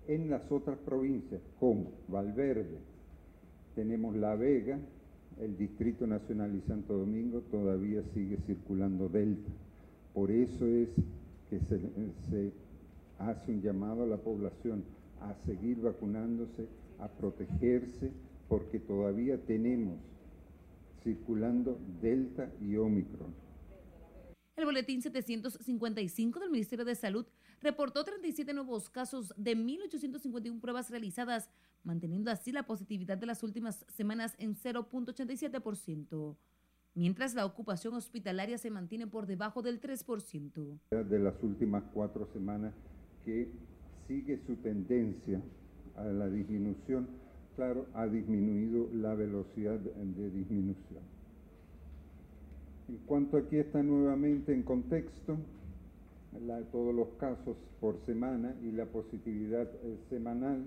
En 0.08 0.30
las 0.30 0.52
otras 0.52 0.78
provincias, 0.80 1.42
como 1.58 1.94
Valverde, 2.10 2.80
tenemos 3.76 4.14
La 4.14 4.36
Vega, 4.36 4.78
el 5.40 5.58
Distrito 5.58 6.06
Nacional 6.06 6.54
y 6.54 6.68
Santo 6.68 6.98
Domingo, 6.98 7.44
todavía 7.50 8.04
sigue 8.14 8.38
circulando 8.46 9.08
Delta. 9.08 9.52
Por 10.14 10.32
eso 10.32 10.68
es 10.68 10.90
que 11.50 11.60
se 11.62 12.52
hace 13.20 13.52
un 13.54 13.62
llamado 13.62 14.04
a 14.04 14.08
la 14.08 14.18
población 14.18 14.84
a 15.30 15.36
seguir 15.46 15.82
vacunándose 15.82 16.68
a 17.00 17.08
protegerse 17.08 18.12
porque 18.48 18.80
todavía 18.80 19.38
tenemos 19.38 19.98
circulando 21.04 21.80
Delta 22.02 22.50
y 22.62 22.76
Omicron. 22.78 23.34
El 24.56 24.66
boletín 24.66 25.02
755 25.02 26.40
del 26.40 26.50
Ministerio 26.50 26.86
de 26.86 26.96
Salud 26.96 27.26
reportó 27.62 28.04
37 28.04 28.54
nuevos 28.54 28.90
casos 28.90 29.34
de 29.36 29.58
1.851 29.58 30.62
pruebas 30.62 30.90
realizadas, 30.90 31.50
manteniendo 31.84 32.32
así 32.32 32.52
la 32.52 32.66
positividad 32.66 33.18
de 33.18 33.26
las 33.26 33.44
últimas 33.44 33.86
semanas 33.90 34.34
en 34.38 34.56
0.87%, 34.56 36.38
mientras 36.94 37.36
la 37.36 37.46
ocupación 37.46 37.96
hospitalaria 37.96 38.58
se 38.58 38.72
mantiene 38.72 39.08
por 39.08 39.26
debajo 39.26 39.62
del 39.62 39.82
3%. 39.82 40.80
De 40.90 41.20
las 41.20 41.44
últimas 41.44 41.84
cuatro 41.94 42.26
semanas 42.32 42.74
que 43.26 43.52
sigue 44.08 44.40
su 44.46 44.56
tendencia 44.58 45.42
a 45.96 46.04
la 46.06 46.30
disminución, 46.30 47.08
claro, 47.56 47.86
ha 47.94 48.06
disminuido 48.08 48.90
la 48.94 49.16
velocidad 49.16 49.80
de 49.80 50.30
disminución. 50.30 51.04
En 52.88 52.98
cuanto 53.06 53.38
aquí 53.38 53.58
está 53.58 53.82
nuevamente 53.82 54.54
en 54.54 54.62
contexto, 54.64 55.38
todos 56.72 56.94
los 56.94 57.08
casos 57.18 57.56
por 57.80 57.98
semana 58.06 58.56
y 58.62 58.72
la 58.72 58.86
positividad 58.86 59.70
eh, 59.84 59.98
semanal, 60.10 60.66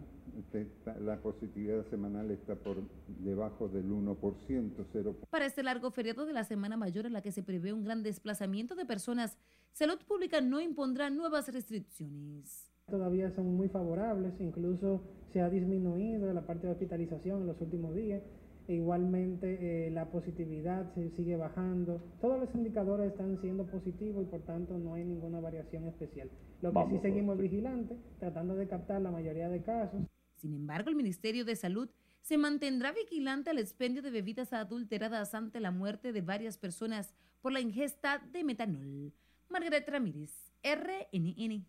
la 1.05 1.19
positividad 1.19 1.85
semanal 1.91 2.31
está 2.31 2.55
por 2.55 2.77
debajo 3.21 3.69
del 3.69 3.91
1%, 3.91 4.17
0%. 4.17 5.15
Para 5.31 5.47
este 5.47 5.63
largo 5.63 5.91
feriado 5.91 6.27
de 6.27 6.33
la 6.33 6.45
Semana 6.45 6.77
Mayor 6.77 7.07
en 7.07 7.13
la 7.13 7.23
que 7.23 7.33
se 7.33 7.43
prevé 7.43 7.73
un 7.73 7.85
gran 7.85 8.03
desplazamiento 8.03 8.75
de 8.75 8.87
personas, 8.87 9.37
Salud 9.73 9.99
Pública 10.07 10.41
no 10.41 10.61
impondrá 10.61 11.11
nuevas 11.11 11.49
restricciones 11.53 12.68
todavía 12.89 13.31
son 13.31 13.57
muy 13.57 13.69
favorables, 13.69 14.33
incluso 14.41 15.03
se 15.33 15.41
ha 15.41 15.49
disminuido 15.49 16.33
la 16.33 16.47
parte 16.47 16.67
de 16.67 16.73
hospitalización 16.73 17.43
en 17.43 17.47
los 17.47 17.61
últimos 17.61 17.95
días, 17.95 18.23
e 18.67 18.75
igualmente 18.75 19.87
eh, 19.87 19.91
la 19.91 20.11
positividad 20.11 20.93
se 20.95 21.09
sigue 21.11 21.37
bajando, 21.37 22.03
todos 22.21 22.39
los 22.39 22.55
indicadores 22.55 23.13
están 23.13 23.41
siendo 23.41 23.65
positivos 23.65 24.25
y 24.25 24.27
por 24.27 24.43
tanto 24.43 24.77
no 24.79 24.95
hay 24.95 25.05
ninguna 25.05 25.41
variación 25.41 25.87
especial. 25.87 26.31
Lo 26.61 26.73
que 26.73 26.87
sí 26.91 26.99
seguimos 27.01 27.39
vigilantes, 27.39 27.97
tratando 28.19 28.55
de 28.55 28.69
captar 28.69 29.01
la 29.01 29.11
mayoría 29.11 29.49
de 29.49 29.63
casos. 29.63 30.03
Sin 30.37 30.55
embargo, 30.55 30.91
el 30.91 30.97
Ministerio 30.97 31.47
de 31.47 31.57
Salud 31.57 31.89
se 32.21 32.37
mantendrá 32.37 32.93
vigilante 32.93 33.49
al 33.49 33.59
expendio 33.59 34.03
de 34.03 34.11
bebidas 34.11 34.53
adulteradas 34.53 35.35
ante 35.35 35.61
la 35.61 35.71
muerte 35.71 36.13
de 36.13 36.21
varias 36.21 36.59
personas 36.59 37.15
por 37.41 37.53
la 37.53 37.61
ingesta 37.61 38.19
de 38.33 38.45
metanol. 38.45 39.15
Margaret 39.49 39.89
Ramírez, 39.89 40.53
RNN. 40.63 41.65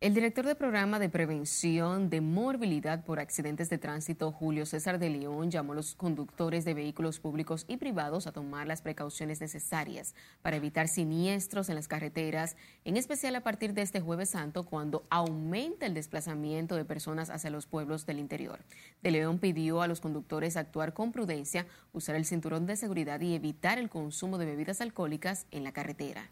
El 0.00 0.14
director 0.14 0.46
de 0.46 0.54
programa 0.54 1.00
de 1.00 1.08
prevención 1.08 2.08
de 2.08 2.20
morbilidad 2.20 3.02
por 3.04 3.18
accidentes 3.18 3.68
de 3.68 3.78
tránsito, 3.78 4.30
Julio 4.30 4.64
César 4.64 5.00
de 5.00 5.10
León, 5.10 5.50
llamó 5.50 5.72
a 5.72 5.74
los 5.74 5.96
conductores 5.96 6.64
de 6.64 6.72
vehículos 6.72 7.18
públicos 7.18 7.64
y 7.66 7.78
privados 7.78 8.28
a 8.28 8.32
tomar 8.32 8.68
las 8.68 8.80
precauciones 8.80 9.40
necesarias 9.40 10.14
para 10.40 10.54
evitar 10.54 10.86
siniestros 10.86 11.68
en 11.68 11.74
las 11.74 11.88
carreteras, 11.88 12.56
en 12.84 12.96
especial 12.96 13.34
a 13.34 13.42
partir 13.42 13.74
de 13.74 13.82
este 13.82 14.00
jueves 14.00 14.30
santo, 14.30 14.66
cuando 14.66 15.04
aumenta 15.10 15.86
el 15.86 15.94
desplazamiento 15.94 16.76
de 16.76 16.84
personas 16.84 17.28
hacia 17.28 17.50
los 17.50 17.66
pueblos 17.66 18.06
del 18.06 18.20
interior. 18.20 18.60
De 19.02 19.10
León 19.10 19.40
pidió 19.40 19.82
a 19.82 19.88
los 19.88 20.00
conductores 20.00 20.56
actuar 20.56 20.94
con 20.94 21.10
prudencia, 21.10 21.66
usar 21.92 22.14
el 22.14 22.24
cinturón 22.24 22.66
de 22.66 22.76
seguridad 22.76 23.20
y 23.20 23.34
evitar 23.34 23.80
el 23.80 23.88
consumo 23.88 24.38
de 24.38 24.46
bebidas 24.46 24.80
alcohólicas 24.80 25.46
en 25.50 25.64
la 25.64 25.72
carretera 25.72 26.30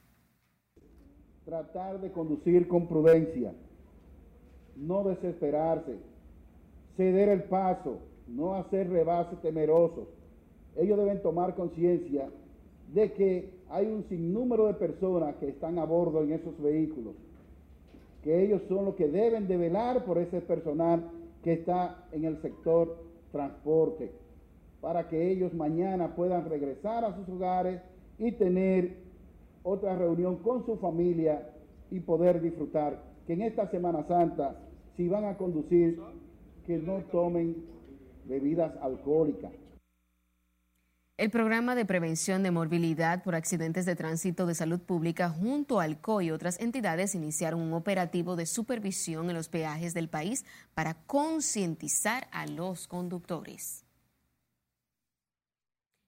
tratar 1.47 2.01
de 2.01 2.11
conducir 2.11 2.67
con 2.67 2.89
prudencia, 2.89 3.55
no 4.77 5.05
desesperarse, 5.05 5.97
ceder 6.97 7.29
el 7.29 7.45
paso, 7.45 8.01
no 8.27 8.57
hacer 8.57 8.91
rebases 8.91 9.41
temerosos. 9.41 10.09
Ellos 10.77 10.99
deben 10.99 11.23
tomar 11.23 11.55
conciencia 11.55 12.29
de 12.93 13.13
que 13.13 13.51
hay 13.71 13.87
un 13.87 14.05
sinnúmero 14.09 14.67
de 14.67 14.75
personas 14.75 15.37
que 15.37 15.49
están 15.49 15.79
a 15.79 15.85
bordo 15.85 16.23
en 16.23 16.33
esos 16.33 16.61
vehículos, 16.61 17.15
que 18.25 18.43
ellos 18.45 18.61
son 18.69 18.85
los 18.85 18.97
que 18.97 19.09
deben 19.09 19.47
de 19.47 19.57
velar 19.57 20.05
por 20.05 20.19
ese 20.19 20.41
personal 20.41 21.09
que 21.45 21.53
está 21.53 22.07
en 22.11 22.25
el 22.25 22.43
sector 22.43 22.97
transporte, 23.31 24.11
para 24.81 25.09
que 25.09 25.31
ellos 25.31 25.55
mañana 25.55 26.17
puedan 26.17 26.49
regresar 26.49 27.05
a 27.05 27.15
sus 27.15 27.29
hogares 27.29 27.81
y 28.19 28.33
tener 28.33 29.06
otra 29.67 29.97
reunión 29.97 30.37
con 30.37 30.65
su 30.65 30.77
familia 30.77 31.51
y 31.91 32.01
poder 32.01 32.41
disfrutar. 32.41 33.03
Que 33.27 33.33
en 33.33 33.43
esta 33.43 33.69
Semana 33.69 34.07
Santa, 34.07 34.57
si 34.97 35.09
van 35.09 35.25
a 35.25 35.37
conducir, 35.37 36.01
que 36.65 36.79
no 36.79 36.99
tomen 37.11 37.57
bebidas 38.27 38.73
alcohólicas. 38.81 39.53
El 41.19 41.31
programa 41.31 41.75
de 41.75 41.87
prevención 41.87 42.43
de 42.43 42.51
morbilidad 42.51 43.25
por 43.25 43.35
accidentes 43.35 43.87
de 43.87 43.97
tránsito 43.97 44.45
de 44.47 44.55
salud 44.55 44.81
pública 44.81 45.31
junto 45.31 45.81
al 45.81 45.99
COI 46.01 46.27
y 46.27 46.31
otras 46.31 46.61
entidades 46.61 47.15
iniciaron 47.15 47.61
un 47.61 47.73
operativo 47.73 48.37
de 48.37 48.45
supervisión 48.45 49.31
en 49.31 49.37
los 49.37 49.49
peajes 49.49 49.95
del 49.95 50.11
país 50.11 50.45
para 50.75 50.95
concientizar 51.07 52.29
a 52.33 52.47
los 52.47 52.87
conductores. 52.87 53.86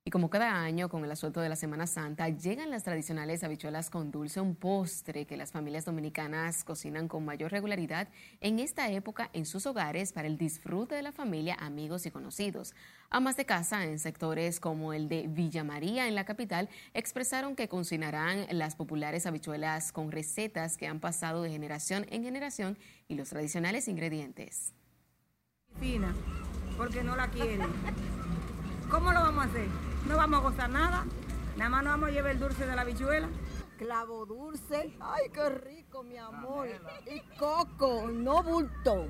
Y 0.08 0.10
como 0.10 0.30
cada 0.30 0.62
año, 0.62 0.88
con 0.88 1.04
el 1.04 1.10
asuelto 1.10 1.42
de 1.42 1.50
la 1.50 1.54
Semana 1.54 1.86
Santa, 1.86 2.30
llegan 2.30 2.70
las 2.70 2.82
tradicionales 2.82 3.44
habichuelas 3.44 3.90
con 3.90 4.10
dulce, 4.10 4.40
un 4.40 4.56
postre 4.56 5.26
que 5.26 5.36
las 5.36 5.52
familias 5.52 5.84
dominicanas 5.84 6.64
cocinan 6.64 7.08
con 7.08 7.26
mayor 7.26 7.52
regularidad 7.52 8.08
en 8.40 8.58
esta 8.58 8.90
época 8.90 9.28
en 9.34 9.44
sus 9.44 9.66
hogares 9.66 10.14
para 10.14 10.26
el 10.26 10.38
disfrute 10.38 10.94
de 10.94 11.02
la 11.02 11.12
familia, 11.12 11.58
amigos 11.60 12.06
y 12.06 12.10
conocidos. 12.10 12.74
Amas 13.10 13.36
de 13.36 13.44
casa 13.44 13.84
en 13.84 13.98
sectores 13.98 14.60
como 14.60 14.94
el 14.94 15.10
de 15.10 15.26
Villa 15.28 15.62
María 15.62 16.08
en 16.08 16.14
la 16.14 16.24
capital 16.24 16.70
expresaron 16.94 17.54
que 17.54 17.68
cocinarán 17.68 18.46
las 18.50 18.76
populares 18.76 19.26
habichuelas 19.26 19.92
con 19.92 20.10
recetas 20.10 20.78
que 20.78 20.86
han 20.86 21.00
pasado 21.00 21.42
de 21.42 21.50
generación 21.50 22.06
en 22.08 22.22
generación 22.22 22.78
y 23.08 23.14
los 23.16 23.28
tradicionales 23.28 23.88
ingredientes. 23.88 24.72
Porque 26.78 27.04
no 27.04 27.14
la 27.14 27.28
quieren. 27.28 27.60
¿Cómo 28.88 29.12
lo 29.12 29.20
vamos 29.20 29.44
a 29.44 29.48
hacer? 29.50 29.87
No 30.06 30.16
vamos 30.16 30.40
a 30.40 30.42
gozar 30.42 30.70
nada. 30.70 31.04
Nada 31.56 31.70
más 31.70 31.84
nos 31.84 31.92
vamos 31.94 32.08
a 32.08 32.12
llevar 32.12 32.30
el 32.32 32.40
dulce 32.40 32.66
de 32.66 32.76
la 32.76 32.84
bichuela. 32.84 33.28
Clavo 33.78 34.26
dulce. 34.26 34.94
Ay, 35.00 35.28
qué 35.32 35.48
rico, 35.50 36.02
mi 36.02 36.16
amor. 36.16 36.68
Y 37.06 37.20
coco, 37.36 38.08
no 38.08 38.42
bulto. 38.42 39.06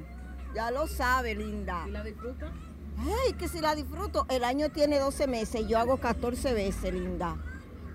Ya 0.55 0.71
lo 0.71 0.87
sabe, 0.87 1.35
linda. 1.35 1.85
¿Y 1.87 1.91
la 1.91 2.03
disfruta? 2.03 2.51
Ay, 2.99 3.35
que 3.35 3.49
si 3.49 3.61
la 3.61 3.75
disfruto. 3.75 4.27
El 4.29 4.45
año 4.45 4.71
tiene 4.71 4.99
12 4.99 5.27
meses 5.27 5.61
y 5.63 5.67
yo 5.69 5.79
hago 5.79 5.99
14 5.99 6.53
veces, 6.55 6.93
linda. 6.93 7.37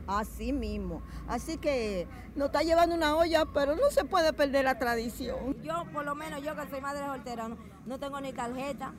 Así 0.07 0.53
mismo. 0.53 1.01
Así 1.27 1.57
que 1.57 2.07
nos 2.35 2.47
está 2.47 2.61
llevando 2.61 2.95
una 2.95 3.15
olla, 3.15 3.45
pero 3.45 3.75
no 3.75 3.89
se 3.89 4.05
puede 4.05 4.33
perder 4.33 4.65
la 4.65 4.77
tradición. 4.77 5.55
Yo, 5.63 5.85
por 5.93 6.05
lo 6.05 6.15
menos, 6.15 6.41
yo 6.43 6.55
que 6.55 6.67
soy 6.69 6.81
madre 6.81 7.05
soltera, 7.05 7.49
no, 7.49 7.57
no 7.85 7.99
tengo 7.99 8.19
ni 8.21 8.33
tarjeta. 8.33 8.93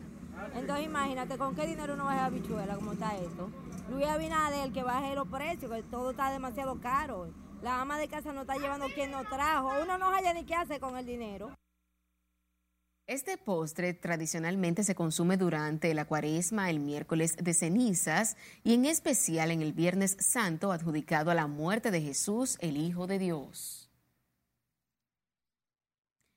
Entonces 0.54 0.86
imagínate, 0.86 1.38
¿con 1.38 1.54
qué 1.54 1.66
dinero 1.66 1.94
uno 1.94 2.04
va 2.04 2.14
a 2.14 2.24
habichuela 2.26 2.74
como 2.74 2.92
está 2.92 3.16
esto? 3.16 3.50
Luis 3.88 4.06
Abinader, 4.06 4.72
que 4.72 4.82
baje 4.82 5.14
los 5.14 5.28
precios, 5.28 5.70
que 5.70 5.82
todo 5.84 6.12
está 6.12 6.30
demasiado 6.30 6.80
caro. 6.80 7.32
La 7.62 7.80
ama 7.80 7.98
de 7.98 8.08
casa 8.08 8.32
no 8.32 8.42
está 8.42 8.56
llevando 8.56 8.86
quien 8.94 9.10
nos 9.10 9.28
trajo. 9.28 9.70
Uno 9.82 9.98
no 9.98 10.10
haya 10.10 10.32
ni 10.32 10.44
qué 10.44 10.54
hacer 10.54 10.80
con 10.80 10.96
el 10.96 11.06
dinero. 11.06 11.50
Este 13.06 13.36
postre 13.36 13.92
tradicionalmente 13.92 14.82
se 14.82 14.94
consume 14.94 15.36
durante 15.36 15.92
la 15.92 16.06
cuaresma, 16.06 16.70
el 16.70 16.80
miércoles 16.80 17.36
de 17.36 17.52
cenizas 17.52 18.38
y 18.62 18.72
en 18.72 18.86
especial 18.86 19.50
en 19.50 19.60
el 19.60 19.74
Viernes 19.74 20.16
Santo 20.20 20.72
adjudicado 20.72 21.30
a 21.30 21.34
la 21.34 21.46
muerte 21.46 21.90
de 21.90 22.00
Jesús, 22.00 22.56
el 22.60 22.78
Hijo 22.78 23.06
de 23.06 23.18
Dios. 23.18 23.83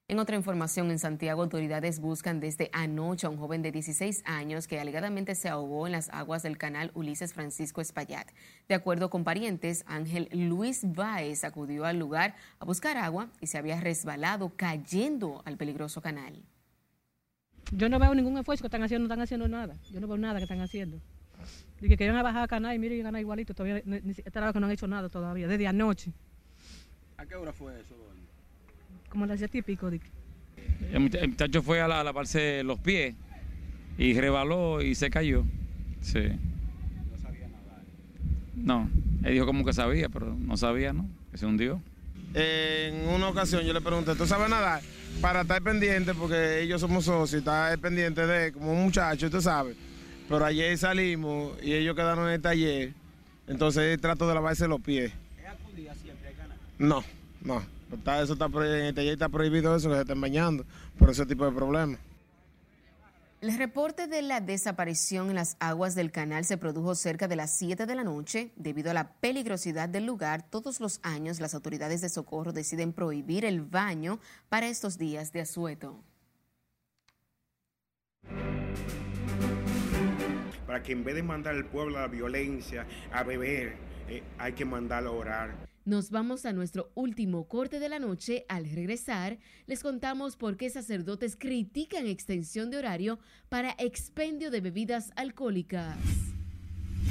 En 0.10 0.20
otra 0.20 0.38
información, 0.38 0.89
en 0.89 0.99
Santiago, 0.99 1.43
autoridades 1.43 1.99
buscan 1.99 2.39
desde 2.39 2.70
anoche 2.72 3.28
a 3.28 3.30
un 3.30 3.36
joven 3.36 3.62
de 3.62 3.74
16 3.74 4.24
años 4.24 4.66
que 4.66 4.80
alegadamente 4.80 5.36
se 5.36 5.49
ahogó 5.49 5.86
en 5.86 5.91
las 5.91 6.08
aguas 6.14 6.43
del 6.43 6.58
canal 6.58 6.91
Ulises 6.93 7.34
Francisco 7.34 7.82
Espaillat. 7.82 8.26
De 8.70 8.76
acuerdo 8.76 9.10
con 9.10 9.26
parientes, 9.26 9.84
Ángel 9.86 10.30
Luis 10.32 10.93
Báez 10.93 11.43
acudió 11.43 11.84
al 11.84 11.99
lugar 11.99 12.36
a 12.60 12.64
buscar 12.64 12.95
agua 12.95 13.28
y 13.41 13.47
se 13.47 13.58
había 13.58 13.82
resbalado 13.82 14.53
cayendo 14.55 15.41
al 15.43 15.58
peligroso 15.58 16.01
canal. 16.01 16.41
Yo 17.74 17.89
no 17.89 17.99
veo 17.99 18.16
ningún 18.16 18.38
esfuerzo 18.38 18.62
que 18.62 18.68
están 18.68 18.84
haciendo, 18.84 19.10
no 19.10 19.14
están 19.14 19.24
haciendo 19.24 19.49
nada. 19.49 19.76
Yo 19.91 19.99
no 19.99 20.08
veo 20.08 20.18
nada 20.18 20.39
que 20.39 20.43
están 20.43 20.62
haciendo. 20.62 21.01
Y 21.82 21.89
que 21.89 21.97
querían 21.97 22.24
bajar 22.24 22.43
a 22.43 22.47
canal 22.47 22.74
y 22.74 22.80
miren, 22.80 23.03
ganar 23.03 23.20
igualito. 23.20 23.53
Todavía, 23.53 23.82
ni, 23.84 23.99
ni, 23.99 24.14
que 24.14 24.32
no 24.39 24.68
han 24.68 24.72
hecho 24.72 24.88
nada 24.88 25.10
todavía, 25.10 25.49
desde 25.49 25.68
anoche. 25.68 26.14
¿A 27.18 27.26
qué 27.26 27.36
hora 27.36 27.51
fue 27.51 27.78
eso? 27.78 28.07
Como 29.10 29.26
la 29.26 29.34
hacía 29.36 29.47
típico. 29.47 29.89
De... 29.89 29.99
El 30.91 30.99
muchacho 30.99 31.62
fue 31.62 31.82
a, 31.82 31.88
la, 31.88 32.01
a 32.01 32.03
lavarse 32.03 32.64
los 32.64 32.80
pies 32.80 33.16
y 33.97 34.14
rebaló 34.20 34.82
y 34.82 34.95
se 34.95 35.10
cayó. 35.10 35.43
Sí. 36.01 36.20
¿No 36.20 37.18
sabía 37.22 37.47
nadar? 37.47 37.82
No, 38.55 38.89
él 39.24 39.34
dijo 39.34 39.45
como 39.45 39.66
que 39.66 39.74
sabía, 39.74 40.10
pero 40.10 40.36
no 40.36 40.55
sabía, 40.58 40.93
¿no? 40.93 41.10
Que 41.32 41.38
se 41.38 41.45
hundió. 41.45 41.82
En 42.34 43.08
una 43.08 43.30
ocasión 43.30 43.64
yo 43.64 43.74
le 43.74 43.82
pregunté, 43.82 44.16
¿tú 44.16 44.28
sabes 44.28 44.49
nadar? 44.49 44.82
Para 45.22 45.41
estar 45.41 45.62
pendiente, 45.62 46.14
porque 46.14 46.62
ellos 46.62 46.80
somos 46.82 47.05
socios, 47.05 47.39
estar 47.39 47.78
pendiente 47.80 48.28
de 48.28 48.51
como 48.51 48.74
un 48.74 48.84
muchacho, 48.84 49.30
tú 49.30 49.41
sabes. 49.41 49.76
Pero 50.30 50.45
ayer 50.45 50.78
salimos 50.78 51.53
y 51.64 51.74
ellos 51.74 51.95
quedaron 51.95 52.28
en 52.28 52.34
el 52.34 52.41
taller, 52.41 52.93
entonces 53.47 53.99
trato 53.99 54.28
de 54.28 54.36
lavarse 54.36 54.68
los 54.68 54.82
pies. 54.82 55.12
¿Es 55.39 55.47
acudida 55.47 55.95
siempre 55.95 56.34
canal? 56.34 56.58
No, 56.78 57.03
no. 57.48 57.64
Está, 57.91 58.22
eso 58.22 58.34
está, 58.34 58.45
en 58.45 58.86
el 58.86 58.93
taller 58.93 59.14
está 59.14 59.30
prohibido 59.30 59.76
eso, 59.76 59.89
que 59.89 59.95
se 59.95 60.02
estén 60.02 60.20
bañando 60.20 60.66
por 61.00 61.10
ese 61.10 61.26
tipo 61.26 61.45
de 61.45 61.52
problemas. 61.52 62.00
El 63.39 63.56
reporte 63.56 64.08
de 64.08 64.24
la 64.24 64.41
desaparición 64.41 65.30
en 65.30 65.36
las 65.36 65.58
aguas 65.60 65.93
del 65.93 66.12
canal 66.12 66.43
se 66.43 66.58
produjo 66.58 66.95
cerca 66.95 67.28
de 67.28 67.36
las 67.36 67.56
7 67.58 67.86
de 67.86 67.95
la 67.95 68.04
noche. 68.04 68.52
Debido 68.56 68.89
a 68.89 68.95
la 68.95 69.14
peligrosidad 69.14 69.88
del 69.88 70.08
lugar, 70.08 70.41
todos 70.41 70.80
los 70.80 71.00
años 71.04 71.39
las 71.39 71.54
autoridades 71.54 72.02
de 72.02 72.10
socorro 72.10 72.52
deciden 72.52 72.93
prohibir 72.93 73.45
el 73.45 73.62
baño 73.62 74.20
para 74.50 74.68
estos 74.68 74.98
días 74.98 75.32
de 75.34 75.41
asueto. 75.41 76.04
Para 80.66 80.82
que 80.82 80.91
en 80.91 81.04
vez 81.04 81.16
de 81.16 81.24
mandar 81.24 81.54
al 81.54 81.66
pueblo 81.66 82.00
a 82.00 82.02
la 82.02 82.08
violencia, 82.08 82.88
a 83.14 83.24
beber, 83.24 83.76
eh, 84.10 84.24
hay 84.39 84.54
que 84.54 84.66
mandarlo 84.66 85.12
a 85.12 85.14
orar. 85.14 85.68
Nos 85.88 86.12
vamos 86.12 86.46
a 86.46 86.52
nuestro 86.52 86.92
último 86.96 87.48
corte 87.48 87.80
de 87.80 87.88
la 87.88 87.98
noche. 87.98 88.44
Al 88.50 88.70
regresar, 88.70 89.40
les 89.68 89.84
contamos 89.84 90.36
por 90.36 90.58
qué 90.58 90.70
sacerdotes 90.70 91.38
critican 91.38 92.08
extensión 92.08 92.70
de 92.70 92.76
horario 92.76 93.20
para 93.48 93.74
expendio 93.80 94.52
de 94.52 94.60
bebidas 94.60 95.14
alcohólicas. 95.16 95.96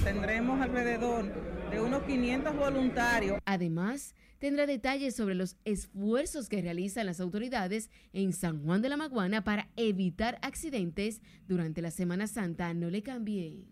Tendremos 0.05 0.61
alrededor 0.61 1.24
de 1.70 1.81
unos 1.81 2.03
500 2.03 2.55
voluntarios. 2.55 3.39
Además, 3.47 4.14
tendrá 4.41 4.66
detalles 4.66 5.16
sobre 5.16 5.37
los 5.37 5.57
esfuerzos 5.64 6.51
que 6.51 6.61
realizan 6.61 7.07
las 7.07 7.18
autoridades 7.20 7.89
en 8.12 8.35
San 8.35 8.62
Juan 8.62 8.83
de 8.83 8.91
la 8.91 8.99
Maguana 8.99 9.43
para 9.43 9.70
evitar 9.77 10.39
accidentes 10.43 11.22
durante 11.49 11.81
la 11.81 11.91
Semana 11.91 12.27
Santa. 12.27 12.74
No 12.74 12.91
le 12.91 13.03
cambie. 13.03 13.64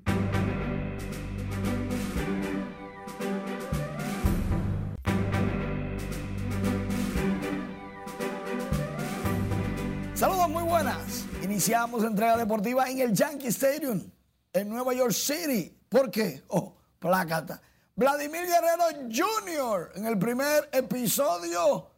Muy 10.54 10.62
buenas. 10.62 11.24
Iniciamos 11.42 12.04
entrega 12.04 12.36
deportiva 12.36 12.88
en 12.88 13.00
el 13.00 13.12
Yankee 13.12 13.48
Stadium 13.48 14.00
en 14.52 14.68
Nueva 14.68 14.94
York 14.94 15.10
City. 15.10 15.76
¿Por 15.88 16.12
qué? 16.12 16.44
Oh, 16.46 16.76
plácata. 17.00 17.60
Vladimir 17.96 18.42
Guerrero 18.42 18.84
Jr. 19.10 19.90
en 19.96 20.06
el 20.06 20.16
primer 20.16 20.68
episodio 20.72 21.90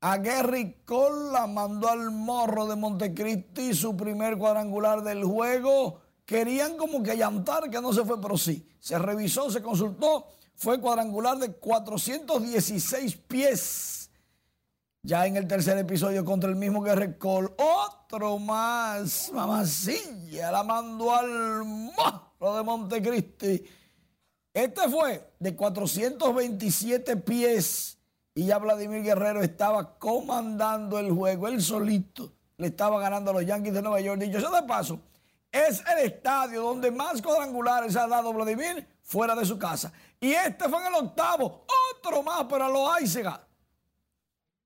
a 0.00 0.16
Gary 0.18 0.76
Cole 0.84 1.32
la 1.32 1.48
mandó 1.48 1.88
al 1.88 2.12
morro 2.12 2.68
de 2.68 2.76
Montecristi 2.76 3.74
su 3.74 3.96
primer 3.96 4.38
cuadrangular 4.38 5.02
del 5.02 5.24
juego. 5.24 6.00
Querían 6.24 6.76
como 6.76 7.02
que 7.02 7.16
llantar 7.16 7.70
que 7.70 7.80
no 7.80 7.92
se 7.92 8.04
fue, 8.04 8.20
pero 8.20 8.38
sí. 8.38 8.68
Se 8.78 8.96
revisó, 8.98 9.50
se 9.50 9.62
consultó. 9.62 10.28
Fue 10.54 10.80
cuadrangular 10.80 11.38
de 11.38 11.54
416 11.54 13.16
pies 13.16 13.99
ya 15.02 15.26
en 15.26 15.36
el 15.36 15.46
tercer 15.46 15.78
episodio 15.78 16.24
contra 16.24 16.50
el 16.50 16.56
mismo 16.56 16.82
Guerrero 16.82 17.18
Cole, 17.18 17.48
otro 17.56 18.38
más, 18.38 19.30
mamacilla, 19.32 20.52
la 20.52 20.62
mandó 20.62 21.14
al 21.14 21.64
morro 21.64 22.56
de 22.56 22.62
Montecristi. 22.62 23.64
Este 24.52 24.88
fue 24.88 25.32
de 25.38 25.56
427 25.56 27.16
pies 27.18 27.98
y 28.34 28.46
ya 28.46 28.58
Vladimir 28.58 29.02
Guerrero 29.02 29.42
estaba 29.42 29.98
comandando 29.98 30.98
el 30.98 31.12
juego, 31.12 31.48
él 31.48 31.62
solito 31.62 32.32
le 32.58 32.66
estaba 32.66 33.00
ganando 33.00 33.30
a 33.30 33.34
los 33.34 33.46
Yankees 33.46 33.72
de 33.72 33.82
Nueva 33.82 34.00
York. 34.00 34.20
Dicho 34.20 34.38
eso 34.38 34.50
de 34.50 34.62
paso, 34.64 35.00
es 35.50 35.82
el 35.90 36.06
estadio 36.06 36.62
donde 36.62 36.90
más 36.90 37.22
cuadrangulares 37.22 37.96
ha 37.96 38.06
dado 38.06 38.32
Vladimir 38.32 38.86
fuera 39.02 39.34
de 39.34 39.46
su 39.46 39.58
casa. 39.58 39.92
Y 40.20 40.32
este 40.32 40.68
fue 40.68 40.80
en 40.80 40.88
el 40.88 41.06
octavo, 41.06 41.64
otro 41.96 42.22
más 42.22 42.44
para 42.44 42.68
los 42.68 42.88
Aizega. 42.94 43.40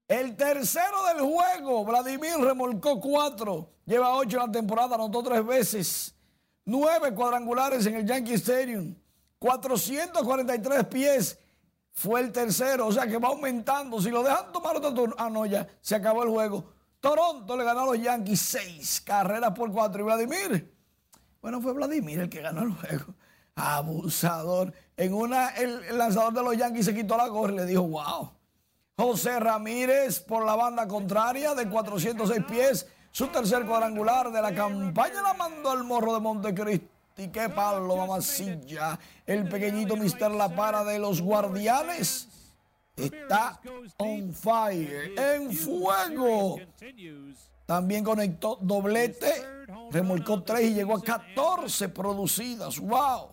El 0.07 0.36
tercero 0.36 1.05
del 1.07 1.20
juego, 1.20 1.84
Vladimir 1.84 2.36
remolcó 2.38 3.00
cuatro, 3.00 3.70
lleva 3.86 4.14
ocho 4.14 4.38
en 4.38 4.46
la 4.46 4.52
temporada, 4.52 4.96
anotó 4.96 5.22
tres 5.22 5.44
veces. 5.44 6.14
nueve 6.66 7.14
cuadrangulares 7.14 7.86
en 7.86 7.96
el 7.96 8.07
Yankee 8.07 8.34
Stadium, 8.34 8.94
443 9.38 10.86
pies 10.86 11.38
fue 11.94 12.20
el 12.20 12.32
tercero, 12.32 12.88
o 12.88 12.92
sea 12.92 13.07
que 13.07 13.18
va 13.18 13.28
aumentando. 13.28 14.00
Si 14.00 14.11
lo 14.11 14.22
dejan 14.22 14.52
tomar 14.52 14.76
otro 14.76 14.92
turno, 14.92 15.14
ah, 15.18 15.30
no, 15.30 15.46
ya 15.46 15.66
se 15.80 15.94
acabó 15.94 16.24
el 16.24 16.28
juego. 16.28 16.72
Toronto 17.00 17.57
le 17.57 17.64
ganó 17.64 17.82
a 17.82 17.86
los 17.86 18.02
Yankees 18.02 18.40
seis 18.40 19.00
carreras 19.00 19.52
por 19.52 19.70
cuatro. 19.70 20.02
Y 20.02 20.05
Vladimir, 20.05 20.74
bueno, 21.40 21.61
fue 21.61 21.72
Vladimir 21.72 22.20
el 22.20 22.28
que 22.28 22.40
ganó 22.40 22.62
el 22.62 22.72
juego. 22.72 23.14
Abusador. 23.55 24.72
En 24.96 25.14
una, 25.14 25.50
el, 25.50 25.96
lanzador 25.96 26.32
de 26.32 26.42
los 26.42 26.57
Yankees 26.57 26.86
se 26.86 26.94
quitó 26.94 27.16
la 27.16 27.28
gorra 27.28 27.52
y 27.52 27.57
le 27.57 27.66
dijo, 27.66 27.82
wow. 27.82 28.32
José 28.97 29.40
Ramírez 29.40 30.20
por 30.20 30.45
la 30.45 30.55
banda 30.55 30.86
contraria 30.86 31.55
de 31.55 31.68
406 31.68 32.45
pies. 32.49 32.86
Su 33.11 33.26
tercer 33.26 33.66
cuadrangular 33.66 34.30
de 34.30 34.40
la 34.40 34.55
campaña 34.55 35.20
la 35.20 35.34
mandó 35.34 35.70
al 35.70 35.84
morro 35.84 36.14
de 36.14 36.20
Montecristi. 36.20 37.28
Qué 37.32 37.49
palo, 37.49 37.97
mamacilla. 37.97 38.99
El 39.26 39.49
pequeñito 39.49 39.97
Mister 39.97 40.30
La 40.30 40.49
Para 40.49 40.84
de 40.84 40.99
los 40.99 41.20
Guardianes 41.20 42.28
está 42.97 43.61
on 43.99 44.32
fire, 44.32 45.12
en 45.16 45.53
fuego. 45.53 46.59
También 47.66 48.05
conectó 48.05 48.59
doblete, 48.61 49.32
remolcó 49.90 50.42
tres 50.42 50.70
y 50.70 50.74
llegó 50.74 50.97
a 50.97 51.03
14 51.03 51.88
producidas. 51.88 52.78
¡Wow! 52.78 53.28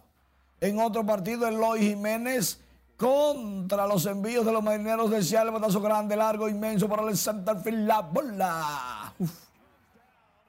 En 0.59 0.79
otro 0.79 1.05
partido, 1.05 1.47
Eloy 1.47 1.81
Jiménez 1.81 2.59
contra 3.01 3.87
los 3.87 4.05
envíos 4.05 4.45
de 4.45 4.51
los 4.51 4.61
marineros 4.61 5.09
del 5.09 5.25
cielo. 5.25 5.51
Batazo 5.51 5.81
grande, 5.81 6.15
largo, 6.15 6.47
inmenso 6.47 6.87
para 6.87 7.01
el 7.09 7.17
Field. 7.17 7.87
La 7.87 8.01
bola. 8.01 9.11
Uf. 9.17 9.31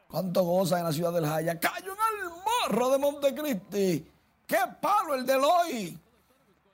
¿Cuánto 0.07 0.42
goza 0.42 0.78
en 0.78 0.84
la 0.84 0.92
ciudad 0.92 1.14
del 1.14 1.24
Jaya? 1.24 1.59
Cayó 1.59 1.92
en 1.92 2.24
el 2.24 2.30
morro 2.68 2.90
de 2.90 2.98
Montecristi. 2.98 4.07
¡Qué 4.46 4.59
palo 4.82 5.14
el 5.14 5.24
de 5.24 5.32
Eloy! 5.32 5.98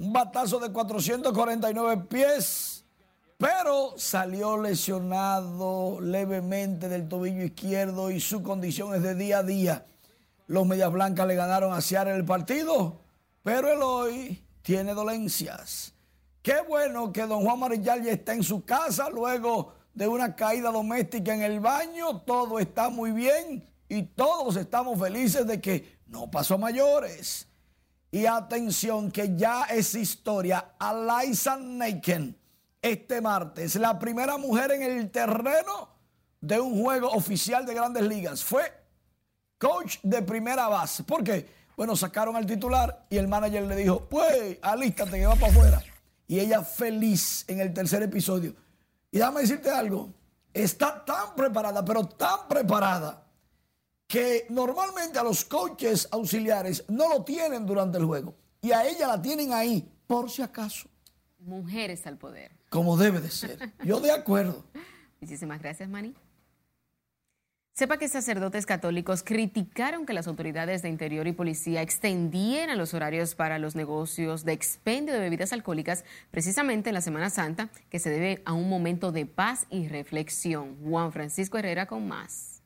Un 0.00 0.12
batazo 0.12 0.58
de 0.58 0.72
449 0.72 2.06
pies, 2.08 2.84
pero 3.36 3.94
salió 3.96 4.60
lesionado 4.60 6.00
levemente 6.00 6.88
del 6.88 7.08
tobillo 7.08 7.44
izquierdo 7.44 8.10
y 8.10 8.18
su 8.18 8.42
condición 8.42 8.96
es 8.96 9.02
de 9.04 9.14
día 9.14 9.38
a 9.38 9.42
día. 9.44 9.86
Los 10.48 10.66
Medias 10.66 10.90
Blancas 10.90 11.28
le 11.28 11.36
ganaron 11.36 11.72
a 11.72 11.80
Seattle 11.80 12.16
el 12.16 12.24
partido, 12.24 12.96
pero 13.44 13.72
el 13.72 13.80
hoy 13.80 14.47
tiene 14.68 14.92
dolencias. 14.92 15.94
Qué 16.42 16.60
bueno 16.60 17.10
que 17.10 17.22
don 17.22 17.42
Juan 17.42 17.58
Marillal 17.58 18.02
ya 18.02 18.12
está 18.12 18.34
en 18.34 18.42
su 18.42 18.66
casa 18.66 19.08
luego 19.08 19.72
de 19.94 20.06
una 20.06 20.36
caída 20.36 20.70
doméstica 20.70 21.32
en 21.32 21.40
el 21.40 21.58
baño. 21.58 22.20
Todo 22.20 22.58
está 22.58 22.90
muy 22.90 23.12
bien 23.12 23.66
y 23.88 24.02
todos 24.02 24.56
estamos 24.56 25.00
felices 25.00 25.46
de 25.46 25.58
que 25.58 26.00
no 26.08 26.30
pasó 26.30 26.58
mayores. 26.58 27.48
Y 28.10 28.26
atención 28.26 29.10
que 29.10 29.34
ya 29.34 29.62
es 29.70 29.94
historia. 29.94 30.72
Eliza 30.78 31.56
Naken 31.56 32.36
este 32.82 33.22
martes, 33.22 33.74
la 33.76 33.98
primera 33.98 34.36
mujer 34.36 34.72
en 34.72 34.82
el 34.82 35.10
terreno 35.10 35.88
de 36.42 36.60
un 36.60 36.78
juego 36.82 37.08
oficial 37.08 37.64
de 37.64 37.72
grandes 37.72 38.02
ligas. 38.02 38.44
Fue 38.44 38.70
coach 39.56 39.96
de 40.02 40.20
primera 40.20 40.68
base. 40.68 41.04
¿Por 41.04 41.24
qué? 41.24 41.57
Bueno, 41.78 41.94
sacaron 41.94 42.34
al 42.34 42.44
titular 42.44 43.06
y 43.08 43.18
el 43.18 43.28
manager 43.28 43.62
le 43.62 43.76
dijo, 43.76 44.08
pues, 44.08 44.58
alístate 44.62 45.12
que 45.12 45.26
va 45.26 45.36
para 45.36 45.52
afuera. 45.52 45.82
Y 46.26 46.40
ella 46.40 46.64
feliz 46.64 47.44
en 47.46 47.60
el 47.60 47.72
tercer 47.72 48.02
episodio. 48.02 48.56
Y 49.12 49.18
déjame 49.18 49.42
decirte 49.42 49.70
algo, 49.70 50.12
está 50.52 51.04
tan 51.04 51.36
preparada, 51.36 51.84
pero 51.84 52.04
tan 52.04 52.48
preparada 52.48 53.24
que 54.08 54.46
normalmente 54.48 55.20
a 55.20 55.22
los 55.22 55.44
coaches 55.44 56.08
auxiliares 56.10 56.84
no 56.88 57.08
lo 57.08 57.22
tienen 57.22 57.64
durante 57.64 57.98
el 57.98 58.06
juego 58.06 58.34
y 58.60 58.72
a 58.72 58.84
ella 58.84 59.06
la 59.06 59.22
tienen 59.22 59.52
ahí 59.52 59.88
por 60.08 60.28
si 60.30 60.42
acaso. 60.42 60.88
Mujeres 61.38 62.08
al 62.08 62.18
poder. 62.18 62.50
Como 62.70 62.96
debe 62.96 63.20
de 63.20 63.30
ser. 63.30 63.72
Yo 63.84 64.00
de 64.00 64.10
acuerdo. 64.10 64.64
Muchísimas 65.20 65.60
gracias, 65.60 65.88
Manny. 65.88 66.12
Sepa 67.78 67.96
que 67.96 68.08
sacerdotes 68.08 68.66
católicos 68.66 69.22
criticaron 69.22 70.04
que 70.04 70.12
las 70.12 70.26
autoridades 70.26 70.82
de 70.82 70.88
interior 70.88 71.28
y 71.28 71.32
policía 71.32 71.80
extendieran 71.80 72.76
los 72.76 72.92
horarios 72.92 73.36
para 73.36 73.60
los 73.60 73.76
negocios 73.76 74.44
de 74.44 74.52
expendio 74.52 75.14
de 75.14 75.20
bebidas 75.20 75.52
alcohólicas 75.52 76.04
precisamente 76.32 76.90
en 76.90 76.94
la 76.94 77.00
Semana 77.02 77.30
Santa, 77.30 77.70
que 77.88 78.00
se 78.00 78.10
debe 78.10 78.42
a 78.46 78.52
un 78.52 78.68
momento 78.68 79.12
de 79.12 79.26
paz 79.26 79.64
y 79.70 79.86
reflexión. 79.86 80.74
Juan 80.82 81.12
Francisco 81.12 81.56
Herrera 81.56 81.86
con 81.86 82.08
más 82.08 82.64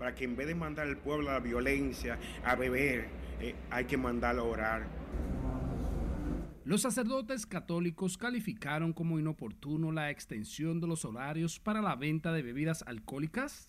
para 0.00 0.16
que 0.16 0.24
en 0.24 0.34
vez 0.34 0.48
de 0.48 0.56
mandar 0.56 0.88
al 0.88 0.96
pueblo 0.96 1.30
a 1.30 1.34
la 1.34 1.38
violencia, 1.38 2.18
a 2.42 2.56
beber, 2.56 3.06
eh, 3.40 3.54
hay 3.70 3.84
que 3.84 3.96
mandarlo 3.96 4.42
a 4.42 4.46
orar. 4.46 4.88
Los 6.64 6.82
sacerdotes 6.82 7.46
católicos 7.46 8.18
calificaron 8.18 8.92
como 8.94 9.20
inoportuno 9.20 9.92
la 9.92 10.10
extensión 10.10 10.80
de 10.80 10.88
los 10.88 11.04
horarios 11.04 11.60
para 11.60 11.82
la 11.82 11.94
venta 11.94 12.32
de 12.32 12.42
bebidas 12.42 12.82
alcohólicas, 12.88 13.68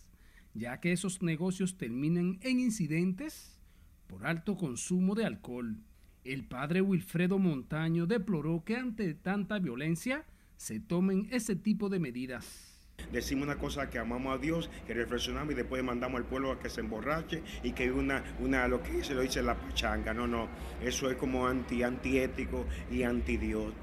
ya 0.53 0.79
que 0.79 0.91
esos 0.91 1.21
negocios 1.21 1.77
terminan 1.77 2.39
en 2.41 2.59
incidentes 2.59 3.59
por 4.07 4.25
alto 4.25 4.57
consumo 4.57 5.15
de 5.15 5.25
alcohol. 5.25 5.77
El 6.23 6.45
padre 6.45 6.81
Wilfredo 6.81 7.39
Montaño 7.39 8.05
deploró 8.05 8.63
que 8.63 8.75
ante 8.75 9.13
tanta 9.13 9.59
violencia 9.59 10.25
se 10.57 10.79
tomen 10.79 11.27
ese 11.31 11.55
tipo 11.55 11.89
de 11.89 11.99
medidas 11.99 12.71
decimos 13.11 13.45
una 13.45 13.57
cosa 13.57 13.89
que 13.89 13.99
amamos 13.99 14.33
a 14.33 14.37
Dios, 14.37 14.69
que 14.87 14.93
reflexionamos 14.93 15.53
y 15.53 15.55
después 15.55 15.83
mandamos 15.83 16.19
al 16.19 16.25
pueblo 16.25 16.51
a 16.51 16.59
que 16.59 16.69
se 16.69 16.81
emborrache 16.81 17.41
y 17.63 17.71
que 17.71 17.91
una, 17.91 18.23
una 18.39 18.67
lo 18.67 18.81
que 18.81 19.03
se 19.03 19.13
lo 19.13 19.21
dice 19.21 19.41
la 19.41 19.55
pachanga. 19.55 20.13
No, 20.13 20.27
no, 20.27 20.47
eso 20.81 21.09
es 21.09 21.17
como 21.17 21.47
anti, 21.47 21.83
antiético 21.83 22.65
y 22.91 23.03
anti 23.03 23.37
Dios. 23.37 23.73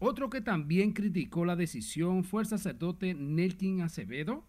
Otro 0.00 0.30
que 0.30 0.40
también 0.40 0.92
criticó 0.92 1.44
la 1.44 1.56
decisión 1.56 2.22
fue 2.22 2.42
el 2.42 2.48
sacerdote 2.48 3.14
Nelkin 3.14 3.80
Acevedo, 3.80 4.46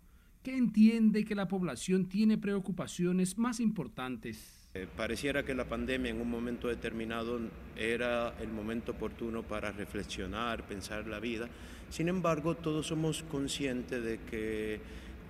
que 0.49 0.57
entiende 0.57 1.25
que 1.25 1.35
la 1.35 1.47
población 1.47 2.07
tiene 2.07 2.37
preocupaciones 2.37 3.37
más 3.37 3.59
importantes. 3.59 4.67
Eh, 4.73 4.87
pareciera 4.95 5.43
que 5.43 5.55
la 5.55 5.65
pandemia 5.65 6.11
en 6.11 6.21
un 6.21 6.29
momento 6.29 6.67
determinado 6.67 7.39
era 7.75 8.35
el 8.39 8.49
momento 8.49 8.91
oportuno 8.91 9.43
para 9.43 9.71
reflexionar, 9.71 10.63
pensar 10.67 11.07
la 11.07 11.19
vida 11.19 11.49
sin 11.89 12.07
embargo, 12.07 12.55
todos 12.55 12.87
somos 12.87 13.23
conscientes 13.23 14.03
de 14.03 14.19
que 14.29 14.79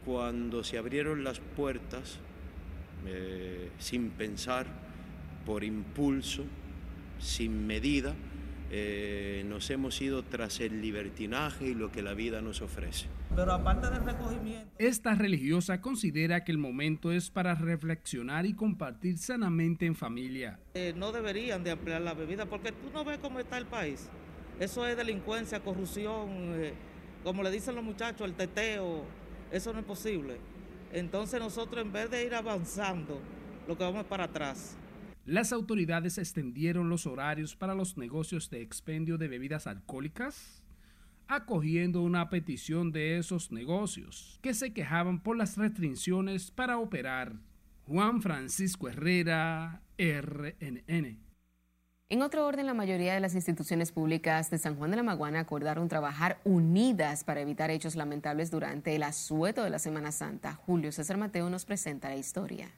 cuando 0.06 0.64
se 0.64 0.78
abrieron 0.78 1.24
las 1.24 1.40
puertas, 1.40 2.20
eh, 3.06 3.70
sin 3.80 4.10
pensar, 4.10 4.68
por 5.46 5.64
impulso, 5.64 6.44
sin 7.18 7.66
medida, 7.66 8.14
eh, 8.72 9.46
nos 9.48 9.70
hemos 9.70 10.02
ido 10.02 10.24
tras 10.24 10.60
el 10.60 10.82
libertinaje 10.82 11.68
y 11.68 11.74
lo 11.76 11.92
que 11.92 12.02
la 12.02 12.14
vida 12.14 12.42
nos 12.42 12.62
ofrece. 12.62 13.08
Pero 13.36 13.54
aparte 13.54 13.90
del 13.90 14.04
recogimiento... 14.04 14.70
Esta 14.78 15.16
religiosa 15.16 15.82
considera 15.82 16.44
que 16.44 16.52
el 16.52 16.58
momento 16.58 17.12
es 17.12 17.30
para 17.30 17.56
reflexionar 17.56 18.46
y 18.46 18.54
compartir 18.54 19.18
sanamente 19.18 19.86
en 19.86 19.96
familia. 19.96 20.60
Eh, 20.74 20.94
no 20.96 21.12
deberían 21.12 21.64
de 21.64 21.72
ampliar 21.72 22.02
la 22.02 22.14
bebida 22.14 22.46
porque 22.46 22.72
tú 22.72 22.90
no 22.94 23.06
ves 23.06 23.20
cómo 23.20 23.40
está 23.40 23.58
el 23.58 23.66
país. 23.66 24.10
Eso 24.60 24.86
es 24.86 24.98
delincuencia, 24.98 25.62
corrupción, 25.62 26.30
eh, 26.56 26.74
como 27.24 27.44
le 27.44 27.52
dicen 27.52 27.76
los 27.76 27.84
muchachos, 27.84 28.28
el 28.28 28.34
teteo, 28.34 29.06
eso 29.52 29.74
no 29.74 29.80
es 29.80 29.86
posible. 29.86 30.38
Entonces 30.92 31.40
nosotros 31.40 31.86
en 31.86 31.92
vez 31.92 32.10
de 32.10 32.26
ir 32.26 32.34
avanzando, 32.34 33.22
lo 33.68 33.78
que 33.78 33.84
vamos 33.84 34.02
es 34.02 34.08
para 34.08 34.26
atrás. 34.26 34.76
Las 35.26 35.54
autoridades 35.54 36.18
extendieron 36.18 36.90
los 36.90 37.06
horarios 37.06 37.56
para 37.56 37.76
los 37.76 37.98
negocios 37.98 38.50
de 38.50 38.62
expendio 38.62 39.18
de 39.18 39.28
bebidas 39.28 39.68
alcohólicas, 39.68 40.59
acogiendo 41.30 42.02
una 42.02 42.30
petición 42.30 42.92
de 42.92 43.20
esos 43.20 43.52
negocios 43.52 44.40
que 44.42 44.56
se 44.56 44.74
quejaban 44.74 45.22
por 45.22 45.38
las 45.38 45.56
restricciones 45.58 46.50
para 46.50 46.80
operar. 46.80 47.36
Juan 47.84 48.22
Francisco 48.22 48.90
Herrera, 48.90 49.82
RNN. 49.98 51.20
En 52.12 52.24
otro 52.24 52.48
orden, 52.48 52.66
la 52.66 52.74
mayoría 52.74 53.14
de 53.14 53.20
las 53.20 53.36
instituciones 53.36 53.92
públicas 53.92 54.50
de 54.50 54.58
San 54.58 54.76
Juan 54.76 54.90
de 54.90 54.98
la 54.98 55.04
Maguana 55.04 55.42
acordaron 55.42 55.88
trabajar 55.88 56.40
unidas 56.44 57.24
para 57.24 57.42
evitar 57.42 57.70
hechos 57.70 57.96
lamentables 57.96 58.50
durante 58.50 58.96
el 58.96 59.04
asueto 59.04 59.64
de 59.64 59.70
la 59.70 59.78
Semana 59.78 60.12
Santa. 60.12 60.56
Julio 60.56 60.92
César 60.92 61.18
Mateo 61.18 61.52
nos 61.52 61.66
presenta 61.66 62.10
la 62.10 62.16
historia. 62.16 62.72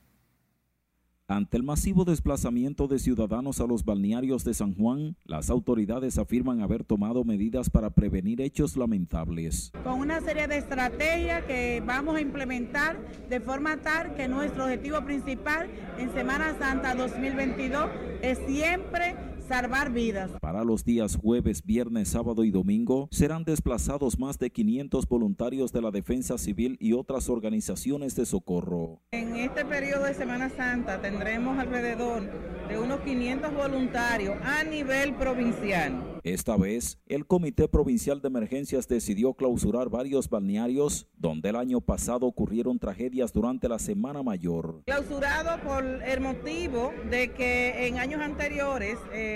Ante 1.31 1.55
el 1.55 1.63
masivo 1.63 2.03
desplazamiento 2.03 2.89
de 2.89 2.99
ciudadanos 2.99 3.61
a 3.61 3.65
los 3.65 3.85
balnearios 3.85 4.43
de 4.43 4.53
San 4.53 4.75
Juan, 4.75 5.15
las 5.23 5.49
autoridades 5.49 6.17
afirman 6.17 6.59
haber 6.59 6.83
tomado 6.83 7.23
medidas 7.23 7.69
para 7.69 7.89
prevenir 7.89 8.41
hechos 8.41 8.75
lamentables. 8.75 9.71
Con 9.85 10.01
una 10.01 10.19
serie 10.19 10.49
de 10.49 10.57
estrategias 10.57 11.45
que 11.45 11.81
vamos 11.87 12.17
a 12.17 12.19
implementar 12.19 12.99
de 13.29 13.39
forma 13.39 13.77
tal 13.77 14.13
que 14.15 14.27
nuestro 14.27 14.65
objetivo 14.65 15.05
principal 15.05 15.69
en 15.97 16.11
Semana 16.11 16.53
Santa 16.59 16.95
2022 16.95 17.89
es 18.21 18.37
siempre 18.45 19.15
salvar 19.47 19.91
vidas. 19.91 20.31
Para 20.41 20.63
los 20.63 20.85
días 20.85 21.15
jueves, 21.15 21.63
viernes, 21.65 22.09
sábado 22.09 22.43
y 22.43 22.51
domingo 22.51 23.07
serán 23.11 23.43
desplazados 23.43 24.19
más 24.19 24.39
de 24.39 24.49
500 24.49 25.07
voluntarios 25.07 25.71
de 25.71 25.81
la 25.81 25.91
Defensa 25.91 26.37
Civil 26.37 26.77
y 26.79 26.93
otras 26.93 27.29
organizaciones 27.29 28.15
de 28.15 28.25
socorro. 28.25 29.01
En 29.11 29.35
este 29.35 29.65
periodo 29.65 30.05
de 30.05 30.13
Semana 30.13 30.49
Santa 30.49 31.01
tendremos 31.01 31.57
alrededor 31.57 32.23
de 32.67 32.77
unos 32.77 33.01
500 33.01 33.53
voluntarios 33.53 34.35
a 34.43 34.63
nivel 34.63 35.13
provincial. 35.15 36.11
Esta 36.23 36.55
vez, 36.55 36.99
el 37.07 37.25
Comité 37.25 37.67
Provincial 37.67 38.21
de 38.21 38.27
Emergencias 38.27 38.87
decidió 38.87 39.33
clausurar 39.33 39.89
varios 39.89 40.29
balnearios 40.29 41.07
donde 41.17 41.49
el 41.49 41.55
año 41.55 41.81
pasado 41.81 42.27
ocurrieron 42.27 42.77
tragedias 42.77 43.33
durante 43.33 43.67
la 43.67 43.79
Semana 43.79 44.21
Mayor. 44.21 44.83
Clausurado 44.85 45.59
por 45.63 45.83
el 45.83 46.21
motivo 46.21 46.93
de 47.09 47.29
que 47.29 47.87
en 47.87 47.97
años 47.97 48.21
anteriores 48.21 48.99
eh, 49.11 49.30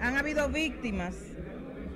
han 0.00 0.16
habido 0.16 0.48
víctimas 0.48 1.14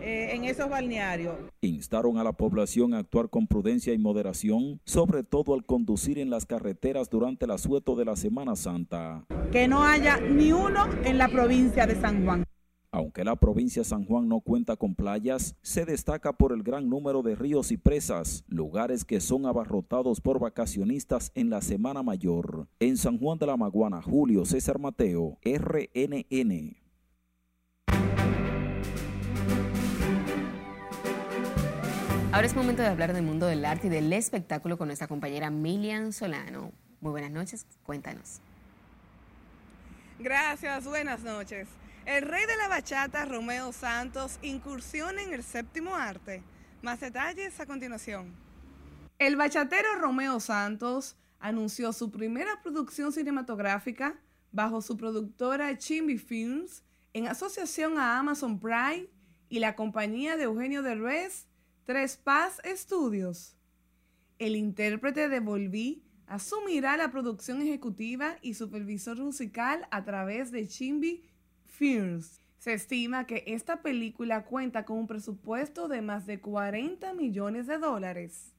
eh, 0.05 0.35
en 0.35 0.45
esos 0.45 0.68
balnearios. 0.68 1.37
Instaron 1.61 2.18
a 2.18 2.25
la 2.25 2.33
población 2.33 2.93
a 2.93 2.99
actuar 2.99 3.31
con 3.31 3.47
prudencia 3.47 3.93
y 3.93 3.99
moderación, 3.99 4.81
sobre 4.85 5.23
todo 5.23 5.55
al 5.55 5.64
conducir 5.64 6.18
en 6.18 6.29
las 6.29 6.45
carreteras 6.45 7.09
durante 7.09 7.45
el 7.45 7.53
asueto 7.53 7.95
de 7.95 8.07
la 8.07 8.16
Semana 8.16 8.57
Santa. 8.57 9.25
Que 9.53 9.68
no 9.68 9.85
haya 9.85 10.18
ni 10.18 10.53
uno 10.53 10.89
en 11.05 11.18
la 11.18 11.29
provincia 11.29 11.87
de 11.87 12.01
San 12.01 12.25
Juan. 12.25 12.45
Aunque 12.91 13.25
la 13.25 13.37
provincia 13.37 13.81
de 13.81 13.89
San 13.89 14.05
Juan 14.05 14.29
no 14.29 14.41
cuenta 14.41 14.77
con 14.77 14.97
playas, 14.97 15.57
se 15.62 15.87
destaca 15.87 16.33
por 16.33 16.53
el 16.53 16.64
gran 16.64 16.91
número 16.91 17.23
de 17.23 17.37
ríos 17.37 17.70
y 17.70 17.77
presas, 17.77 18.45
lugares 18.49 19.05
que 19.05 19.20
son 19.20 19.47
abarrotados 19.47 20.20
por 20.20 20.41
vacacionistas 20.41 21.31
en 21.37 21.49
la 21.49 21.62
Semana 21.62 22.03
Mayor. 22.03 22.66
En 22.81 22.97
San 22.97 23.18
Juan 23.18 23.39
de 23.39 23.47
la 23.47 23.57
Maguana, 23.57 24.03
Julio 24.03 24.45
César 24.45 24.81
Mateo, 24.81 25.39
RNN. 25.43 26.82
Ahora 32.33 32.47
es 32.47 32.57
momento 32.57 32.80
de 32.80 32.89
hablar 32.89 33.12
del 33.12 33.24
mundo 33.24 33.45
del 33.45 33.62
arte 33.62 33.89
y 33.89 33.91
del 33.91 34.11
espectáculo 34.11 34.78
con 34.78 34.89
nuestra 34.89 35.07
compañera 35.07 35.51
Milian 35.51 36.14
Solano. 36.14 36.72
Muy 37.03 37.11
buenas 37.11 37.30
noches, 37.30 37.66
cuéntanos. 37.83 38.41
Gracias, 40.18 40.87
buenas 40.87 41.20
noches. 41.20 41.68
El 42.07 42.22
rey 42.22 42.47
de 42.47 42.57
la 42.57 42.68
bachata, 42.68 43.26
Romeo 43.26 43.70
Santos, 43.72 44.39
incursiona 44.41 45.22
en 45.22 45.35
el 45.35 45.43
séptimo 45.43 45.95
arte. 45.95 46.43
Más 46.80 47.01
detalles 47.01 47.61
a 47.61 47.66
continuación. 47.66 48.35
El 49.18 49.37
bachatero 49.37 49.97
Romeo 50.01 50.41
Santos 50.41 51.18
anunció 51.39 51.93
su 51.93 52.11
primera 52.11 52.62
producción 52.62 53.12
cinematográfica 53.12 54.14
bajo 54.53 54.80
su 54.80 54.97
productora 54.97 55.76
Chimby 55.76 56.16
Films 56.16 56.83
en 57.12 57.28
asociación 57.28 57.99
a 57.99 58.18
Amazon 58.18 58.59
Prime 58.59 59.07
y 59.51 59.59
la 59.59 59.76
compañía 59.76 60.39
de 60.39 60.45
Eugenio 60.45 60.83
Derbez, 60.83 61.47
Tres 61.85 62.16
Paz 62.16 62.61
Studios. 62.64 63.57
El 64.39 64.55
intérprete 64.55 65.28
de 65.28 65.41
Volví 65.41 66.05
asumirá 66.28 66.97
la 66.97 67.11
producción 67.11 67.61
ejecutiva 67.61 68.37
y 68.41 68.55
supervisor 68.55 69.18
musical 69.18 69.89
a 69.91 70.05
través 70.05 70.53
de 70.53 70.68
Chimby 70.68 71.24
Films. 71.64 72.41
Se 72.59 72.74
estima 72.74 73.26
que 73.26 73.43
esta 73.49 73.83
película 73.83 74.45
cuenta 74.45 74.85
con 74.85 74.97
un 74.97 75.07
presupuesto 75.09 75.89
de 75.89 76.03
más 76.03 76.24
de 76.24 76.39
40 76.41 77.14
millones 77.14 77.66
de 77.66 77.78
dólares. 77.78 78.53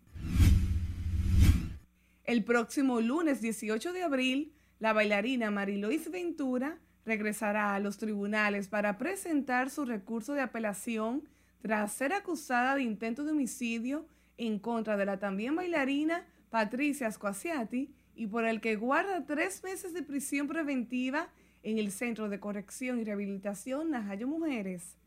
El 2.25 2.43
próximo 2.43 2.99
lunes 2.99 3.39
18 3.39 3.93
de 3.93 4.03
abril, 4.03 4.53
la 4.79 4.91
bailarina 4.91 5.49
Marilois 5.49 6.11
Ventura 6.11 6.77
regresará 7.05 7.73
a 7.73 7.79
los 7.79 7.97
tribunales 7.97 8.67
para 8.67 8.97
presentar 8.97 9.69
su 9.69 9.85
recurso 9.85 10.33
de 10.33 10.41
apelación 10.41 11.23
tras 11.63 11.93
ser 11.93 12.11
acusada 12.11 12.75
de 12.75 12.83
intento 12.83 13.23
de 13.23 13.31
homicidio 13.31 14.05
en 14.37 14.59
contra 14.59 14.97
de 14.97 15.05
la 15.05 15.17
también 15.17 15.55
bailarina 15.55 16.27
Patricia 16.49 17.09
Squasiati 17.09 17.95
y 18.15 18.27
por 18.27 18.43
el 18.43 18.59
que 18.59 18.75
guarda 18.75 19.25
tres 19.25 19.63
meses 19.63 19.93
de 19.93 20.03
prisión 20.03 20.49
preventiva 20.49 21.29
en 21.63 21.77
el 21.77 21.93
Centro 21.93 22.27
de 22.27 22.41
Corrección 22.41 22.99
y 22.99 23.05
Rehabilitación 23.05 23.91
Najayo 23.91 24.27
Mujeres. 24.27 24.97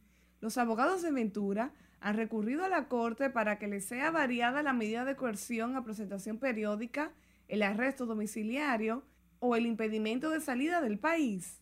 Los 0.41 0.57
abogados 0.57 1.03
de 1.03 1.13
Ventura 1.13 1.73
han 2.01 2.17
recurrido 2.17 2.65
a 2.65 2.71
la 2.71 2.89
Corte 2.89 3.29
para 3.29 3.59
que 3.59 3.69
le 3.69 3.83
sea 3.83 4.11
variada 4.11 4.63
la 4.63 4.73
medida 4.73 5.05
de 5.05 5.15
coerción 5.15 5.77
a 5.77 5.85
presentación 5.85 6.39
periódica, 6.39 7.13
el 7.49 7.63
arresto 7.63 8.07
domiciliario 8.07 9.05
o 9.41 9.57
el 9.57 9.67
impedimento 9.67 10.31
de 10.31 10.41
salida 10.41 10.81
del 10.81 10.99
país. 10.99 11.61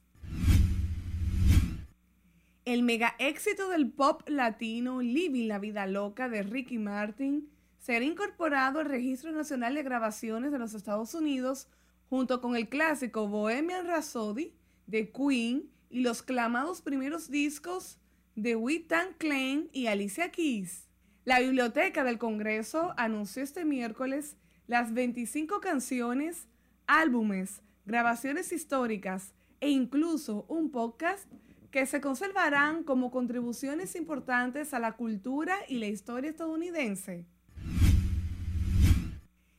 El 2.64 2.82
mega 2.82 3.14
éxito 3.18 3.68
del 3.68 3.90
pop 3.90 4.26
latino 4.26 5.02
Living 5.02 5.48
la 5.48 5.58
Vida 5.58 5.86
Loca 5.86 6.30
de 6.30 6.42
Ricky 6.42 6.78
Martin 6.78 7.50
será 7.78 8.06
incorporado 8.06 8.80
al 8.80 8.86
Registro 8.86 9.32
Nacional 9.32 9.74
de 9.74 9.82
Grabaciones 9.82 10.50
de 10.50 10.58
los 10.58 10.72
Estados 10.72 11.12
Unidos 11.12 11.68
junto 12.08 12.40
con 12.40 12.56
el 12.56 12.70
clásico 12.70 13.28
Bohemian 13.28 13.86
Rhapsody 13.86 14.54
de 14.86 15.12
Queen 15.12 15.70
y 15.90 16.00
los 16.00 16.22
clamados 16.22 16.80
primeros 16.80 17.30
discos 17.30 17.98
de 18.34 18.56
Whitney 18.56 19.12
Klein 19.18 19.68
y 19.74 19.88
Alicia 19.88 20.30
Keys. 20.30 20.88
La 21.26 21.40
Biblioteca 21.40 22.02
del 22.02 22.16
Congreso 22.16 22.94
anunció 22.96 23.42
este 23.42 23.66
miércoles 23.66 24.38
las 24.66 24.94
25 24.94 25.60
canciones, 25.60 26.48
álbumes, 26.86 27.60
grabaciones 27.84 28.52
históricas 28.52 29.34
e 29.60 29.68
incluso 29.68 30.46
un 30.48 30.70
podcast 30.70 31.30
que 31.75 31.87
se 31.87 32.01
conservarán 32.01 32.85
como 32.85 33.11
contribuciones 33.11 33.97
importantes 33.97 34.72
a 34.72 34.79
la 34.79 34.93
cultura 34.93 35.57
y 35.68 35.79
la 35.79 35.87
historia 35.87 36.31
estadounidense. 36.31 37.27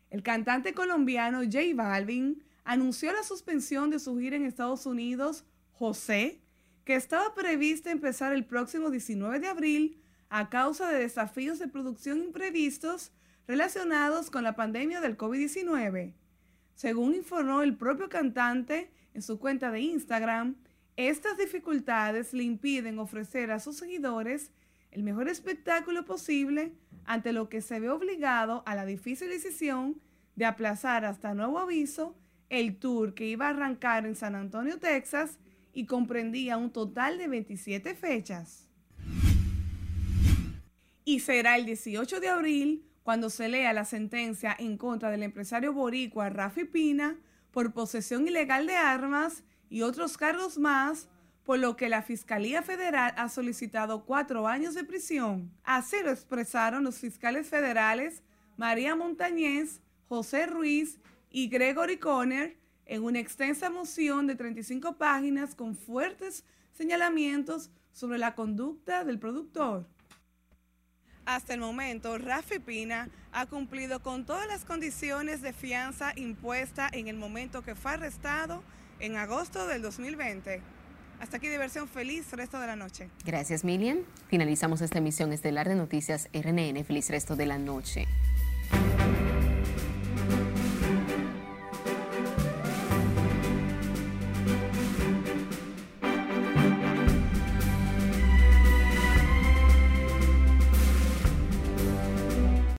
El 0.09 0.23
cantante 0.23 0.73
colombiano 0.73 1.39
J 1.39 1.59
Balvin 1.75 2.41
anunció 2.63 3.11
la 3.11 3.21
suspensión 3.23 3.89
de 3.89 3.99
su 3.99 4.17
gira 4.17 4.37
en 4.37 4.45
Estados 4.45 4.85
Unidos, 4.85 5.43
José, 5.73 6.39
que 6.85 6.95
estaba 6.95 7.35
prevista 7.35 7.91
empezar 7.91 8.31
el 8.31 8.45
próximo 8.45 8.91
19 8.91 9.41
de 9.41 9.47
abril 9.49 10.01
a 10.29 10.49
causa 10.49 10.89
de 10.89 10.99
desafíos 10.99 11.59
de 11.59 11.67
producción 11.67 12.19
imprevistos 12.19 13.11
relacionados 13.45 14.31
con 14.31 14.45
la 14.45 14.55
pandemia 14.55 15.01
del 15.01 15.17
COVID-19. 15.17 16.13
Según 16.75 17.13
informó 17.13 17.61
el 17.61 17.75
propio 17.75 18.07
cantante 18.07 18.89
en 19.13 19.21
su 19.21 19.37
cuenta 19.37 19.69
de 19.69 19.81
Instagram, 19.81 20.55
estas 20.97 21.37
dificultades 21.37 22.33
le 22.33 22.43
impiden 22.43 22.99
ofrecer 22.99 23.51
a 23.51 23.59
sus 23.59 23.77
seguidores 23.77 24.51
el 24.91 25.03
mejor 25.03 25.27
espectáculo 25.27 26.05
posible 26.05 26.71
ante 27.03 27.33
lo 27.33 27.49
que 27.49 27.61
se 27.61 27.79
ve 27.79 27.89
obligado 27.89 28.63
a 28.65 28.75
la 28.75 28.85
difícil 28.85 29.29
decisión 29.29 30.01
de 30.35 30.45
aplazar 30.45 31.03
hasta 31.03 31.33
nuevo 31.33 31.59
aviso 31.59 32.15
el 32.49 32.77
tour 32.77 33.13
que 33.13 33.27
iba 33.27 33.47
a 33.47 33.49
arrancar 33.49 34.05
en 34.05 34.15
San 34.15 34.35
Antonio, 34.35 34.79
Texas 34.79 35.37
y 35.73 35.85
comprendía 35.85 36.57
un 36.57 36.71
total 36.71 37.17
de 37.17 37.27
27 37.27 37.95
fechas. 37.95 38.69
Y 41.03 41.19
será 41.19 41.57
el 41.57 41.65
18 41.65 42.19
de 42.21 42.29
abril 42.29 42.85
cuando 43.03 43.29
se 43.29 43.49
lea 43.49 43.73
la 43.73 43.85
sentencia 43.85 44.55
en 44.57 44.77
contra 44.77 45.11
del 45.11 45.23
empresario 45.23 45.73
boricua 45.73 46.29
Rafi 46.29 46.63
Pina 46.63 47.17
por 47.51 47.73
posesión 47.73 48.27
ilegal 48.27 48.65
de 48.65 48.75
armas 48.75 49.43
y 49.69 49.81
otros 49.81 50.17
cargos 50.17 50.57
más, 50.57 51.07
por 51.43 51.59
lo 51.59 51.75
que 51.75 51.89
la 51.89 52.01
Fiscalía 52.01 52.63
Federal 52.63 53.13
ha 53.17 53.29
solicitado 53.29 54.05
cuatro 54.05 54.47
años 54.47 54.73
de 54.73 54.83
prisión. 54.83 55.51
Así 55.63 55.97
lo 56.03 56.11
expresaron 56.11 56.83
los 56.83 56.97
fiscales 56.97 57.47
federales 57.47 58.23
María 58.57 58.95
Montañez, 58.95 59.81
José 60.07 60.45
Ruiz 60.47 60.99
y 61.29 61.47
Gregory 61.47 61.97
Conner 61.97 62.57
en 62.85 63.03
una 63.03 63.19
extensa 63.19 63.69
moción 63.69 64.27
de 64.27 64.35
35 64.35 64.97
páginas 64.97 65.55
con 65.55 65.75
fuertes 65.75 66.43
señalamientos 66.71 67.69
sobre 67.91 68.17
la 68.17 68.35
conducta 68.35 69.03
del 69.03 69.19
productor. 69.19 69.87
Hasta 71.25 71.55
el 71.55 71.59
momento, 71.59 72.17
Rafi 72.17 72.59
Pina 72.59 73.09
ha 73.31 73.47
cumplido 73.47 74.01
con 74.01 74.25
todas 74.25 74.47
las 74.47 74.63
condiciones 74.63 75.41
de 75.41 75.53
fianza 75.53 76.13
impuesta 76.15 76.87
en 76.91 77.07
el 77.07 77.17
momento 77.17 77.63
que 77.63 77.73
fue 77.73 77.93
arrestado 77.93 78.63
en 78.99 79.15
agosto 79.17 79.67
del 79.67 79.81
2020. 79.81 80.61
Hasta 81.19 81.37
aquí 81.37 81.47
diversión 81.47 81.87
feliz 81.87 82.31
resto 82.33 82.59
de 82.59 82.67
la 82.67 82.75
noche. 82.75 83.09
Gracias, 83.25 83.63
Milian. 83.63 83.99
Finalizamos 84.27 84.81
esta 84.81 84.97
emisión 84.97 85.31
estelar 85.31 85.69
de 85.69 85.75
Noticias 85.75 86.29
RNN. 86.33 86.83
Feliz 86.83 87.09
resto 87.09 87.35
de 87.35 87.45
la 87.45 87.57
noche. 87.57 88.05